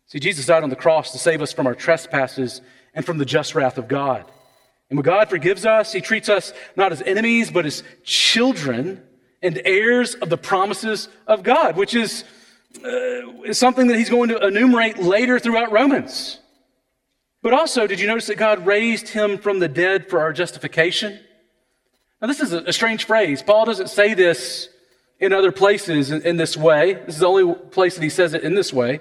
See, 0.10 0.20
Jesus 0.20 0.47
died 0.47 0.64
on 0.64 0.70
the 0.70 0.76
cross 0.76 1.12
to 1.12 1.20
save 1.20 1.41
us 1.41 1.53
from 1.53 1.68
our 1.68 1.76
trespasses 1.76 2.62
and 2.95 3.05
from 3.05 3.20
the 3.20 3.26
just 3.26 3.53
wrath 3.53 3.78
of 3.78 3.88
God. 3.88 4.26
And 4.89 4.97
when 4.97 5.03
God 5.03 5.30
forgives 5.30 5.68
us, 5.68 5.93
he 5.93 6.01
treats 6.01 6.30
us 6.30 6.51
not 6.76 6.91
as 6.91 7.03
enemies, 7.03 7.51
but 7.51 7.68
as 7.68 7.84
children 8.03 9.03
and 9.43 9.62
heirs 9.64 10.16
of 10.16 10.30
the 10.30 10.38
promises 10.38 11.10
of 11.28 11.43
God, 11.43 11.78
which 11.78 11.93
is, 11.93 12.24
uh, 12.84 13.53
something 13.53 13.88
that 13.88 13.97
he's 13.97 14.10
going 14.10 14.30
to 14.30 14.39
enumerate 14.45 14.97
later 14.97 15.38
throughout 15.38 15.72
Romans. 15.72 16.39
But 17.43 17.53
also, 17.53 17.86
did 17.86 17.99
you 17.99 18.07
notice 18.07 18.28
that 18.28 18.38
God 18.38 18.66
raised 18.66 19.10
him 19.10 19.38
from 19.38 19.60
the 19.60 19.68
dead 19.68 20.10
for 20.10 20.20
our 20.20 20.34
justification? 20.34 21.20
Now, 22.20 22.28
this 22.28 22.41
is 22.41 22.51
a, 22.51 22.74
strange 22.74 23.05
phrase. 23.05 23.43
Paul 23.43 23.66
doesn't 23.66 23.89
say 23.89 24.16
this 24.16 24.70
in 25.20 25.34
other 25.34 25.51
places 25.51 26.12
in 26.12 26.38
this 26.38 26.57
way. 26.57 26.95
This 26.95 27.16
is 27.16 27.20
the 27.20 27.28
only 27.28 27.53
place 27.53 27.95
that 27.95 28.03
he 28.03 28.10
says 28.10 28.34
it 28.34 28.43
in 28.43 28.55
this 28.55 28.74
way. 28.74 28.99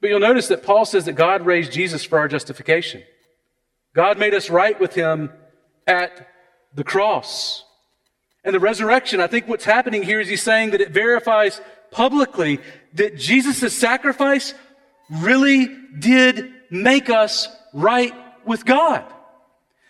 But 0.00 0.10
you'll 0.10 0.20
notice 0.20 0.48
that 0.48 0.62
Paul 0.62 0.84
says 0.84 1.04
that 1.06 1.14
God 1.14 1.46
raised 1.46 1.72
Jesus 1.72 2.04
for 2.04 2.18
our 2.18 2.28
justification. 2.28 3.02
God 3.94 4.18
made 4.18 4.34
us 4.34 4.50
right 4.50 4.78
with 4.78 4.94
him 4.94 5.32
at 5.86 6.28
the 6.74 6.84
cross. 6.84 7.64
And 8.44 8.54
the 8.54 8.60
resurrection, 8.60 9.20
I 9.20 9.26
think 9.26 9.48
what's 9.48 9.64
happening 9.64 10.02
here 10.02 10.20
is 10.20 10.28
he's 10.28 10.42
saying 10.42 10.70
that 10.70 10.80
it 10.80 10.90
verifies 10.90 11.60
publicly 11.90 12.60
that 12.94 13.16
Jesus' 13.16 13.72
sacrifice 13.72 14.54
really 15.10 15.68
did 15.98 16.52
make 16.70 17.10
us 17.10 17.48
right 17.72 18.14
with 18.44 18.64
God. 18.64 19.04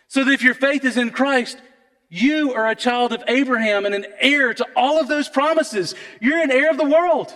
So 0.09 0.25
that 0.25 0.33
if 0.33 0.43
your 0.43 0.55
faith 0.55 0.85
is 0.85 0.97
in 0.97 1.11
Christ, 1.11 1.61
you 2.09 2.55
are 2.55 2.69
a 2.69 2.77
child 2.77 3.13
of 3.13 3.25
Abraham 3.27 3.85
and 3.85 3.95
an 3.95 4.07
heir 4.21 4.55
to 4.55 4.67
all 4.77 5.01
of 5.01 5.09
those 5.09 5.29
promises. 5.29 5.95
You're 6.21 6.41
an 6.41 6.53
heir 6.53 6.71
of 6.71 6.77
the 6.77 6.89
world. 6.89 7.35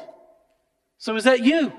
So 0.98 1.16
is 1.16 1.24
that 1.24 1.40
you? 1.44 1.72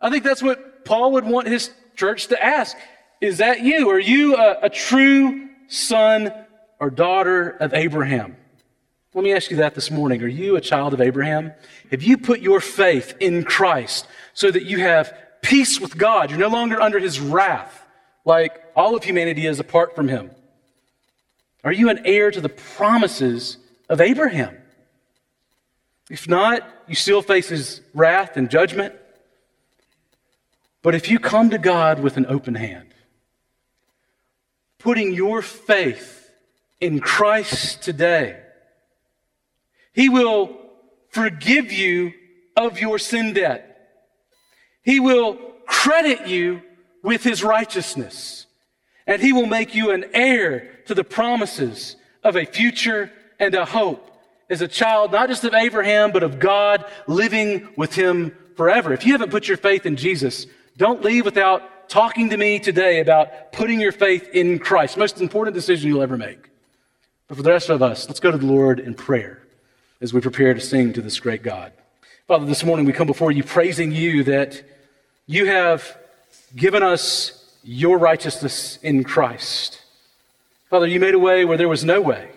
I 0.00 0.10
think 0.10 0.24
that's 0.24 0.42
what 0.42 0.84
Paul 0.84 1.12
would 1.12 1.24
want 1.24 1.48
his 1.48 1.70
church 1.96 2.28
to 2.28 2.42
ask. 2.42 2.76
Is 3.20 3.38
that 3.38 3.60
you? 3.62 3.90
Are 3.90 3.98
you 3.98 4.36
a, 4.36 4.58
a 4.62 4.70
true 4.70 5.48
son 5.68 6.32
or 6.78 6.90
daughter 6.90 7.50
of 7.50 7.74
Abraham? 7.74 8.36
Let 9.14 9.24
me 9.24 9.32
ask 9.32 9.50
you 9.50 9.56
that 9.56 9.74
this 9.74 9.90
morning. 9.90 10.22
Are 10.22 10.28
you 10.28 10.56
a 10.56 10.60
child 10.60 10.94
of 10.94 11.00
Abraham? 11.00 11.52
Have 11.90 12.02
you 12.02 12.18
put 12.18 12.40
your 12.40 12.60
faith 12.60 13.14
in 13.18 13.42
Christ 13.42 14.06
so 14.34 14.50
that 14.50 14.64
you 14.64 14.78
have 14.80 15.12
peace 15.42 15.80
with 15.80 15.98
God? 15.98 16.30
You're 16.30 16.38
no 16.38 16.48
longer 16.48 16.80
under 16.80 16.98
his 16.98 17.18
wrath 17.18 17.84
like 18.24 18.62
all 18.76 18.94
of 18.94 19.02
humanity 19.02 19.46
is 19.46 19.58
apart 19.58 19.96
from 19.96 20.06
him. 20.06 20.30
Are 21.64 21.72
you 21.72 21.88
an 21.88 22.02
heir 22.04 22.30
to 22.30 22.40
the 22.40 22.48
promises 22.48 23.56
of 23.88 24.00
Abraham? 24.00 24.56
If 26.10 26.28
not, 26.28 26.62
you 26.86 26.94
still 26.94 27.22
face 27.22 27.48
his 27.48 27.80
wrath 27.94 28.36
and 28.36 28.50
judgment. 28.50 28.94
But 30.82 30.94
if 30.94 31.10
you 31.10 31.18
come 31.18 31.50
to 31.50 31.58
God 31.58 32.00
with 32.00 32.16
an 32.16 32.26
open 32.26 32.54
hand, 32.54 32.94
putting 34.78 35.12
your 35.12 35.42
faith 35.42 36.30
in 36.80 37.00
Christ 37.00 37.82
today, 37.82 38.40
he 39.92 40.08
will 40.08 40.56
forgive 41.10 41.72
you 41.72 42.12
of 42.56 42.78
your 42.78 42.98
sin 42.98 43.34
debt. 43.34 43.64
He 44.82 45.00
will 45.00 45.36
credit 45.66 46.26
you 46.28 46.62
with 47.02 47.22
his 47.22 47.42
righteousness. 47.42 48.46
And 49.06 49.20
he 49.20 49.32
will 49.32 49.46
make 49.46 49.74
you 49.74 49.90
an 49.90 50.04
heir 50.12 50.80
to 50.86 50.94
the 50.94 51.04
promises 51.04 51.96
of 52.22 52.36
a 52.36 52.44
future 52.44 53.10
and 53.40 53.54
a 53.54 53.64
hope 53.64 54.10
as 54.50 54.60
a 54.60 54.68
child, 54.68 55.12
not 55.12 55.28
just 55.28 55.44
of 55.44 55.54
Abraham, 55.54 56.12
but 56.12 56.22
of 56.22 56.38
God 56.38 56.84
living 57.06 57.68
with 57.76 57.94
him 57.94 58.34
forever. 58.56 58.92
If 58.92 59.06
you 59.06 59.12
haven't 59.12 59.30
put 59.30 59.48
your 59.48 59.56
faith 59.56 59.86
in 59.86 59.96
Jesus, 59.96 60.46
don't 60.78 61.02
leave 61.02 61.24
without 61.24 61.88
talking 61.88 62.30
to 62.30 62.36
me 62.36 62.60
today 62.60 63.00
about 63.00 63.52
putting 63.52 63.80
your 63.80 63.90
faith 63.90 64.28
in 64.32 64.60
Christ. 64.60 64.96
Most 64.96 65.20
important 65.20 65.54
decision 65.54 65.88
you'll 65.88 66.02
ever 66.02 66.16
make. 66.16 66.50
But 67.26 67.36
for 67.36 67.42
the 67.42 67.50
rest 67.50 67.68
of 67.68 67.82
us, 67.82 68.06
let's 68.06 68.20
go 68.20 68.30
to 68.30 68.38
the 68.38 68.46
Lord 68.46 68.78
in 68.78 68.94
prayer 68.94 69.42
as 70.00 70.14
we 70.14 70.20
prepare 70.20 70.54
to 70.54 70.60
sing 70.60 70.92
to 70.92 71.02
this 71.02 71.18
great 71.18 71.42
God. 71.42 71.72
Father, 72.28 72.46
this 72.46 72.62
morning 72.62 72.86
we 72.86 72.92
come 72.92 73.08
before 73.08 73.32
you 73.32 73.42
praising 73.42 73.90
you 73.90 74.22
that 74.24 74.62
you 75.26 75.46
have 75.46 75.98
given 76.54 76.84
us 76.84 77.56
your 77.64 77.98
righteousness 77.98 78.78
in 78.80 79.02
Christ. 79.02 79.82
Father, 80.70 80.86
you 80.86 81.00
made 81.00 81.14
a 81.14 81.18
way 81.18 81.44
where 81.44 81.58
there 81.58 81.68
was 81.68 81.84
no 81.84 82.00
way. 82.00 82.30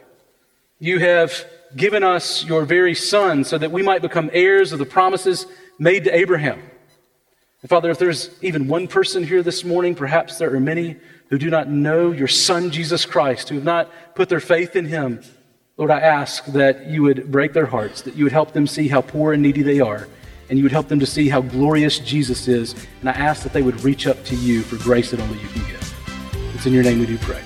You 0.79 0.97
have 0.97 1.45
given 1.75 2.03
us 2.03 2.43
your 2.43 2.65
very 2.65 2.95
Son 2.95 3.43
so 3.43 3.59
that 3.59 3.71
we 3.71 3.83
might 3.83 4.01
become 4.01 4.31
heirs 4.33 4.71
of 4.71 4.79
the 4.79 4.85
promises 4.85 5.45
made 5.77 6.05
to 6.05 6.15
Abraham. 6.15 6.70
And 7.61 7.69
Father, 7.69 7.91
if 7.91 7.99
there's 7.99 8.31
even 8.41 8.67
one 8.67 8.87
person 8.87 9.23
here 9.23 9.43
this 9.43 9.63
morning, 9.63 9.93
perhaps 9.93 10.37
there 10.37 10.53
are 10.53 10.59
many 10.59 10.97
who 11.29 11.37
do 11.37 11.49
not 11.49 11.69
know 11.69 12.11
your 12.11 12.27
Son, 12.27 12.71
Jesus 12.71 13.05
Christ, 13.05 13.49
who 13.49 13.55
have 13.55 13.63
not 13.63 14.15
put 14.15 14.29
their 14.29 14.39
faith 14.39 14.75
in 14.75 14.85
him, 14.85 15.21
Lord, 15.77 15.91
I 15.91 15.99
ask 15.99 16.45
that 16.47 16.87
you 16.87 17.03
would 17.03 17.31
break 17.31 17.53
their 17.53 17.65
hearts, 17.65 18.01
that 18.01 18.15
you 18.15 18.23
would 18.23 18.33
help 18.33 18.53
them 18.53 18.67
see 18.67 18.87
how 18.87 19.01
poor 19.01 19.33
and 19.33 19.41
needy 19.41 19.61
they 19.61 19.79
are, 19.79 20.07
and 20.49 20.57
you 20.57 20.63
would 20.63 20.71
help 20.71 20.87
them 20.87 20.99
to 20.99 21.05
see 21.05 21.29
how 21.29 21.41
glorious 21.41 21.99
Jesus 21.99 22.47
is. 22.47 22.75
And 22.99 23.09
I 23.09 23.13
ask 23.13 23.43
that 23.43 23.53
they 23.53 23.61
would 23.61 23.81
reach 23.83 24.05
up 24.05 24.23
to 24.25 24.35
you 24.35 24.61
for 24.61 24.77
grace 24.83 25.11
that 25.11 25.19
only 25.19 25.39
you 25.39 25.47
can 25.47 25.65
give. 25.65 26.53
It's 26.55 26.65
in 26.65 26.73
your 26.73 26.83
name 26.83 26.99
we 26.99 27.05
do 27.05 27.17
pray. 27.19 27.41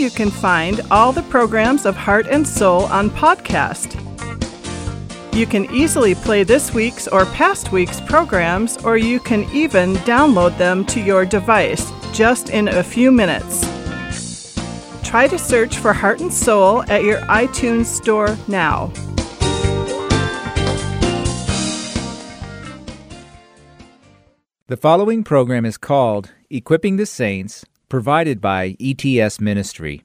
You 0.00 0.10
can 0.10 0.30
find 0.30 0.80
all 0.90 1.12
the 1.12 1.22
programs 1.24 1.84
of 1.84 1.94
Heart 1.94 2.26
and 2.28 2.48
Soul 2.48 2.84
on 2.84 3.10
podcast. 3.10 3.94
You 5.34 5.46
can 5.46 5.70
easily 5.70 6.14
play 6.14 6.42
this 6.42 6.72
week's 6.72 7.06
or 7.06 7.26
past 7.26 7.70
week's 7.70 8.00
programs, 8.00 8.78
or 8.78 8.96
you 8.96 9.20
can 9.20 9.44
even 9.54 9.94
download 9.96 10.56
them 10.56 10.86
to 10.86 11.00
your 11.00 11.26
device 11.26 11.92
just 12.12 12.48
in 12.48 12.68
a 12.68 12.82
few 12.82 13.12
minutes. 13.12 13.60
Try 15.04 15.28
to 15.28 15.38
search 15.38 15.76
for 15.76 15.92
Heart 15.92 16.20
and 16.20 16.32
Soul 16.32 16.82
at 16.90 17.04
your 17.04 17.20
iTunes 17.22 17.84
store 17.84 18.38
now. 18.48 18.90
The 24.68 24.78
following 24.78 25.24
program 25.24 25.66
is 25.66 25.76
called 25.76 26.32
Equipping 26.48 26.96
the 26.96 27.06
Saints, 27.06 27.66
provided 27.90 28.40
by 28.40 28.76
ETS 28.80 29.40
Ministry. 29.40 30.02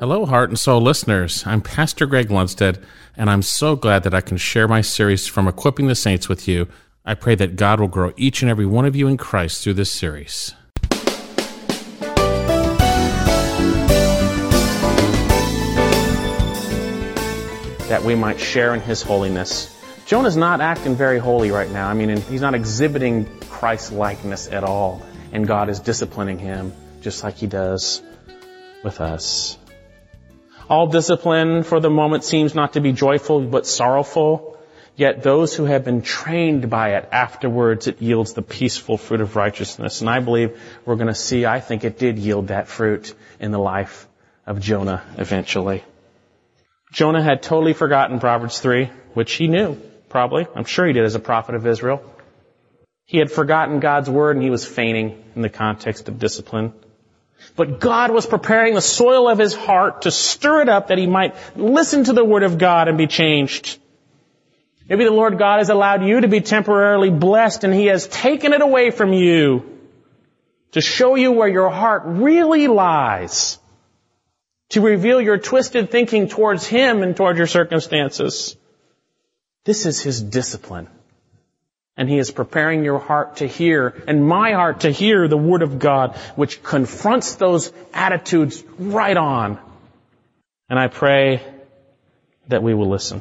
Hello, 0.00 0.26
Heart 0.26 0.48
and 0.48 0.58
Soul 0.58 0.80
listeners. 0.80 1.46
I'm 1.46 1.60
Pastor 1.60 2.06
Greg 2.06 2.28
Lundstead, 2.28 2.82
and 3.16 3.30
I'm 3.30 3.42
so 3.42 3.76
glad 3.76 4.02
that 4.04 4.14
I 4.14 4.22
can 4.22 4.38
share 4.38 4.66
my 4.66 4.80
series 4.80 5.28
from 5.28 5.46
Equipping 5.46 5.86
the 5.86 5.94
Saints 5.94 6.28
with 6.30 6.48
you. 6.48 6.66
I 7.04 7.14
pray 7.14 7.34
that 7.36 7.56
God 7.56 7.78
will 7.78 7.88
grow 7.88 8.12
each 8.16 8.40
and 8.42 8.50
every 8.50 8.64
one 8.66 8.86
of 8.86 8.96
you 8.96 9.06
in 9.06 9.18
Christ 9.18 9.62
through 9.62 9.74
this 9.74 9.92
series. 9.92 10.54
That 17.88 18.02
we 18.02 18.14
might 18.14 18.40
share 18.40 18.74
in 18.74 18.80
His 18.80 19.02
holiness. 19.02 19.81
Jonah's 20.06 20.36
not 20.36 20.60
acting 20.60 20.94
very 20.94 21.18
holy 21.18 21.50
right 21.50 21.70
now. 21.70 21.88
I 21.88 21.94
mean, 21.94 22.20
he's 22.22 22.40
not 22.40 22.54
exhibiting 22.54 23.26
Christ 23.48 23.92
likeness 23.92 24.48
at 24.48 24.64
all. 24.64 25.02
And 25.32 25.46
God 25.46 25.70
is 25.70 25.80
disciplining 25.80 26.38
him 26.38 26.72
just 27.02 27.22
like 27.22 27.36
He 27.36 27.46
does 27.46 28.00
with 28.82 29.00
us. 29.00 29.58
All 30.68 30.86
discipline 30.86 31.64
for 31.64 31.80
the 31.80 31.90
moment 31.90 32.24
seems 32.24 32.54
not 32.54 32.74
to 32.74 32.80
be 32.80 32.92
joyful 32.92 33.42
but 33.42 33.66
sorrowful. 33.66 34.56
Yet 34.94 35.22
those 35.22 35.54
who 35.54 35.64
have 35.64 35.84
been 35.84 36.02
trained 36.02 36.68
by 36.68 36.96
it 36.96 37.08
afterwards, 37.10 37.86
it 37.86 38.02
yields 38.02 38.34
the 38.34 38.42
peaceful 38.42 38.98
fruit 38.98 39.22
of 39.22 39.36
righteousness. 39.36 40.00
And 40.00 40.10
I 40.10 40.20
believe 40.20 40.60
we're 40.84 40.96
going 40.96 41.08
to 41.08 41.14
see, 41.14 41.46
I 41.46 41.60
think 41.60 41.84
it 41.84 41.98
did 41.98 42.18
yield 42.18 42.48
that 42.48 42.68
fruit 42.68 43.14
in 43.40 43.52
the 43.52 43.58
life 43.58 44.06
of 44.46 44.60
Jonah 44.60 45.02
eventually. 45.16 45.82
Jonah 46.92 47.22
had 47.22 47.42
totally 47.42 47.72
forgotten 47.72 48.20
Proverbs 48.20 48.60
3, 48.60 48.90
which 49.14 49.32
he 49.32 49.48
knew, 49.48 49.80
probably. 50.12 50.46
I'm 50.54 50.64
sure 50.64 50.86
he 50.86 50.92
did 50.92 51.04
as 51.04 51.16
a 51.16 51.20
prophet 51.20 51.56
of 51.56 51.66
Israel. 51.66 52.04
He 53.06 53.18
had 53.18 53.32
forgotten 53.32 53.80
God's 53.80 54.08
word 54.08 54.36
and 54.36 54.44
he 54.44 54.50
was 54.50 54.64
feigning 54.64 55.24
in 55.34 55.42
the 55.42 55.48
context 55.48 56.08
of 56.08 56.18
discipline. 56.18 56.72
But 57.56 57.80
God 57.80 58.12
was 58.12 58.26
preparing 58.26 58.74
the 58.74 58.80
soil 58.80 59.28
of 59.28 59.38
his 59.38 59.54
heart 59.54 60.02
to 60.02 60.12
stir 60.12 60.62
it 60.62 60.68
up 60.68 60.88
that 60.88 60.98
he 60.98 61.06
might 61.06 61.34
listen 61.56 62.04
to 62.04 62.12
the 62.12 62.24
word 62.24 62.44
of 62.44 62.58
God 62.58 62.86
and 62.86 62.96
be 62.96 63.08
changed. 63.08 63.80
Maybe 64.88 65.04
the 65.04 65.10
Lord 65.10 65.38
God 65.38 65.58
has 65.58 65.70
allowed 65.70 66.04
you 66.04 66.20
to 66.20 66.28
be 66.28 66.40
temporarily 66.40 67.10
blessed 67.10 67.64
and 67.64 67.74
he 67.74 67.86
has 67.86 68.06
taken 68.06 68.52
it 68.52 68.60
away 68.60 68.90
from 68.90 69.12
you 69.12 69.78
to 70.72 70.80
show 70.80 71.14
you 71.14 71.32
where 71.32 71.48
your 71.48 71.70
heart 71.70 72.02
really 72.06 72.68
lies. 72.68 73.58
To 74.70 74.80
reveal 74.80 75.20
your 75.20 75.38
twisted 75.38 75.90
thinking 75.90 76.28
towards 76.28 76.66
him 76.66 77.02
and 77.02 77.16
towards 77.16 77.38
your 77.38 77.46
circumstances. 77.46 78.56
This 79.64 79.86
is 79.86 80.00
his 80.00 80.20
discipline. 80.20 80.88
And 81.96 82.08
He 82.08 82.18
is 82.18 82.30
preparing 82.30 82.84
your 82.84 82.98
heart 82.98 83.36
to 83.36 83.46
hear, 83.46 84.02
and 84.06 84.26
my 84.26 84.52
heart 84.52 84.80
to 84.80 84.90
hear 84.90 85.28
the 85.28 85.36
Word 85.36 85.62
of 85.62 85.78
God, 85.78 86.16
which 86.36 86.62
confronts 86.62 87.34
those 87.34 87.70
attitudes 87.92 88.64
right 88.78 89.16
on. 89.16 89.58
And 90.70 90.78
I 90.78 90.88
pray 90.88 91.42
that 92.48 92.62
we 92.62 92.72
will 92.72 92.88
listen. 92.88 93.20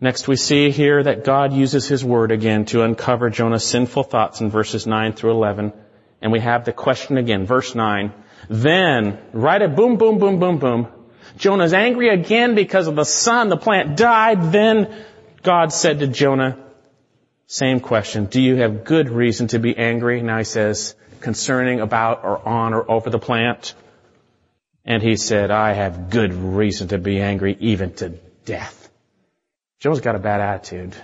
Next 0.00 0.26
we 0.26 0.36
see 0.36 0.70
here 0.70 1.02
that 1.02 1.24
God 1.24 1.52
uses 1.52 1.86
His 1.86 2.02
Word 2.02 2.32
again 2.32 2.64
to 2.66 2.82
uncover 2.82 3.28
Jonah's 3.28 3.64
sinful 3.64 4.04
thoughts 4.04 4.40
in 4.40 4.48
verses 4.48 4.86
9 4.86 5.12
through 5.12 5.32
11. 5.32 5.74
And 6.22 6.32
we 6.32 6.40
have 6.40 6.64
the 6.64 6.72
question 6.72 7.18
again, 7.18 7.44
verse 7.44 7.74
9. 7.74 8.14
Then, 8.48 9.18
right 9.34 9.60
at 9.60 9.76
boom, 9.76 9.98
boom, 9.98 10.18
boom, 10.18 10.38
boom, 10.40 10.58
boom, 10.58 10.88
Jonah's 11.36 11.72
angry 11.72 12.08
again 12.08 12.54
because 12.54 12.86
of 12.86 12.96
the 12.96 13.04
sun, 13.04 13.48
the 13.48 13.56
plant 13.56 13.96
died. 13.96 14.52
Then 14.52 15.04
God 15.42 15.72
said 15.72 16.00
to 16.00 16.06
Jonah, 16.06 16.58
same 17.46 17.80
question. 17.80 18.26
Do 18.26 18.40
you 18.40 18.56
have 18.56 18.84
good 18.84 19.08
reason 19.08 19.48
to 19.48 19.58
be 19.58 19.76
angry? 19.76 20.22
Now 20.22 20.38
he 20.38 20.44
says, 20.44 20.94
concerning 21.20 21.80
about 21.80 22.24
or 22.24 22.46
on 22.46 22.74
or 22.74 22.88
over 22.90 23.10
the 23.10 23.18
plant. 23.18 23.74
And 24.84 25.02
he 25.02 25.16
said, 25.16 25.50
I 25.50 25.72
have 25.72 26.10
good 26.10 26.32
reason 26.32 26.88
to 26.88 26.98
be 26.98 27.20
angry 27.20 27.56
even 27.60 27.92
to 27.94 28.10
death. 28.44 28.90
Jonah's 29.78 30.00
got 30.00 30.14
a 30.14 30.18
bad 30.18 30.40
attitude. 30.40 30.94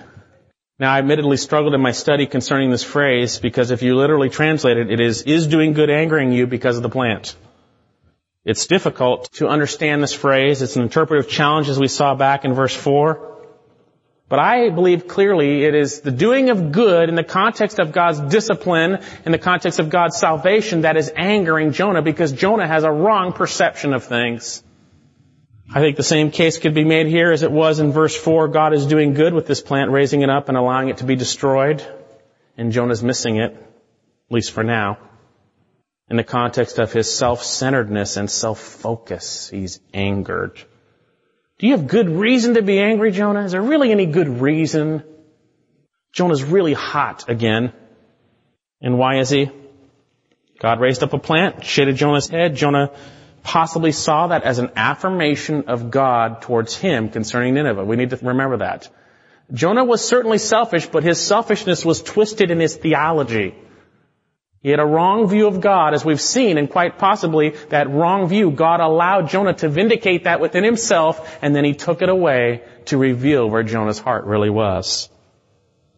Now 0.78 0.92
I 0.92 0.98
admittedly 0.98 1.38
struggled 1.38 1.74
in 1.74 1.80
my 1.80 1.92
study 1.92 2.26
concerning 2.26 2.70
this 2.70 2.82
phrase 2.82 3.38
because 3.38 3.70
if 3.70 3.82
you 3.82 3.96
literally 3.96 4.28
translate 4.28 4.76
it, 4.76 4.90
it 4.90 5.00
is, 5.00 5.22
is 5.22 5.46
doing 5.46 5.72
good 5.72 5.88
angering 5.88 6.32
you 6.32 6.46
because 6.46 6.76
of 6.76 6.82
the 6.82 6.90
plant. 6.90 7.34
It's 8.44 8.66
difficult 8.66 9.32
to 9.34 9.48
understand 9.48 10.02
this 10.02 10.12
phrase. 10.12 10.62
It's 10.62 10.76
an 10.76 10.82
interpretive 10.82 11.30
challenge 11.30 11.68
as 11.68 11.78
we 11.78 11.88
saw 11.88 12.14
back 12.14 12.44
in 12.44 12.52
verse 12.52 12.76
4. 12.76 13.35
But 14.28 14.40
I 14.40 14.70
believe 14.70 15.06
clearly 15.06 15.64
it 15.64 15.74
is 15.74 16.00
the 16.00 16.10
doing 16.10 16.50
of 16.50 16.72
good 16.72 17.08
in 17.08 17.14
the 17.14 17.22
context 17.22 17.78
of 17.78 17.92
God's 17.92 18.20
discipline, 18.20 18.98
in 19.24 19.30
the 19.30 19.38
context 19.38 19.78
of 19.78 19.88
God's 19.88 20.16
salvation 20.16 20.80
that 20.80 20.96
is 20.96 21.12
angering 21.14 21.72
Jonah 21.72 22.02
because 22.02 22.32
Jonah 22.32 22.66
has 22.66 22.82
a 22.82 22.90
wrong 22.90 23.32
perception 23.32 23.94
of 23.94 24.02
things. 24.04 24.64
I 25.72 25.80
think 25.80 25.96
the 25.96 26.02
same 26.02 26.30
case 26.30 26.58
could 26.58 26.74
be 26.74 26.84
made 26.84 27.06
here 27.06 27.30
as 27.30 27.42
it 27.42 27.52
was 27.52 27.78
in 27.78 27.92
verse 27.92 28.16
4. 28.16 28.48
God 28.48 28.72
is 28.72 28.86
doing 28.86 29.14
good 29.14 29.32
with 29.32 29.46
this 29.46 29.60
plant, 29.60 29.90
raising 29.90 30.22
it 30.22 30.30
up 30.30 30.48
and 30.48 30.56
allowing 30.56 30.88
it 30.88 30.98
to 30.98 31.04
be 31.04 31.16
destroyed, 31.16 31.84
and 32.56 32.72
Jonah's 32.72 33.02
missing 33.02 33.36
it. 33.36 33.52
At 33.52 34.32
least 34.34 34.52
for 34.52 34.64
now. 34.64 34.98
In 36.08 36.16
the 36.16 36.24
context 36.24 36.78
of 36.78 36.92
his 36.92 37.12
self-centeredness 37.12 38.16
and 38.16 38.30
self-focus, 38.30 39.50
he's 39.50 39.80
angered. 39.92 40.64
Do 41.58 41.66
you 41.66 41.76
have 41.76 41.86
good 41.86 42.08
reason 42.08 42.54
to 42.54 42.62
be 42.62 42.78
angry, 42.78 43.12
Jonah? 43.12 43.44
Is 43.44 43.52
there 43.52 43.62
really 43.62 43.90
any 43.90 44.06
good 44.06 44.40
reason? 44.40 45.02
Jonah's 46.12 46.44
really 46.44 46.74
hot 46.74 47.28
again. 47.28 47.72
And 48.82 48.98
why 48.98 49.18
is 49.20 49.30
he? 49.30 49.50
God 50.58 50.80
raised 50.80 51.02
up 51.02 51.12
a 51.12 51.18
plant, 51.18 51.64
shaded 51.64 51.96
Jonah's 51.96 52.28
head. 52.28 52.56
Jonah 52.56 52.90
possibly 53.42 53.92
saw 53.92 54.28
that 54.28 54.42
as 54.42 54.58
an 54.58 54.70
affirmation 54.76 55.64
of 55.68 55.90
God 55.90 56.42
towards 56.42 56.76
him 56.76 57.08
concerning 57.08 57.54
Nineveh. 57.54 57.84
We 57.84 57.96
need 57.96 58.10
to 58.10 58.16
remember 58.16 58.58
that. 58.58 58.88
Jonah 59.52 59.84
was 59.84 60.06
certainly 60.06 60.38
selfish, 60.38 60.86
but 60.86 61.04
his 61.04 61.20
selfishness 61.20 61.84
was 61.84 62.02
twisted 62.02 62.50
in 62.50 62.58
his 62.58 62.74
theology. 62.76 63.54
He 64.66 64.72
had 64.72 64.80
a 64.80 64.84
wrong 64.84 65.28
view 65.28 65.46
of 65.46 65.60
God, 65.60 65.94
as 65.94 66.04
we've 66.04 66.20
seen, 66.20 66.58
and 66.58 66.68
quite 66.68 66.98
possibly 66.98 67.50
that 67.68 67.88
wrong 67.88 68.26
view, 68.26 68.50
God 68.50 68.80
allowed 68.80 69.28
Jonah 69.28 69.54
to 69.54 69.68
vindicate 69.68 70.24
that 70.24 70.40
within 70.40 70.64
himself, 70.64 71.38
and 71.40 71.54
then 71.54 71.64
he 71.64 71.72
took 71.72 72.02
it 72.02 72.08
away 72.08 72.64
to 72.86 72.98
reveal 72.98 73.48
where 73.48 73.62
Jonah's 73.62 74.00
heart 74.00 74.24
really 74.24 74.50
was. 74.50 75.08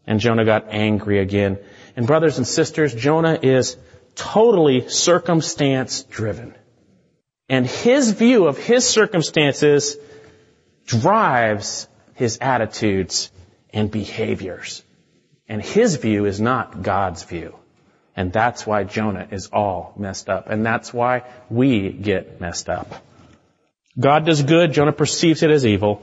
And 0.06 0.20
Jonah 0.20 0.44
got 0.44 0.66
angry 0.68 1.18
again. 1.18 1.58
And 1.96 2.06
brothers 2.06 2.36
and 2.36 2.46
sisters, 2.46 2.94
Jonah 2.94 3.38
is 3.40 3.78
totally 4.14 4.90
circumstance 4.90 6.02
driven. 6.02 6.54
And 7.48 7.66
his 7.66 8.12
view 8.12 8.48
of 8.48 8.58
his 8.58 8.86
circumstances 8.86 9.96
drives 10.84 11.88
his 12.16 12.36
attitudes 12.42 13.32
and 13.72 13.90
behaviors. 13.90 14.84
And 15.48 15.62
his 15.62 15.96
view 15.96 16.26
is 16.26 16.38
not 16.38 16.82
God's 16.82 17.22
view. 17.22 17.54
And 18.18 18.32
that's 18.32 18.66
why 18.66 18.82
Jonah 18.82 19.28
is 19.30 19.46
all 19.52 19.94
messed 19.96 20.28
up. 20.28 20.50
And 20.50 20.66
that's 20.66 20.92
why 20.92 21.22
we 21.48 21.92
get 21.92 22.40
messed 22.40 22.68
up. 22.68 22.92
God 23.96 24.26
does 24.26 24.42
good, 24.42 24.72
Jonah 24.72 24.92
perceives 24.92 25.44
it 25.44 25.50
as 25.50 25.64
evil. 25.64 26.02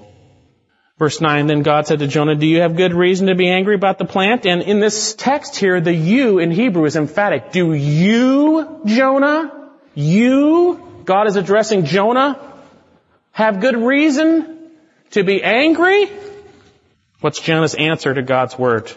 Verse 0.97 1.19
9, 1.19 1.47
then 1.47 1.61
God 1.61 1.87
said 1.87 1.99
to 1.99 2.07
Jonah, 2.07 2.35
do 2.35 2.47
you 2.47 2.61
have 2.61 2.77
good 2.77 2.93
reason 2.93 3.27
to 3.27 3.35
be 3.35 3.49
angry 3.49 3.75
about 3.75 3.97
the 3.97 4.05
plant? 4.05 4.45
And 4.45 4.61
in 4.61 4.79
this 4.79 5.13
text 5.13 5.57
here, 5.57 5.81
the 5.81 5.93
you 5.93 6.39
in 6.39 6.51
Hebrew 6.51 6.85
is 6.85 6.95
emphatic. 6.95 7.51
Do 7.51 7.73
you, 7.73 8.79
Jonah, 8.85 9.71
you, 9.93 11.01
God 11.03 11.27
is 11.27 11.35
addressing 11.35 11.83
Jonah, 11.83 12.39
have 13.31 13.59
good 13.59 13.75
reason 13.75 14.71
to 15.11 15.25
be 15.25 15.43
angry? 15.43 16.09
What's 17.19 17.41
Jonah's 17.41 17.75
answer 17.75 18.13
to 18.13 18.21
God's 18.21 18.57
word? 18.57 18.89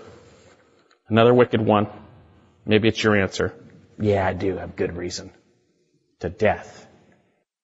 Another 1.09 1.35
wicked 1.35 1.61
one. 1.61 1.89
Maybe 2.69 2.87
it's 2.87 3.03
your 3.03 3.17
answer. 3.17 3.55
Yeah, 3.99 4.25
I 4.25 4.35
do 4.35 4.59
have 4.59 4.77
good 4.77 4.97
reason. 4.97 5.31
To 6.21 6.29
death. 6.29 6.87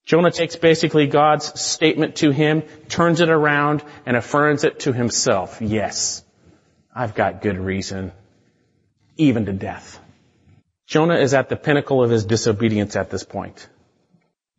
Jonah 0.07 0.31
takes 0.31 0.57
basically 0.57 1.07
God's 1.07 1.61
statement 1.61 2.17
to 2.17 2.31
him, 2.31 2.63
turns 2.89 3.21
it 3.21 3.29
around, 3.29 3.83
and 4.07 4.17
affirms 4.17 4.65
it 4.65 4.81
to 4.81 4.93
himself. 4.93 5.59
Yes, 5.61 6.25
I've 6.95 7.15
got 7.15 7.43
good 7.43 7.59
reason. 7.59 8.13
Even 9.17 9.47
to 9.47 9.53
death. 9.53 10.01
Jonah 10.87 11.17
is 11.17 11.35
at 11.35 11.49
the 11.49 11.57
pinnacle 11.57 12.03
of 12.03 12.11
his 12.11 12.25
disobedience 12.25 12.97
at 12.97 13.11
this 13.11 13.25
point. 13.25 13.69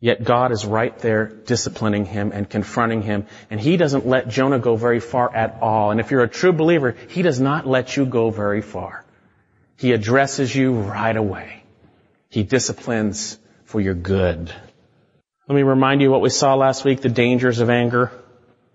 Yet 0.00 0.24
God 0.24 0.52
is 0.52 0.66
right 0.66 0.96
there 0.98 1.26
disciplining 1.26 2.04
him 2.04 2.32
and 2.32 2.48
confronting 2.48 3.02
him, 3.02 3.26
and 3.50 3.60
he 3.60 3.76
doesn't 3.76 4.06
let 4.06 4.28
Jonah 4.28 4.58
go 4.58 4.76
very 4.76 5.00
far 5.00 5.34
at 5.34 5.58
all. 5.60 5.90
And 5.90 6.00
if 6.00 6.10
you're 6.10 6.22
a 6.22 6.28
true 6.28 6.52
believer, 6.52 6.94
he 7.08 7.22
does 7.22 7.40
not 7.40 7.66
let 7.66 7.96
you 7.96 8.04
go 8.04 8.30
very 8.30 8.62
far. 8.62 9.05
He 9.76 9.92
addresses 9.92 10.54
you 10.54 10.72
right 10.72 11.16
away. 11.16 11.62
He 12.28 12.42
disciplines 12.42 13.38
for 13.64 13.80
your 13.80 13.94
good. 13.94 14.52
Let 15.48 15.54
me 15.54 15.62
remind 15.62 16.00
you 16.00 16.10
what 16.10 16.22
we 16.22 16.30
saw 16.30 16.54
last 16.54 16.84
week, 16.84 17.00
the 17.00 17.08
dangers 17.08 17.60
of 17.60 17.70
anger. 17.70 18.10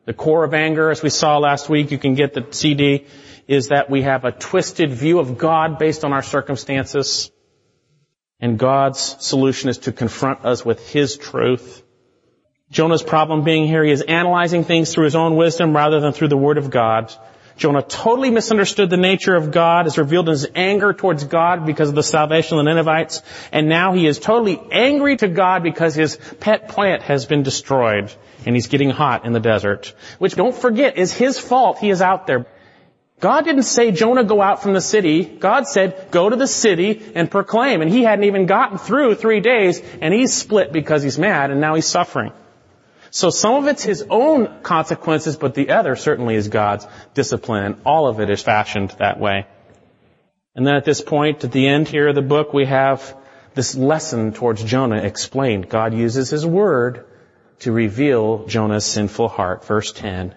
The 0.06 0.14
core 0.14 0.43
of 0.43 0.54
anger, 0.54 0.89
as 0.89 1.04
we 1.04 1.10
saw 1.10 1.38
last 1.38 1.70
week, 1.70 1.91
you 1.91 1.97
can 1.97 2.16
get 2.16 2.34
the 2.34 2.45
CD, 2.52 3.06
is 3.47 3.68
that 3.68 3.89
we 3.89 4.04
have 4.04 4.26
a 4.26 4.32
twisted 4.32 4.91
view 4.91 5.20
of 5.20 5.38
God 5.38 5.78
based 5.80 6.04
on 6.04 6.14
our 6.14 6.24
circumstances. 6.24 7.32
And 8.39 8.58
God's 8.58 8.99
solution 8.99 9.70
is 9.70 9.80
to 9.80 9.91
confront 9.91 10.45
us 10.45 10.66
with 10.66 10.88
His 10.89 11.18
truth. 11.18 11.84
Jonah's 12.72 13.04
problem 13.04 13.43
being 13.43 13.68
here, 13.68 13.84
he 13.84 13.91
is 13.91 14.02
analyzing 14.02 14.64
things 14.64 14.93
through 14.93 15.04
his 15.04 15.16
own 15.16 15.36
wisdom 15.36 15.76
rather 15.76 15.99
than 15.99 16.14
through 16.14 16.30
the 16.30 16.38
Word 16.38 16.58
of 16.58 16.70
God. 16.70 17.14
Jonah 17.58 17.82
totally 17.82 18.32
misunderstood 18.32 18.89
the 18.89 18.97
nature 18.97 19.36
of 19.36 19.52
God 19.52 19.86
as 19.86 19.97
revealed 19.97 20.30
in 20.30 20.34
his 20.34 20.47
anger 20.56 20.93
towards 20.93 21.24
God 21.24 21.66
because 21.66 21.89
of 21.89 21.95
the 21.95 22.04
salvation 22.04 22.58
of 22.58 22.66
the 22.66 22.74
Ninevites. 22.74 23.22
And 23.52 23.70
now 23.70 23.93
he 23.93 24.08
is 24.08 24.20
totally 24.20 24.62
angry 24.72 25.18
to 25.18 25.28
God 25.28 25.64
because 25.64 25.93
his 25.93 26.18
pet 26.39 26.70
plant 26.70 27.04
has 27.04 27.26
been 27.26 27.43
destroyed 27.43 28.14
and 28.45 28.56
he's 28.56 28.68
getting 28.68 28.89
hot 28.89 29.26
in 29.26 29.34
the 29.34 29.39
desert. 29.39 29.93
Which 30.18 30.36
don't 30.36 30.56
forget 30.56 30.97
is 30.97 31.14
his 31.14 31.38
fault. 31.38 31.80
He 31.80 31.89
is 31.89 32.02
out 32.02 32.28
there. 32.28 32.45
God 33.20 33.45
didn't 33.45 33.64
say, 33.64 33.91
Jonah, 33.91 34.24
go 34.24 34.41
out 34.41 34.64
from 34.64 34.74
the 34.74 34.82
city. 34.82 35.24
God 35.24 35.68
said, 35.68 36.08
go 36.10 36.28
to 36.28 36.36
the 36.36 36.47
city 36.47 37.12
and 37.14 37.30
proclaim. 37.30 37.82
And 37.82 37.91
he 37.91 38.02
hadn't 38.02 38.26
even 38.26 38.47
gotten 38.47 38.80
through 38.80 39.16
three 39.16 39.41
days 39.41 39.80
and 40.02 40.12
he's 40.12 40.34
split 40.34 40.74
because 40.74 41.04
he's 41.04 41.20
mad 41.20 41.52
and 41.52 41.62
now 41.62 41.76
he's 41.76 41.86
suffering. 41.86 42.32
So 43.12 43.30
some 43.30 43.55
of 43.55 43.68
it's 43.68 43.84
his 43.84 44.05
own 44.09 44.62
consequences, 44.64 45.36
but 45.36 45.53
the 45.53 45.72
other 45.72 45.95
certainly 45.95 46.36
is 46.36 46.47
God's 46.47 46.88
discipline, 47.14 47.66
and 47.66 47.82
all 47.86 48.07
of 48.07 48.22
it 48.22 48.30
is 48.30 48.41
fashioned 48.41 48.91
that 48.99 49.20
way. 49.20 49.45
And 50.55 50.66
then 50.66 50.76
at 50.76 50.86
this 50.86 51.01
point, 51.01 51.43
at 51.43 51.51
the 51.51 51.68
end 51.68 51.89
here 51.89 52.07
of 52.07 52.16
the 52.16 52.22
book, 52.22 52.53
we 52.53 52.66
have 52.66 53.16
this 53.53 53.76
lesson 53.76 54.32
towards 54.32 54.64
Jonah 54.64 55.03
explained. 55.03 55.70
God 55.70 55.93
uses 55.93 56.30
his 56.30 56.45
word 56.45 57.05
to 57.59 57.74
reveal 57.74 58.45
Jonah's 58.47 58.86
sinful 58.86 59.28
heart. 59.28 59.66
Verse 59.66 59.91
10. 59.91 60.34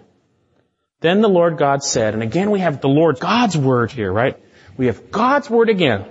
Then 1.00 1.20
the 1.20 1.28
Lord 1.28 1.58
God 1.58 1.82
said, 1.82 2.14
and 2.14 2.22
again 2.22 2.50
we 2.50 2.60
have 2.60 2.80
the 2.80 2.88
Lord 2.88 3.20
God's 3.20 3.56
word 3.56 3.92
here, 3.92 4.12
right? 4.12 4.36
We 4.76 4.86
have 4.86 5.10
God's 5.10 5.48
word 5.48 5.68
again. 5.68 6.06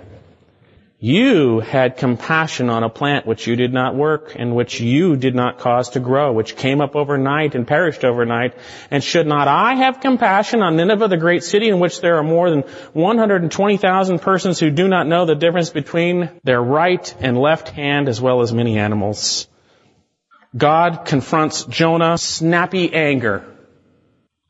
You 1.06 1.60
had 1.60 1.98
compassion 1.98 2.70
on 2.70 2.82
a 2.82 2.88
plant 2.88 3.26
which 3.26 3.46
you 3.46 3.56
did 3.56 3.74
not 3.74 3.94
work 3.94 4.34
and 4.36 4.56
which 4.56 4.80
you 4.80 5.16
did 5.16 5.34
not 5.34 5.58
cause 5.58 5.90
to 5.90 6.00
grow, 6.00 6.32
which 6.32 6.56
came 6.56 6.80
up 6.80 6.96
overnight 6.96 7.54
and 7.54 7.66
perished 7.66 8.06
overnight. 8.06 8.54
And 8.90 9.04
should 9.04 9.26
not 9.26 9.46
I 9.46 9.74
have 9.74 10.00
compassion 10.00 10.62
on 10.62 10.76
Nineveh, 10.76 11.08
the 11.08 11.18
great 11.18 11.44
city 11.44 11.68
in 11.68 11.78
which 11.78 12.00
there 12.00 12.16
are 12.16 12.22
more 12.22 12.48
than 12.48 12.62
120,000 12.94 14.18
persons 14.20 14.58
who 14.58 14.70
do 14.70 14.88
not 14.88 15.06
know 15.06 15.26
the 15.26 15.34
difference 15.34 15.68
between 15.68 16.30
their 16.42 16.62
right 16.62 17.14
and 17.20 17.36
left 17.36 17.68
hand 17.68 18.08
as 18.08 18.18
well 18.18 18.40
as 18.40 18.54
many 18.54 18.78
animals? 18.78 19.46
God 20.56 21.04
confronts 21.04 21.64
Jonah, 21.64 22.16
snappy 22.16 22.94
anger. 22.94 23.44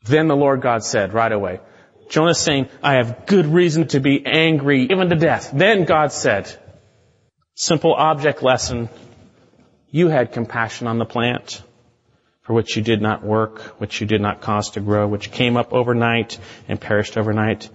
Then 0.05 0.29
the 0.29 0.37
Lord 0.37 0.61
God 0.61 0.85
said 0.85 1.13
right 1.13 1.33
away, 1.33 1.59
Jonah's 2.09 2.39
saying, 2.39 2.69
I 2.83 2.95
have 2.95 3.25
good 3.25 3.47
reason 3.47 3.87
to 3.89 3.99
be 3.99 4.25
angry, 4.25 4.83
even 4.83 5.09
to 5.09 5.15
death. 5.15 5.51
Then 5.53 5.85
God 5.85 6.11
said, 6.11 6.51
simple 7.55 7.93
object 7.93 8.43
lesson, 8.43 8.89
you 9.89 10.09
had 10.09 10.31
compassion 10.31 10.87
on 10.87 10.97
the 10.97 11.05
plant 11.05 11.61
for 12.45 12.53
which 12.53 12.75
you 12.75 12.83
did 12.83 13.01
not 13.01 13.23
work, 13.23 13.59
which 13.79 14.01
you 14.01 14.07
did 14.07 14.21
not 14.21 14.39
cause 14.39 14.71
to 14.71 14.79
grow, 14.79 15.07
which 15.07 15.31
came 15.31 15.57
up 15.57 15.73
overnight 15.73 16.37
and 16.67 16.79
perished 16.79 17.17
overnight. 17.17 17.69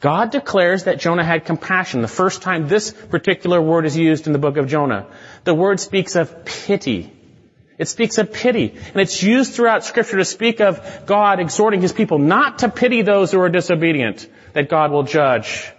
God 0.00 0.30
declares 0.30 0.84
that 0.84 0.98
Jonah 0.98 1.24
had 1.24 1.44
compassion. 1.44 2.02
The 2.02 2.08
first 2.08 2.42
time 2.42 2.66
this 2.66 2.90
particular 2.90 3.60
word 3.60 3.86
is 3.86 3.96
used 3.96 4.26
in 4.26 4.32
the 4.32 4.38
book 4.38 4.56
of 4.56 4.66
Jonah. 4.66 5.06
The 5.44 5.54
word 5.54 5.78
speaks 5.78 6.16
of 6.16 6.44
pity. 6.44 7.12
It 7.78 7.86
speaks 7.86 8.18
of 8.18 8.32
pity. 8.32 8.74
And 8.92 8.96
it's 8.96 9.22
used 9.22 9.54
throughout 9.54 9.84
scripture 9.84 10.16
to 10.16 10.24
speak 10.24 10.60
of 10.60 11.06
God 11.06 11.38
exhorting 11.38 11.80
his 11.80 11.92
people 11.92 12.18
not 12.18 12.60
to 12.60 12.68
pity 12.68 13.02
those 13.02 13.30
who 13.30 13.40
are 13.40 13.48
disobedient, 13.48 14.28
that 14.52 14.68
God 14.68 14.90
will 14.90 15.04
judge. 15.04 15.70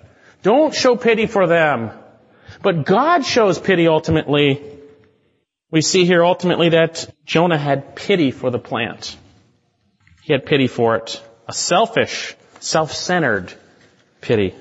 Don't 0.41 0.73
show 0.73 0.95
pity 0.95 1.27
for 1.27 1.45
them. 1.45 1.91
But 2.61 2.85
God 2.85 3.25
shows 3.25 3.59
pity 3.59 3.87
ultimately. 3.87 4.61
We 5.71 5.81
see 5.81 6.05
here 6.05 6.23
ultimately 6.23 6.69
that 6.69 7.13
Jonah 7.25 7.57
had 7.57 7.95
pity 7.95 8.31
for 8.31 8.49
the 8.49 8.59
plant. 8.59 9.17
He 10.23 10.33
had 10.33 10.45
pity 10.45 10.67
for 10.67 10.95
it. 10.95 11.21
A 11.47 11.53
selfish, 11.53 12.35
self-centered 12.59 13.53
pity. 14.21 14.55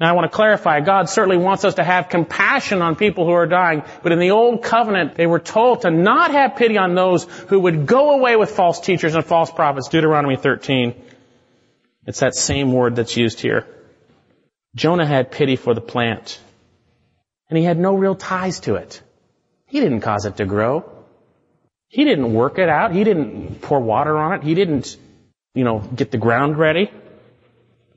Now 0.00 0.10
I 0.10 0.12
want 0.12 0.30
to 0.30 0.34
clarify, 0.36 0.80
God 0.80 1.08
certainly 1.08 1.36
wants 1.36 1.64
us 1.64 1.74
to 1.74 1.84
have 1.84 2.08
compassion 2.08 2.82
on 2.82 2.96
people 2.96 3.26
who 3.26 3.32
are 3.32 3.46
dying, 3.46 3.84
but 4.02 4.10
in 4.10 4.18
the 4.18 4.32
old 4.32 4.62
covenant, 4.62 5.14
they 5.14 5.26
were 5.26 5.38
told 5.38 5.82
to 5.82 5.90
not 5.90 6.32
have 6.32 6.56
pity 6.56 6.76
on 6.78 6.96
those 6.96 7.24
who 7.24 7.60
would 7.60 7.86
go 7.86 8.14
away 8.18 8.34
with 8.34 8.50
false 8.50 8.80
teachers 8.80 9.14
and 9.14 9.24
false 9.24 9.52
prophets, 9.52 9.88
Deuteronomy 9.88 10.36
13. 10.36 11.00
It's 12.06 12.20
that 12.20 12.34
same 12.34 12.72
word 12.72 12.96
that's 12.96 13.16
used 13.16 13.40
here. 13.40 13.66
Jonah 14.74 15.06
had 15.06 15.30
pity 15.30 15.54
for 15.54 15.74
the 15.74 15.80
plant, 15.80 16.40
and 17.48 17.56
he 17.56 17.64
had 17.64 17.78
no 17.78 17.94
real 17.94 18.16
ties 18.16 18.60
to 18.60 18.74
it. 18.74 19.00
He 19.66 19.78
didn't 19.78 20.00
cause 20.00 20.24
it 20.24 20.38
to 20.38 20.44
grow. 20.44 20.90
He 21.88 22.04
didn't 22.04 22.34
work 22.34 22.58
it 22.58 22.68
out. 22.68 22.92
He 22.92 23.04
didn't 23.04 23.60
pour 23.62 23.78
water 23.78 24.18
on 24.18 24.34
it. 24.34 24.42
He 24.42 24.56
didn't, 24.56 24.96
you 25.54 25.62
know, 25.62 25.78
get 25.78 26.10
the 26.10 26.18
ground 26.18 26.58
ready. 26.58 26.90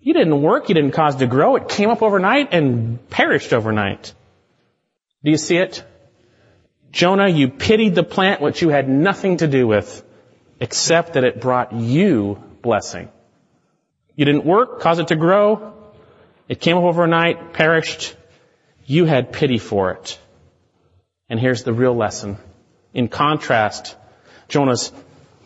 You 0.01 0.13
didn't 0.13 0.41
work, 0.41 0.69
you 0.69 0.75
didn't 0.75 0.91
cause 0.91 1.15
it 1.15 1.19
to 1.19 1.27
grow. 1.27 1.55
It 1.55 1.67
came 1.67 1.89
up 1.89 2.01
overnight 2.01 2.53
and 2.53 3.09
perished 3.09 3.53
overnight. 3.53 4.13
Do 5.23 5.31
you 5.31 5.37
see 5.37 5.57
it? 5.57 5.83
Jonah, 6.91 7.27
you 7.27 7.49
pitied 7.49 7.95
the 7.95 8.03
plant 8.03 8.41
which 8.41 8.61
you 8.61 8.69
had 8.69 8.87
nothing 8.87 9.37
to 9.37 9.47
do 9.47 9.67
with, 9.67 10.03
except 10.59 11.13
that 11.13 11.23
it 11.23 11.41
brought 11.41 11.73
you 11.73 12.41
blessing. 12.61 13.09
You 14.15 14.25
didn't 14.25 14.45
work, 14.45 14.79
cause 14.79 14.99
it 14.99 15.09
to 15.09 15.15
grow. 15.15 15.73
It 16.47 16.61
came 16.61 16.77
up 16.77 16.83
overnight, 16.83 17.53
perished. 17.53 18.15
You 18.85 19.05
had 19.05 19.33
pity 19.33 19.57
for 19.57 19.91
it. 19.91 20.17
And 21.29 21.39
here's 21.39 21.63
the 21.63 21.73
real 21.73 21.95
lesson. 21.95 22.37
In 22.93 23.09
contrast, 23.09 23.95
Jonah's 24.47 24.91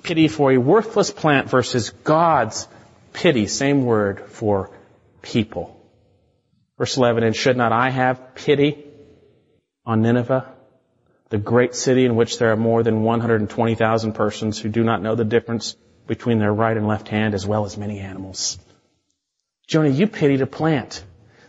pity 0.03 0.27
for 0.27 0.51
a 0.51 0.57
worthless 0.57 1.11
plant 1.11 1.49
versus 1.49 1.89
God's 1.89 2.67
pity, 3.13 3.47
same 3.47 3.85
word, 3.85 4.25
for 4.27 4.71
people. 5.21 5.77
Verse 6.77 6.97
11, 6.97 7.23
and 7.23 7.35
should 7.35 7.57
not 7.57 7.71
I 7.71 7.89
have 7.89 8.35
pity 8.35 8.83
on 9.85 10.01
Nineveh, 10.01 10.51
the 11.29 11.37
great 11.37 11.75
city 11.75 12.05
in 12.05 12.15
which 12.15 12.39
there 12.39 12.51
are 12.51 12.57
more 12.57 12.83
than 12.83 13.03
120,000 13.03 14.13
persons 14.13 14.59
who 14.59 14.69
do 14.69 14.83
not 14.83 15.01
know 15.01 15.15
the 15.15 15.23
difference 15.23 15.75
between 16.07 16.39
their 16.39 16.53
right 16.53 16.75
and 16.75 16.87
left 16.87 17.07
hand 17.07 17.33
as 17.33 17.45
well 17.45 17.65
as 17.65 17.77
many 17.77 17.99
animals. 17.99 18.57
Jonah, 19.67 19.89
you 19.89 20.07
pitied 20.07 20.41
a 20.41 20.47
plant 20.47 21.03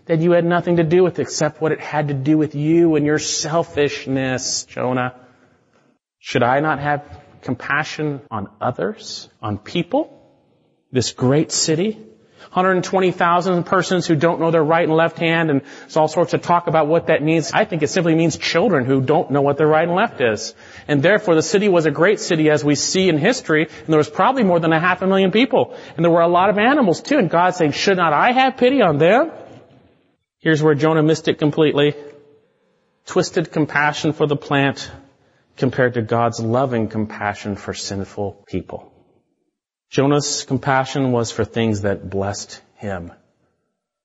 that 0.07 0.21
you 0.21 0.33
had 0.33 0.45
nothing 0.45 0.77
to 0.77 0.85
do 0.85 1.03
with 1.03 1.19
except 1.19 1.61
what 1.61 1.73
it 1.73 1.81
had 1.81 2.09
to 2.09 2.15
do 2.15 2.39
with 2.39 2.55
you 2.55 2.97
and 2.97 3.07
your 3.07 3.19
selfishness, 3.19 4.65
Jonah. 4.65 5.15
Should 6.19 6.43
I 6.43 6.61
not 6.61 6.79
have 6.79 7.05
compassion 7.43 8.21
on 8.31 8.49
others, 8.61 9.29
on 9.41 9.59
people? 9.59 10.22
This 10.93 11.13
great 11.13 11.51
city? 11.51 11.99
120,000 12.53 13.65
persons 13.65 14.07
who 14.07 14.15
don't 14.15 14.39
know 14.39 14.51
their 14.51 14.63
right 14.63 14.87
and 14.87 14.95
left 14.95 15.19
hand 15.19 15.51
and 15.51 15.63
there's 15.63 15.97
all 15.97 16.07
sorts 16.07 16.35
of 16.35 16.43
talk 16.43 16.67
about 16.67 16.87
what 16.87 17.07
that 17.07 17.23
means. 17.23 17.51
I 17.51 17.65
think 17.65 17.83
it 17.83 17.89
simply 17.89 18.15
means 18.15 18.37
children 18.37 18.85
who 18.85 19.01
don't 19.01 19.31
know 19.31 19.41
what 19.41 19.57
their 19.57 19.67
right 19.67 19.89
and 19.89 19.97
left 19.97 20.21
is. 20.21 20.55
And 20.87 21.03
therefore 21.03 21.35
the 21.35 21.43
city 21.43 21.71
was 21.71 21.87
a 21.87 21.91
great 21.91 22.21
city 22.21 22.51
as 22.51 22.63
we 22.63 22.75
see 22.75 23.09
in 23.09 23.17
history 23.17 23.63
and 23.63 23.87
there 23.89 23.97
was 23.97 24.11
probably 24.11 24.43
more 24.43 24.61
than 24.61 24.71
a 24.71 24.79
half 24.79 25.01
a 25.01 25.07
million 25.07 25.31
people. 25.31 25.75
And 25.97 26.05
there 26.05 26.13
were 26.13 26.21
a 26.21 26.29
lot 26.29 26.51
of 26.51 26.59
animals 26.59 27.01
too 27.01 27.17
and 27.17 27.31
God 27.31 27.55
saying, 27.55 27.73
should 27.73 27.97
not 27.97 28.13
I 28.13 28.33
have 28.33 28.59
pity 28.59 28.83
on 28.83 28.99
them? 28.99 29.31
Here's 30.41 30.63
where 30.63 30.75
Jonah 30.75 31.03
missed 31.03 31.29
it 31.29 31.39
completely. 31.39 31.95
Twisted 33.07 33.51
compassion 33.51 34.13
for 34.13 34.27
the 34.27 34.37
plant 34.37 34.91
compared 35.57 35.95
to 35.95 36.03
God's 36.03 36.39
loving 36.39 36.89
compassion 36.89 37.57
for 37.57 37.73
sinful 37.73 38.45
people. 38.47 38.92
Jonah's 39.93 40.45
compassion 40.45 41.13
was 41.13 41.31
for 41.31 41.45
things 41.45 41.83
that 41.83 42.09
blessed 42.09 42.63
him. 42.77 43.13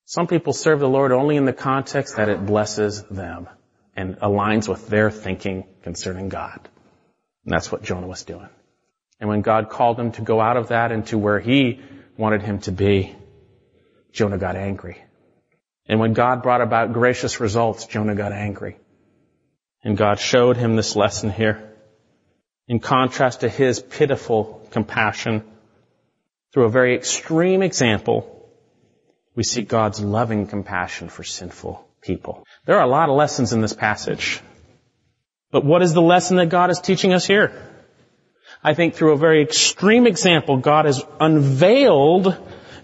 Some 0.04 0.28
people 0.28 0.52
serve 0.52 0.82
the 0.82 0.90
Lord 0.90 1.14
only 1.14 1.38
in 1.38 1.46
the 1.46 1.54
context 1.54 2.18
that 2.18 2.28
it 2.28 2.46
blesses 2.46 3.04
them 3.04 3.48
and 3.96 4.18
aligns 4.20 4.68
with 4.68 4.90
their 4.90 5.10
thinking 5.10 5.64
concerning 5.84 6.28
God. 6.28 6.60
And 7.46 7.54
that's 7.54 7.72
what 7.72 7.84
Jonah 7.84 8.06
was 8.06 8.24
doing. 8.24 8.50
And 9.22 9.30
when 9.30 9.42
God 9.42 9.70
called 9.70 9.98
him 9.98 10.12
to 10.14 10.22
go 10.22 10.42
out 10.42 10.58
of 10.58 10.68
that 10.68 10.92
into 10.92 11.18
where 11.18 11.40
he 11.40 11.80
wanted 12.18 12.42
him 12.42 12.60
to 12.62 12.74
be, 12.74 13.16
Jonah 14.12 14.38
got 14.38 14.58
angry. 14.58 15.02
And 15.86 16.02
when 16.02 16.12
God 16.12 16.44
brought 16.44 16.60
about 16.60 16.92
gracious 16.92 17.40
results, 17.40 17.86
Jonah 17.86 18.16
got 18.16 18.34
angry. 18.34 18.76
And 19.86 19.96
God 19.96 20.20
showed 20.20 20.58
him 20.58 20.76
this 20.76 20.98
lesson 20.98 21.32
here. 21.32 21.72
In 22.68 22.82
contrast 22.82 23.40
to 23.40 23.48
his 23.48 23.80
pitiful 23.80 24.68
compassion, 24.72 25.44
through 26.54 26.66
a 26.66 26.70
very 26.70 26.96
extreme 26.96 27.62
example, 27.62 28.34
we 29.36 29.44
see 29.44 29.62
God's 29.62 30.00
loving 30.00 30.48
compassion 30.48 31.10
for 31.10 31.24
sinful 31.24 31.88
people. 32.02 32.46
There 32.66 32.78
are 32.78 32.86
a 32.86 32.90
lot 32.90 33.10
of 33.10 33.16
lessons 33.16 33.54
in 33.54 33.62
this 33.62 33.74
passage. 33.74 34.42
But 35.52 35.64
what 35.64 35.82
is 35.82 35.94
the 35.94 36.02
lesson 36.02 36.38
that 36.38 36.50
God 36.50 36.70
is 36.70 36.80
teaching 36.80 37.14
us 37.14 37.26
here? 37.26 37.52
I 38.64 38.74
think 38.74 38.96
through 38.96 39.14
a 39.14 39.18
very 39.18 39.44
extreme 39.44 40.08
example, 40.08 40.58
God 40.58 40.86
has 40.86 41.04
unveiled 41.20 42.36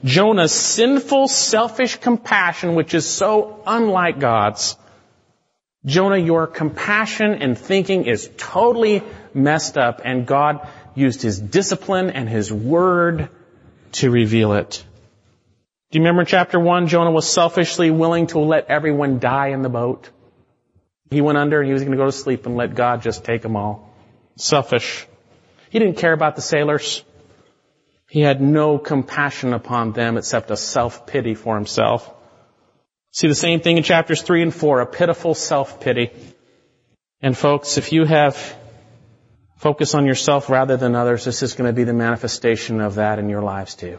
Jonah's 0.04 0.52
sinful, 0.52 1.28
selfish 1.28 1.96
compassion, 1.98 2.76
which 2.76 2.94
is 2.94 3.10
so 3.10 3.64
unlike 3.66 4.20
God's. 4.20 4.78
Jonah, 5.86 6.18
your 6.18 6.48
compassion 6.48 7.34
and 7.34 7.58
thinking 7.58 8.06
is 8.06 8.30
totally 8.38 9.04
messed 9.34 9.78
up, 9.78 10.02
and 10.06 10.26
God 10.26 10.68
used 10.96 11.22
His 11.22 11.40
discipline 11.40 12.10
and 12.12 12.30
His 12.30 12.52
word 12.52 13.30
to 13.94 14.12
reveal 14.12 14.54
it. 14.54 14.84
Do 15.92 16.00
you 16.00 16.04
remember 16.04 16.26
chapter 16.26 16.60
1, 16.60 16.88
Jonah 16.88 17.12
was 17.12 17.28
selfishly 17.28 17.92
willing 17.92 18.28
to 18.28 18.40
let 18.40 18.68
everyone 18.68 19.20
die 19.20 19.50
in 19.50 19.62
the 19.62 19.70
boat? 19.70 20.10
He 21.12 21.22
went 21.22 21.38
under 21.38 21.60
and 21.60 21.68
he 21.68 21.74
was 21.74 21.84
going 21.84 21.92
to 21.92 21.98
go 21.98 22.06
to 22.06 22.12
sleep 22.12 22.46
and 22.46 22.58
let 22.58 22.74
God 22.74 23.04
just 23.04 23.24
take 23.24 23.44
them 23.44 23.56
all. 23.56 23.94
Selfish. 24.36 25.06
He 25.70 25.78
didn't 25.78 25.98
care 25.98 26.14
about 26.14 26.36
the 26.36 26.42
sailors. 26.42 27.04
He 28.10 28.22
had 28.22 28.42
no 28.42 28.80
compassion 28.80 29.54
upon 29.54 29.92
them 29.92 30.18
except 30.18 30.50
a 30.50 30.58
self-pity 30.58 31.36
for 31.36 31.56
himself. 31.56 32.12
See 33.12 33.28
the 33.28 33.36
same 33.36 33.60
thing 33.60 33.78
in 33.78 33.84
chapters 33.84 34.24
3 34.24 34.42
and 34.42 34.54
4, 34.54 34.82
a 34.82 34.86
pitiful 34.88 35.36
self-pity. 35.36 36.12
And 37.22 37.38
folks, 37.38 37.78
if 37.78 37.92
you 37.92 38.06
have 38.06 38.56
focus 39.64 39.96
on 39.96 40.06
yourself 40.06 40.50
rather 40.50 40.76
than 40.76 40.94
others, 40.94 41.24
this 41.24 41.42
is 41.42 41.54
going 41.54 41.70
to 41.70 41.74
be 41.74 41.86
the 41.86 41.94
manifestation 41.94 42.82
of 42.82 42.96
that 42.96 43.18
in 43.18 43.30
your 43.30 43.42
lives 43.42 43.76
too. 43.76 43.98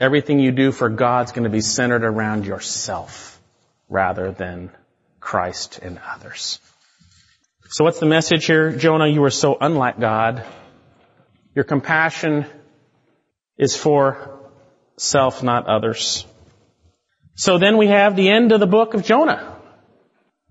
Everything 0.00 0.40
you 0.40 0.50
do 0.50 0.72
for 0.72 0.88
God's 0.88 1.30
going 1.30 1.44
to 1.44 1.50
be 1.58 1.60
centered 1.60 2.02
around 2.02 2.44
yourself 2.44 3.40
rather 3.88 4.32
than 4.32 4.72
Christ 5.20 5.78
and 5.80 6.00
others. 6.04 6.58
So 7.68 7.84
what's 7.84 8.00
the 8.00 8.06
message 8.06 8.46
here? 8.46 8.72
Jonah, 8.72 9.06
you 9.06 9.22
are 9.22 9.30
so 9.30 9.56
unlike 9.60 10.00
God. 10.00 10.44
Your 11.54 11.64
compassion 11.64 12.44
is 13.56 13.76
for 13.76 14.50
self, 14.96 15.40
not 15.44 15.68
others. 15.68 16.26
So 17.36 17.58
then 17.58 17.76
we 17.76 17.86
have 17.86 18.16
the 18.16 18.28
end 18.28 18.50
of 18.50 18.58
the 18.58 18.66
book 18.66 18.94
of 18.94 19.04
Jonah. 19.04 19.56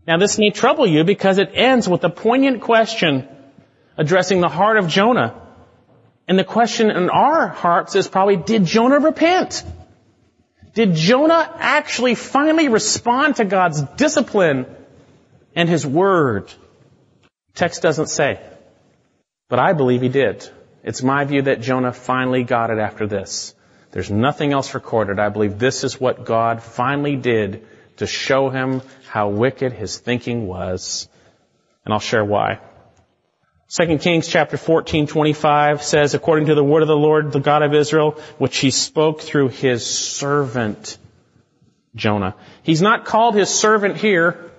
Now 0.08 0.18
this 0.18 0.40
may 0.40 0.52
trouble 0.52 0.88
you 0.88 1.04
because 1.04 1.40
it 1.40 1.52
ends 1.54 1.90
with 1.90 2.06
a 2.06 2.10
poignant 2.10 2.62
question 2.62 3.28
addressing 3.98 4.42
the 4.42 4.50
heart 4.50 4.78
of 4.78 4.88
Jonah. 4.88 5.40
And 6.28 6.40
the 6.40 6.44
question 6.44 6.90
in 6.90 7.10
our 7.10 7.48
hearts 7.48 7.96
is 7.96 8.08
probably, 8.08 8.38
did 8.38 8.66
Jonah 8.66 9.00
repent? 9.00 9.64
Did 10.74 10.96
Jonah 10.96 11.54
actually 11.60 12.16
finally 12.16 12.68
respond 12.68 13.36
to 13.36 13.46
God's 13.46 13.82
discipline 13.82 14.66
and 15.56 15.70
His 15.70 15.86
word? 15.86 16.52
Text 17.54 17.82
doesn't 17.82 18.08
say. 18.08 18.40
But 19.50 19.60
I 19.60 19.74
believe 19.74 20.02
he 20.02 20.10
did. 20.10 20.50
It's 20.84 21.04
my 21.04 21.26
view 21.26 21.44
that 21.44 21.62
Jonah 21.62 21.94
finally 21.94 22.44
got 22.44 22.72
it 22.72 22.80
after 22.80 23.06
this. 23.06 23.54
There's 23.92 24.10
nothing 24.10 24.52
else 24.52 24.74
recorded. 24.74 25.20
I 25.20 25.30
believe 25.30 25.60
this 25.60 25.84
is 25.84 26.00
what 26.00 26.26
God 26.26 26.64
finally 26.64 27.16
did 27.16 27.68
to 27.98 28.08
show 28.08 28.50
him 28.50 28.82
how 29.08 29.30
wicked 29.30 29.72
his 29.72 30.00
thinking 30.00 30.48
was. 30.48 31.08
And 31.86 31.94
I'll 31.94 32.00
share 32.00 32.26
why. 32.26 32.60
2 33.76 33.98
Kings 33.98 34.28
chapter 34.28 34.56
14, 34.56 35.08
25 35.08 35.82
says, 35.82 36.14
according 36.14 36.46
to 36.46 36.54
the 36.54 36.64
word 36.64 36.84
of 36.84 36.88
the 36.88 36.96
Lord, 36.96 37.32
the 37.32 37.40
God 37.40 37.64
of 37.64 37.74
Israel, 37.74 38.12
which 38.38 38.58
he 38.58 38.70
spoke 38.70 39.22
through 39.22 39.48
his 39.48 39.84
servant, 39.84 41.00
Jonah. 41.96 42.36
He's 42.62 42.84
not 42.84 43.04
called 43.04 43.34
his 43.34 43.50
servant 43.50 43.98
here, 43.98 44.52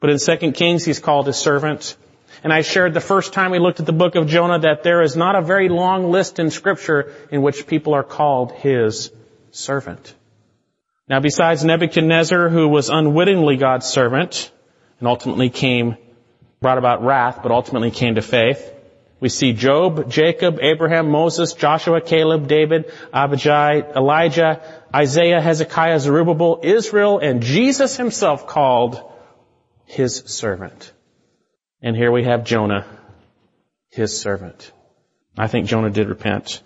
but 0.00 0.10
in 0.10 0.18
2 0.18 0.50
Kings 0.50 0.84
he's 0.84 0.98
called 0.98 1.28
his 1.28 1.36
servant. 1.36 1.96
And 2.42 2.52
I 2.52 2.62
shared 2.62 2.94
the 2.94 3.00
first 3.00 3.32
time 3.32 3.52
we 3.52 3.60
looked 3.60 3.78
at 3.78 3.86
the 3.86 3.92
book 3.92 4.16
of 4.16 4.26
Jonah 4.26 4.58
that 4.58 4.82
there 4.82 5.02
is 5.02 5.14
not 5.14 5.36
a 5.36 5.40
very 5.40 5.68
long 5.68 6.10
list 6.10 6.40
in 6.40 6.50
scripture 6.50 7.12
in 7.30 7.42
which 7.42 7.68
people 7.68 7.94
are 7.94 8.02
called 8.02 8.50
his 8.50 9.12
servant. 9.52 10.16
Now 11.08 11.20
besides 11.20 11.64
Nebuchadnezzar, 11.64 12.48
who 12.48 12.66
was 12.66 12.90
unwittingly 12.90 13.56
God's 13.56 13.86
servant, 13.86 14.50
and 14.98 15.06
ultimately 15.06 15.48
came, 15.48 15.96
brought 16.66 16.78
about 16.78 17.04
wrath, 17.04 17.44
but 17.44 17.52
ultimately 17.52 17.92
came 17.92 18.16
to 18.16 18.22
faith, 18.22 18.72
we 19.20 19.28
see 19.28 19.52
Job, 19.52 20.10
Jacob, 20.10 20.58
Abraham, 20.60 21.12
Moses, 21.12 21.52
Joshua, 21.52 22.00
Caleb, 22.00 22.48
David, 22.48 22.92
Abijah, 23.12 23.92
Elijah, 23.94 24.60
Isaiah, 24.92 25.40
Hezekiah, 25.40 26.00
Zerubbabel, 26.00 26.58
Israel, 26.64 27.20
and 27.20 27.40
Jesus 27.40 27.96
himself 27.96 28.48
called 28.48 29.00
his 29.84 30.16
servant. 30.26 30.92
And 31.82 31.94
here 31.94 32.10
we 32.10 32.24
have 32.24 32.42
Jonah, 32.44 32.84
his 33.90 34.20
servant. 34.20 34.72
I 35.38 35.46
think 35.46 35.68
Jonah 35.68 35.90
did 35.90 36.08
repent. 36.08 36.62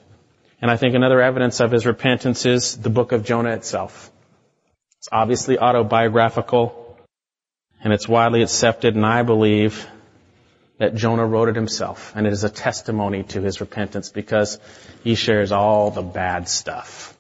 And 0.63 0.71
I 0.71 0.79
think 0.79 0.95
another 0.95 1.21
evidence 1.21 1.61
of 1.61 1.71
his 1.71 1.85
repentance 1.85 2.47
is 2.47 2.79
the 2.79 2.89
book 2.89 3.13
of 3.13 3.23
Jonah 3.23 3.51
itself. 3.51 4.11
It's 4.97 5.11
obviously 5.13 5.59
autobiographical 5.59 6.80
and 7.83 7.93
it's 7.93 8.09
widely 8.09 8.43
accepted 8.43 8.97
and 8.97 9.07
I 9.07 9.23
believe 9.23 9.87
that 10.79 10.95
Jonah 10.95 11.27
wrote 11.27 11.49
it 11.49 11.57
himself 11.57 12.13
and 12.17 12.27
it 12.27 12.33
is 12.33 12.45
a 12.45 12.51
testimony 12.51 13.25
to 13.25 13.43
his 13.43 13.61
repentance 13.61 14.11
because 14.11 14.59
he 15.05 15.15
shares 15.15 15.53
all 15.53 15.91
the 15.91 16.03
bad 16.03 16.49
stuff 16.49 17.15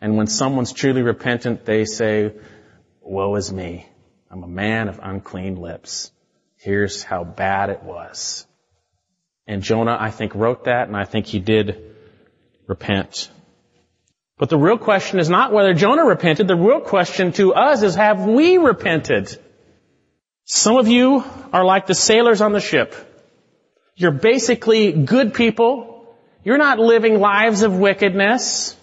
And 0.00 0.16
when 0.18 0.26
someone's 0.26 0.72
truly 0.72 1.02
repentant, 1.02 1.64
they 1.64 1.84
say, 1.86 2.32
woe 3.02 3.34
is 3.36 3.52
me. 3.52 3.88
I'm 4.30 4.42
a 4.44 4.48
man 4.48 4.88
of 4.88 5.00
unclean 5.02 5.56
lips. 5.56 6.12
Here's 6.58 7.02
how 7.02 7.24
bad 7.24 7.70
it 7.70 7.82
was. 7.82 8.46
And 9.46 9.62
Jonah, 9.62 9.96
I 9.98 10.10
think, 10.10 10.34
wrote 10.34 10.64
that, 10.64 10.88
and 10.88 10.96
I 10.96 11.04
think 11.04 11.26
he 11.26 11.40
did 11.40 11.96
repent. 12.66 13.30
But 14.38 14.50
the 14.50 14.58
real 14.58 14.78
question 14.78 15.20
is 15.20 15.30
not 15.30 15.52
whether 15.52 15.74
Jonah 15.74 16.04
repented. 16.04 16.48
The 16.48 16.56
real 16.56 16.80
question 16.80 17.32
to 17.32 17.54
us 17.54 17.82
is, 17.82 17.94
have 17.94 18.26
we 18.26 18.58
repented? 18.58 19.38
Some 20.44 20.76
of 20.76 20.88
you 20.88 21.24
are 21.52 21.64
like 21.64 21.86
the 21.86 21.94
sailors 21.94 22.40
on 22.40 22.52
the 22.52 22.60
ship. 22.60 22.94
You're 23.96 24.12
basically 24.12 24.92
good 24.92 25.32
people. 25.32 26.14
You're 26.44 26.58
not 26.58 26.78
living 26.78 27.18
lives 27.18 27.62
of 27.62 27.78
wickedness. 27.78 28.76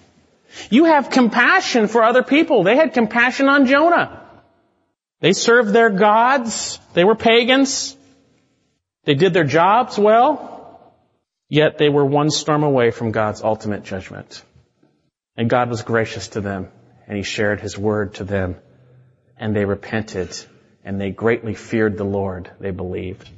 You 0.69 0.85
have 0.85 1.11
compassion 1.11 1.87
for 1.87 2.03
other 2.03 2.23
people. 2.23 2.63
They 2.63 2.75
had 2.75 2.93
compassion 2.93 3.47
on 3.47 3.67
Jonah. 3.67 4.27
They 5.19 5.33
served 5.33 5.71
their 5.71 5.91
gods. 5.91 6.79
They 6.93 7.03
were 7.03 7.15
pagans. 7.15 7.95
They 9.05 9.13
did 9.13 9.33
their 9.33 9.43
jobs 9.43 9.97
well. 9.99 10.49
Yet 11.47 11.77
they 11.77 11.89
were 11.89 12.05
one 12.05 12.31
storm 12.31 12.63
away 12.63 12.91
from 12.91 13.11
God's 13.11 13.43
ultimate 13.43 13.83
judgment. 13.83 14.43
And 15.37 15.49
God 15.49 15.69
was 15.69 15.83
gracious 15.83 16.29
to 16.29 16.41
them 16.41 16.69
and 17.07 17.17
He 17.17 17.23
shared 17.23 17.59
His 17.59 17.77
word 17.77 18.15
to 18.15 18.23
them 18.23 18.55
and 19.37 19.55
they 19.55 19.65
repented 19.65 20.35
and 20.83 20.99
they 20.99 21.11
greatly 21.11 21.53
feared 21.53 21.97
the 21.97 22.03
Lord. 22.03 22.51
They 22.59 22.71
believed. 22.71 23.29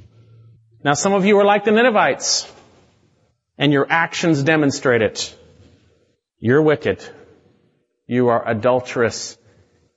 Now 0.82 0.94
some 0.94 1.14
of 1.14 1.24
you 1.24 1.38
are 1.38 1.44
like 1.44 1.64
the 1.64 1.70
Ninevites 1.70 2.50
and 3.58 3.72
your 3.72 3.86
actions 3.88 4.42
demonstrate 4.42 5.02
it. 5.02 5.36
You're 6.38 6.62
wicked. 6.62 7.02
You 8.06 8.28
are 8.28 8.46
adulterous 8.46 9.38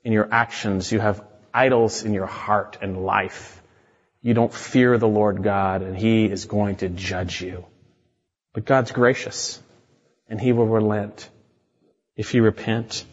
in 0.03 0.13
your 0.13 0.27
actions. 0.31 0.91
You 0.91 0.99
have 0.99 1.23
idols 1.53 2.03
in 2.03 2.13
your 2.13 2.25
heart 2.25 2.77
and 2.81 3.03
life. 3.03 3.61
You 4.21 4.33
don't 4.33 4.53
fear 4.53 4.97
the 4.97 5.07
Lord 5.07 5.43
God 5.43 5.81
and 5.81 5.97
He 5.97 6.25
is 6.25 6.45
going 6.45 6.77
to 6.77 6.89
judge 6.89 7.41
you. 7.41 7.65
But 8.53 8.65
God's 8.65 8.91
gracious 8.91 9.61
and 10.29 10.39
He 10.39 10.53
will 10.53 10.67
relent 10.67 11.29
if 12.15 12.33
you 12.33 12.43
repent. 12.43 13.05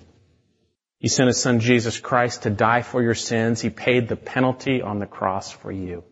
He 1.05 1.09
sent 1.09 1.27
His 1.27 1.39
Son 1.39 1.61
Jesus 1.61 2.01
Christ 2.01 2.45
to 2.45 2.51
die 2.51 2.81
for 2.81 3.03
your 3.03 3.15
sins. 3.15 3.61
He 3.61 3.69
paid 3.69 4.09
the 4.09 4.17
penalty 4.17 4.81
on 4.81 5.01
the 5.01 5.07
cross 5.07 5.53
for 5.53 5.71
you. 5.71 6.03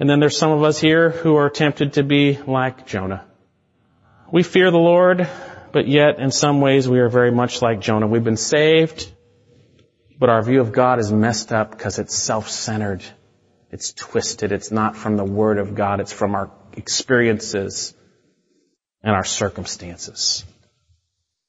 And 0.00 0.10
then 0.10 0.18
there's 0.18 0.36
some 0.36 0.50
of 0.50 0.64
us 0.64 0.76
here 0.76 1.10
who 1.10 1.36
are 1.36 1.48
tempted 1.48 1.92
to 1.92 2.02
be 2.02 2.36
like 2.36 2.84
Jonah. 2.84 3.24
We 4.32 4.42
fear 4.42 4.72
the 4.72 4.76
Lord, 4.76 5.28
but 5.70 5.86
yet 5.86 6.18
in 6.18 6.32
some 6.32 6.60
ways 6.60 6.88
we 6.88 6.98
are 6.98 7.08
very 7.08 7.30
much 7.30 7.62
like 7.62 7.78
Jonah. 7.78 8.08
We've 8.08 8.24
been 8.24 8.36
saved, 8.36 9.08
but 10.18 10.30
our 10.30 10.42
view 10.42 10.62
of 10.62 10.72
God 10.72 10.98
is 10.98 11.12
messed 11.12 11.52
up 11.52 11.70
because 11.70 12.00
it's 12.00 12.16
self-centered. 12.16 13.04
It's 13.70 13.92
twisted. 13.92 14.50
It's 14.50 14.72
not 14.72 14.96
from 14.96 15.16
the 15.16 15.24
Word 15.24 15.58
of 15.58 15.76
God. 15.76 16.00
It's 16.00 16.12
from 16.12 16.34
our 16.34 16.50
experiences 16.72 17.94
and 19.00 19.14
our 19.14 19.22
circumstances. 19.22 20.44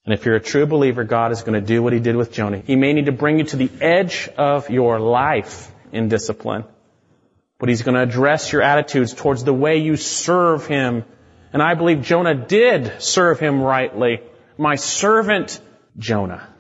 And 0.10 0.18
if 0.18 0.26
you're 0.26 0.38
a 0.38 0.42
true 0.42 0.66
believer, 0.66 1.04
God 1.04 1.32
is 1.32 1.44
going 1.44 1.54
to 1.54 1.62
do 1.62 1.84
what 1.84 1.94
He 1.94 2.00
did 2.00 2.16
with 2.16 2.32
Jonah. 2.32 2.58
He 2.58 2.76
may 2.76 2.94
need 2.94 3.06
to 3.06 3.12
bring 3.12 3.38
you 3.38 3.46
to 3.46 3.58
the 3.58 3.70
edge 3.80 4.28
of 4.40 4.72
your 4.72 5.00
life 5.00 5.72
in 5.92 6.10
discipline, 6.10 6.64
but 7.60 7.70
He's 7.70 7.84
going 7.84 7.94
to 7.94 8.02
address 8.02 8.52
your 8.52 8.64
attitudes 8.64 9.14
towards 9.14 9.44
the 9.44 9.54
way 9.54 9.78
you 9.78 9.98
serve 9.98 10.66
Him. 10.66 11.06
And 11.54 11.62
I 11.62 11.76
believe 11.76 12.02
Jonah 12.02 12.34
did 12.34 13.04
serve 13.04 13.40
Him 13.40 13.62
rightly. 13.62 14.22
My 14.58 14.78
servant 14.78 15.62
Jonah. 15.96 16.52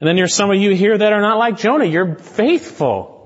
And 0.00 0.08
then 0.08 0.16
there's 0.16 0.34
some 0.34 0.50
of 0.50 0.56
you 0.56 0.74
here 0.74 0.98
that 0.98 1.12
are 1.12 1.20
not 1.20 1.38
like 1.38 1.58
Jonah. 1.58 1.84
You're 1.84 2.16
faithful. 2.16 3.17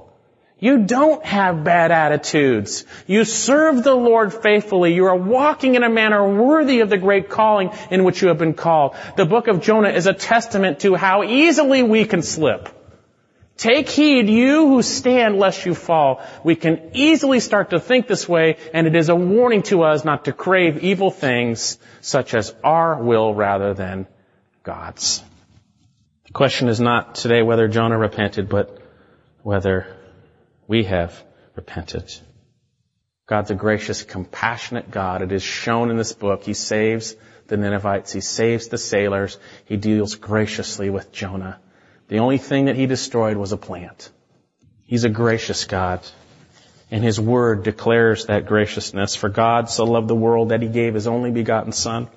You 0.62 0.84
don't 0.84 1.24
have 1.24 1.64
bad 1.64 1.90
attitudes. 1.90 2.84
You 3.08 3.24
serve 3.24 3.82
the 3.82 3.96
Lord 3.96 4.32
faithfully. 4.32 4.94
You 4.94 5.06
are 5.06 5.16
walking 5.16 5.74
in 5.74 5.82
a 5.82 5.88
manner 5.88 6.40
worthy 6.40 6.78
of 6.82 6.88
the 6.88 6.98
great 6.98 7.28
calling 7.28 7.72
in 7.90 8.04
which 8.04 8.22
you 8.22 8.28
have 8.28 8.38
been 8.38 8.54
called. 8.54 8.94
The 9.16 9.24
book 9.24 9.48
of 9.48 9.60
Jonah 9.60 9.88
is 9.88 10.06
a 10.06 10.12
testament 10.12 10.78
to 10.82 10.94
how 10.94 11.24
easily 11.24 11.82
we 11.82 12.04
can 12.04 12.22
slip. 12.22 12.68
Take 13.56 13.88
heed, 13.88 14.28
you 14.28 14.68
who 14.68 14.82
stand, 14.82 15.36
lest 15.36 15.66
you 15.66 15.74
fall. 15.74 16.22
We 16.44 16.54
can 16.54 16.92
easily 16.92 17.40
start 17.40 17.70
to 17.70 17.80
think 17.80 18.06
this 18.06 18.28
way, 18.28 18.56
and 18.72 18.86
it 18.86 18.94
is 18.94 19.08
a 19.08 19.16
warning 19.16 19.62
to 19.62 19.82
us 19.82 20.04
not 20.04 20.26
to 20.26 20.32
crave 20.32 20.84
evil 20.84 21.10
things, 21.10 21.76
such 22.02 22.34
as 22.34 22.54
our 22.62 23.02
will 23.02 23.34
rather 23.34 23.74
than 23.74 24.06
God's. 24.62 25.24
The 26.26 26.32
question 26.34 26.68
is 26.68 26.78
not 26.78 27.16
today 27.16 27.42
whether 27.42 27.66
Jonah 27.66 27.98
repented, 27.98 28.48
but 28.48 28.78
whether 29.42 29.96
we 30.66 30.84
have 30.84 31.22
repented. 31.56 32.12
God's 33.26 33.50
a 33.50 33.54
gracious, 33.54 34.02
compassionate 34.02 34.90
God. 34.90 35.22
It 35.22 35.32
is 35.32 35.42
shown 35.42 35.90
in 35.90 35.96
this 35.96 36.12
book. 36.12 36.42
He 36.42 36.54
saves 36.54 37.16
the 37.46 37.56
Ninevites. 37.56 38.12
He 38.12 38.20
saves 38.20 38.68
the 38.68 38.78
sailors. 38.78 39.38
He 39.64 39.76
deals 39.76 40.16
graciously 40.16 40.90
with 40.90 41.12
Jonah. 41.12 41.60
The 42.08 42.18
only 42.18 42.38
thing 42.38 42.66
that 42.66 42.76
he 42.76 42.86
destroyed 42.86 43.36
was 43.36 43.52
a 43.52 43.56
plant. 43.56 44.10
He's 44.84 45.04
a 45.04 45.08
gracious 45.08 45.64
God. 45.64 46.00
And 46.90 47.02
his 47.02 47.18
word 47.18 47.62
declares 47.62 48.26
that 48.26 48.46
graciousness. 48.46 49.16
For 49.16 49.30
God 49.30 49.70
so 49.70 49.84
loved 49.84 50.08
the 50.08 50.14
world 50.14 50.50
that 50.50 50.60
he 50.60 50.68
gave 50.68 50.92
his 50.92 51.06
only 51.06 51.30
begotten 51.30 51.72
son, 51.72 52.08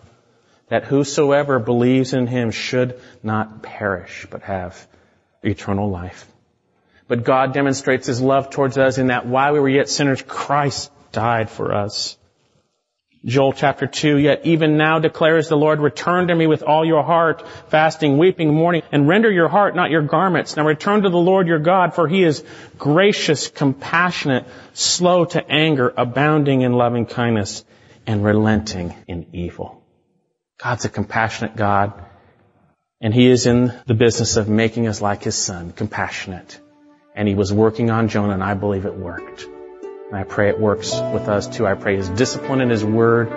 that 0.67 0.83
whosoever 0.83 1.59
believes 1.59 2.13
in 2.13 2.27
him 2.27 2.51
should 2.51 2.99
not 3.23 3.61
perish, 3.61 4.27
but 4.29 4.41
have 4.41 4.87
eternal 5.43 5.89
life. 5.89 6.27
But 7.07 7.23
God 7.23 7.53
demonstrates 7.53 8.07
His 8.07 8.21
love 8.21 8.49
towards 8.49 8.77
us 8.77 8.97
in 8.97 9.07
that 9.07 9.27
while 9.27 9.53
we 9.53 9.59
were 9.59 9.69
yet 9.69 9.89
sinners, 9.89 10.21
Christ 10.21 10.91
died 11.11 11.49
for 11.49 11.73
us. 11.73 12.17
Joel 13.25 13.53
chapter 13.53 13.87
2, 13.87 14.17
yet 14.19 14.41
even 14.45 14.77
now 14.77 14.99
declares 14.99 15.49
the 15.49 15.57
Lord, 15.57 15.79
return 15.79 16.27
to 16.27 16.35
me 16.35 16.45
with 16.45 16.61
all 16.61 16.85
your 16.85 17.01
heart, 17.01 17.43
fasting, 17.69 18.19
weeping, 18.19 18.53
mourning, 18.53 18.83
and 18.91 19.07
render 19.07 19.31
your 19.31 19.47
heart, 19.47 19.75
not 19.75 19.89
your 19.89 20.03
garments. 20.03 20.55
Now 20.55 20.65
return 20.65 21.01
to 21.01 21.09
the 21.09 21.17
Lord 21.17 21.47
your 21.47 21.57
God, 21.57 21.95
for 21.95 22.07
he 22.07 22.21
is 22.21 22.43
gracious, 22.77 23.47
compassionate, 23.47 24.45
slow 24.73 25.25
to 25.25 25.43
anger, 25.49 25.91
abounding 25.97 26.61
in 26.61 26.73
loving 26.73 27.07
kindness, 27.07 27.65
and 28.05 28.23
relenting 28.23 28.93
in 29.07 29.25
evil. 29.33 29.81
God's 30.61 30.85
a 30.85 30.89
compassionate 30.89 31.55
God, 31.55 31.93
and 33.01 33.11
he 33.11 33.27
is 33.27 33.47
in 33.47 33.73
the 33.87 33.95
business 33.95 34.37
of 34.37 34.47
making 34.47 34.85
us 34.85 35.01
like 35.01 35.23
his 35.23 35.35
son, 35.35 35.71
compassionate. 35.71 36.59
And 37.15 37.27
he 37.27 37.35
was 37.35 37.53
working 37.53 37.89
on 37.89 38.09
Jonah, 38.09 38.33
and 38.33 38.43
I 38.43 38.55
believe 38.55 38.85
it 38.85 38.95
worked. 38.95 39.43
And 39.43 40.15
I 40.15 40.23
pray 40.23 40.49
it 40.49 40.59
works 40.59 40.91
with 40.91 41.29
us 41.29 41.47
too. 41.47 41.65
I 41.65 41.73
pray 41.73 41.95
His 41.95 42.09
discipline 42.09 42.61
and 42.61 42.69
His 42.69 42.83
word 42.83 43.29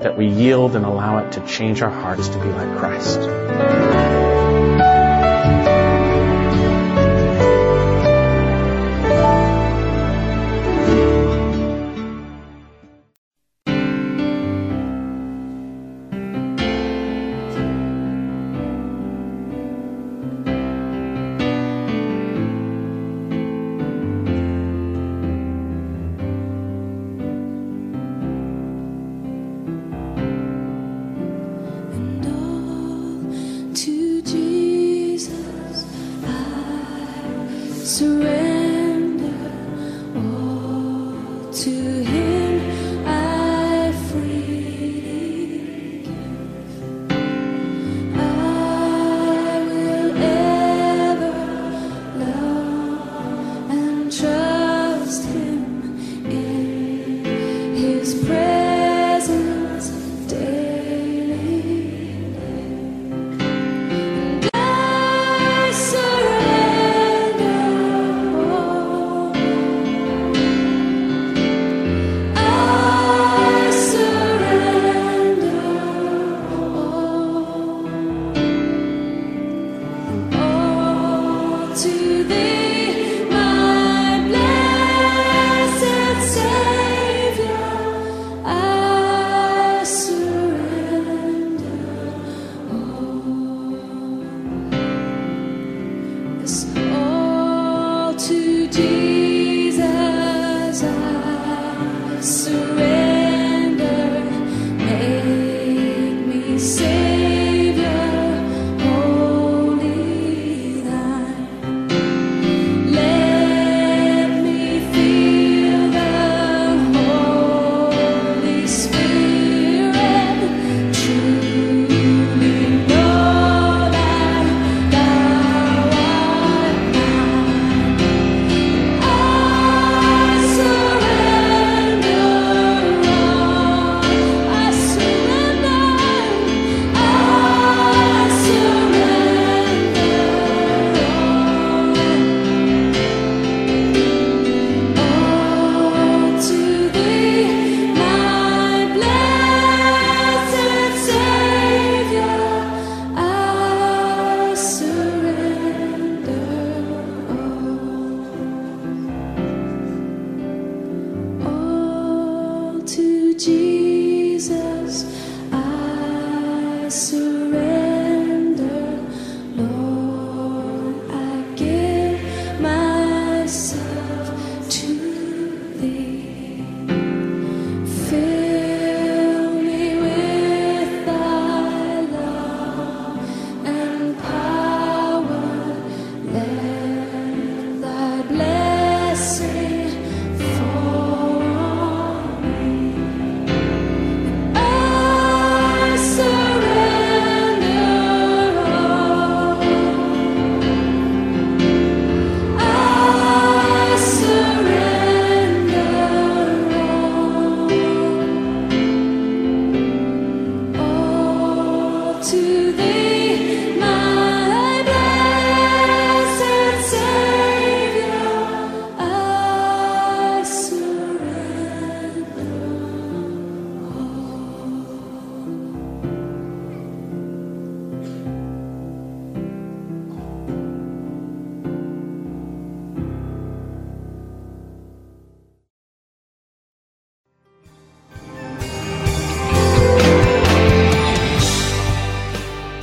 that 0.00 0.16
we 0.16 0.26
yield 0.26 0.74
and 0.74 0.84
allow 0.84 1.18
it 1.18 1.32
to 1.32 1.46
change 1.46 1.82
our 1.82 1.90
hearts 1.90 2.28
to 2.28 2.38
be 2.38 2.48
like 2.48 2.78
Christ. 2.78 3.99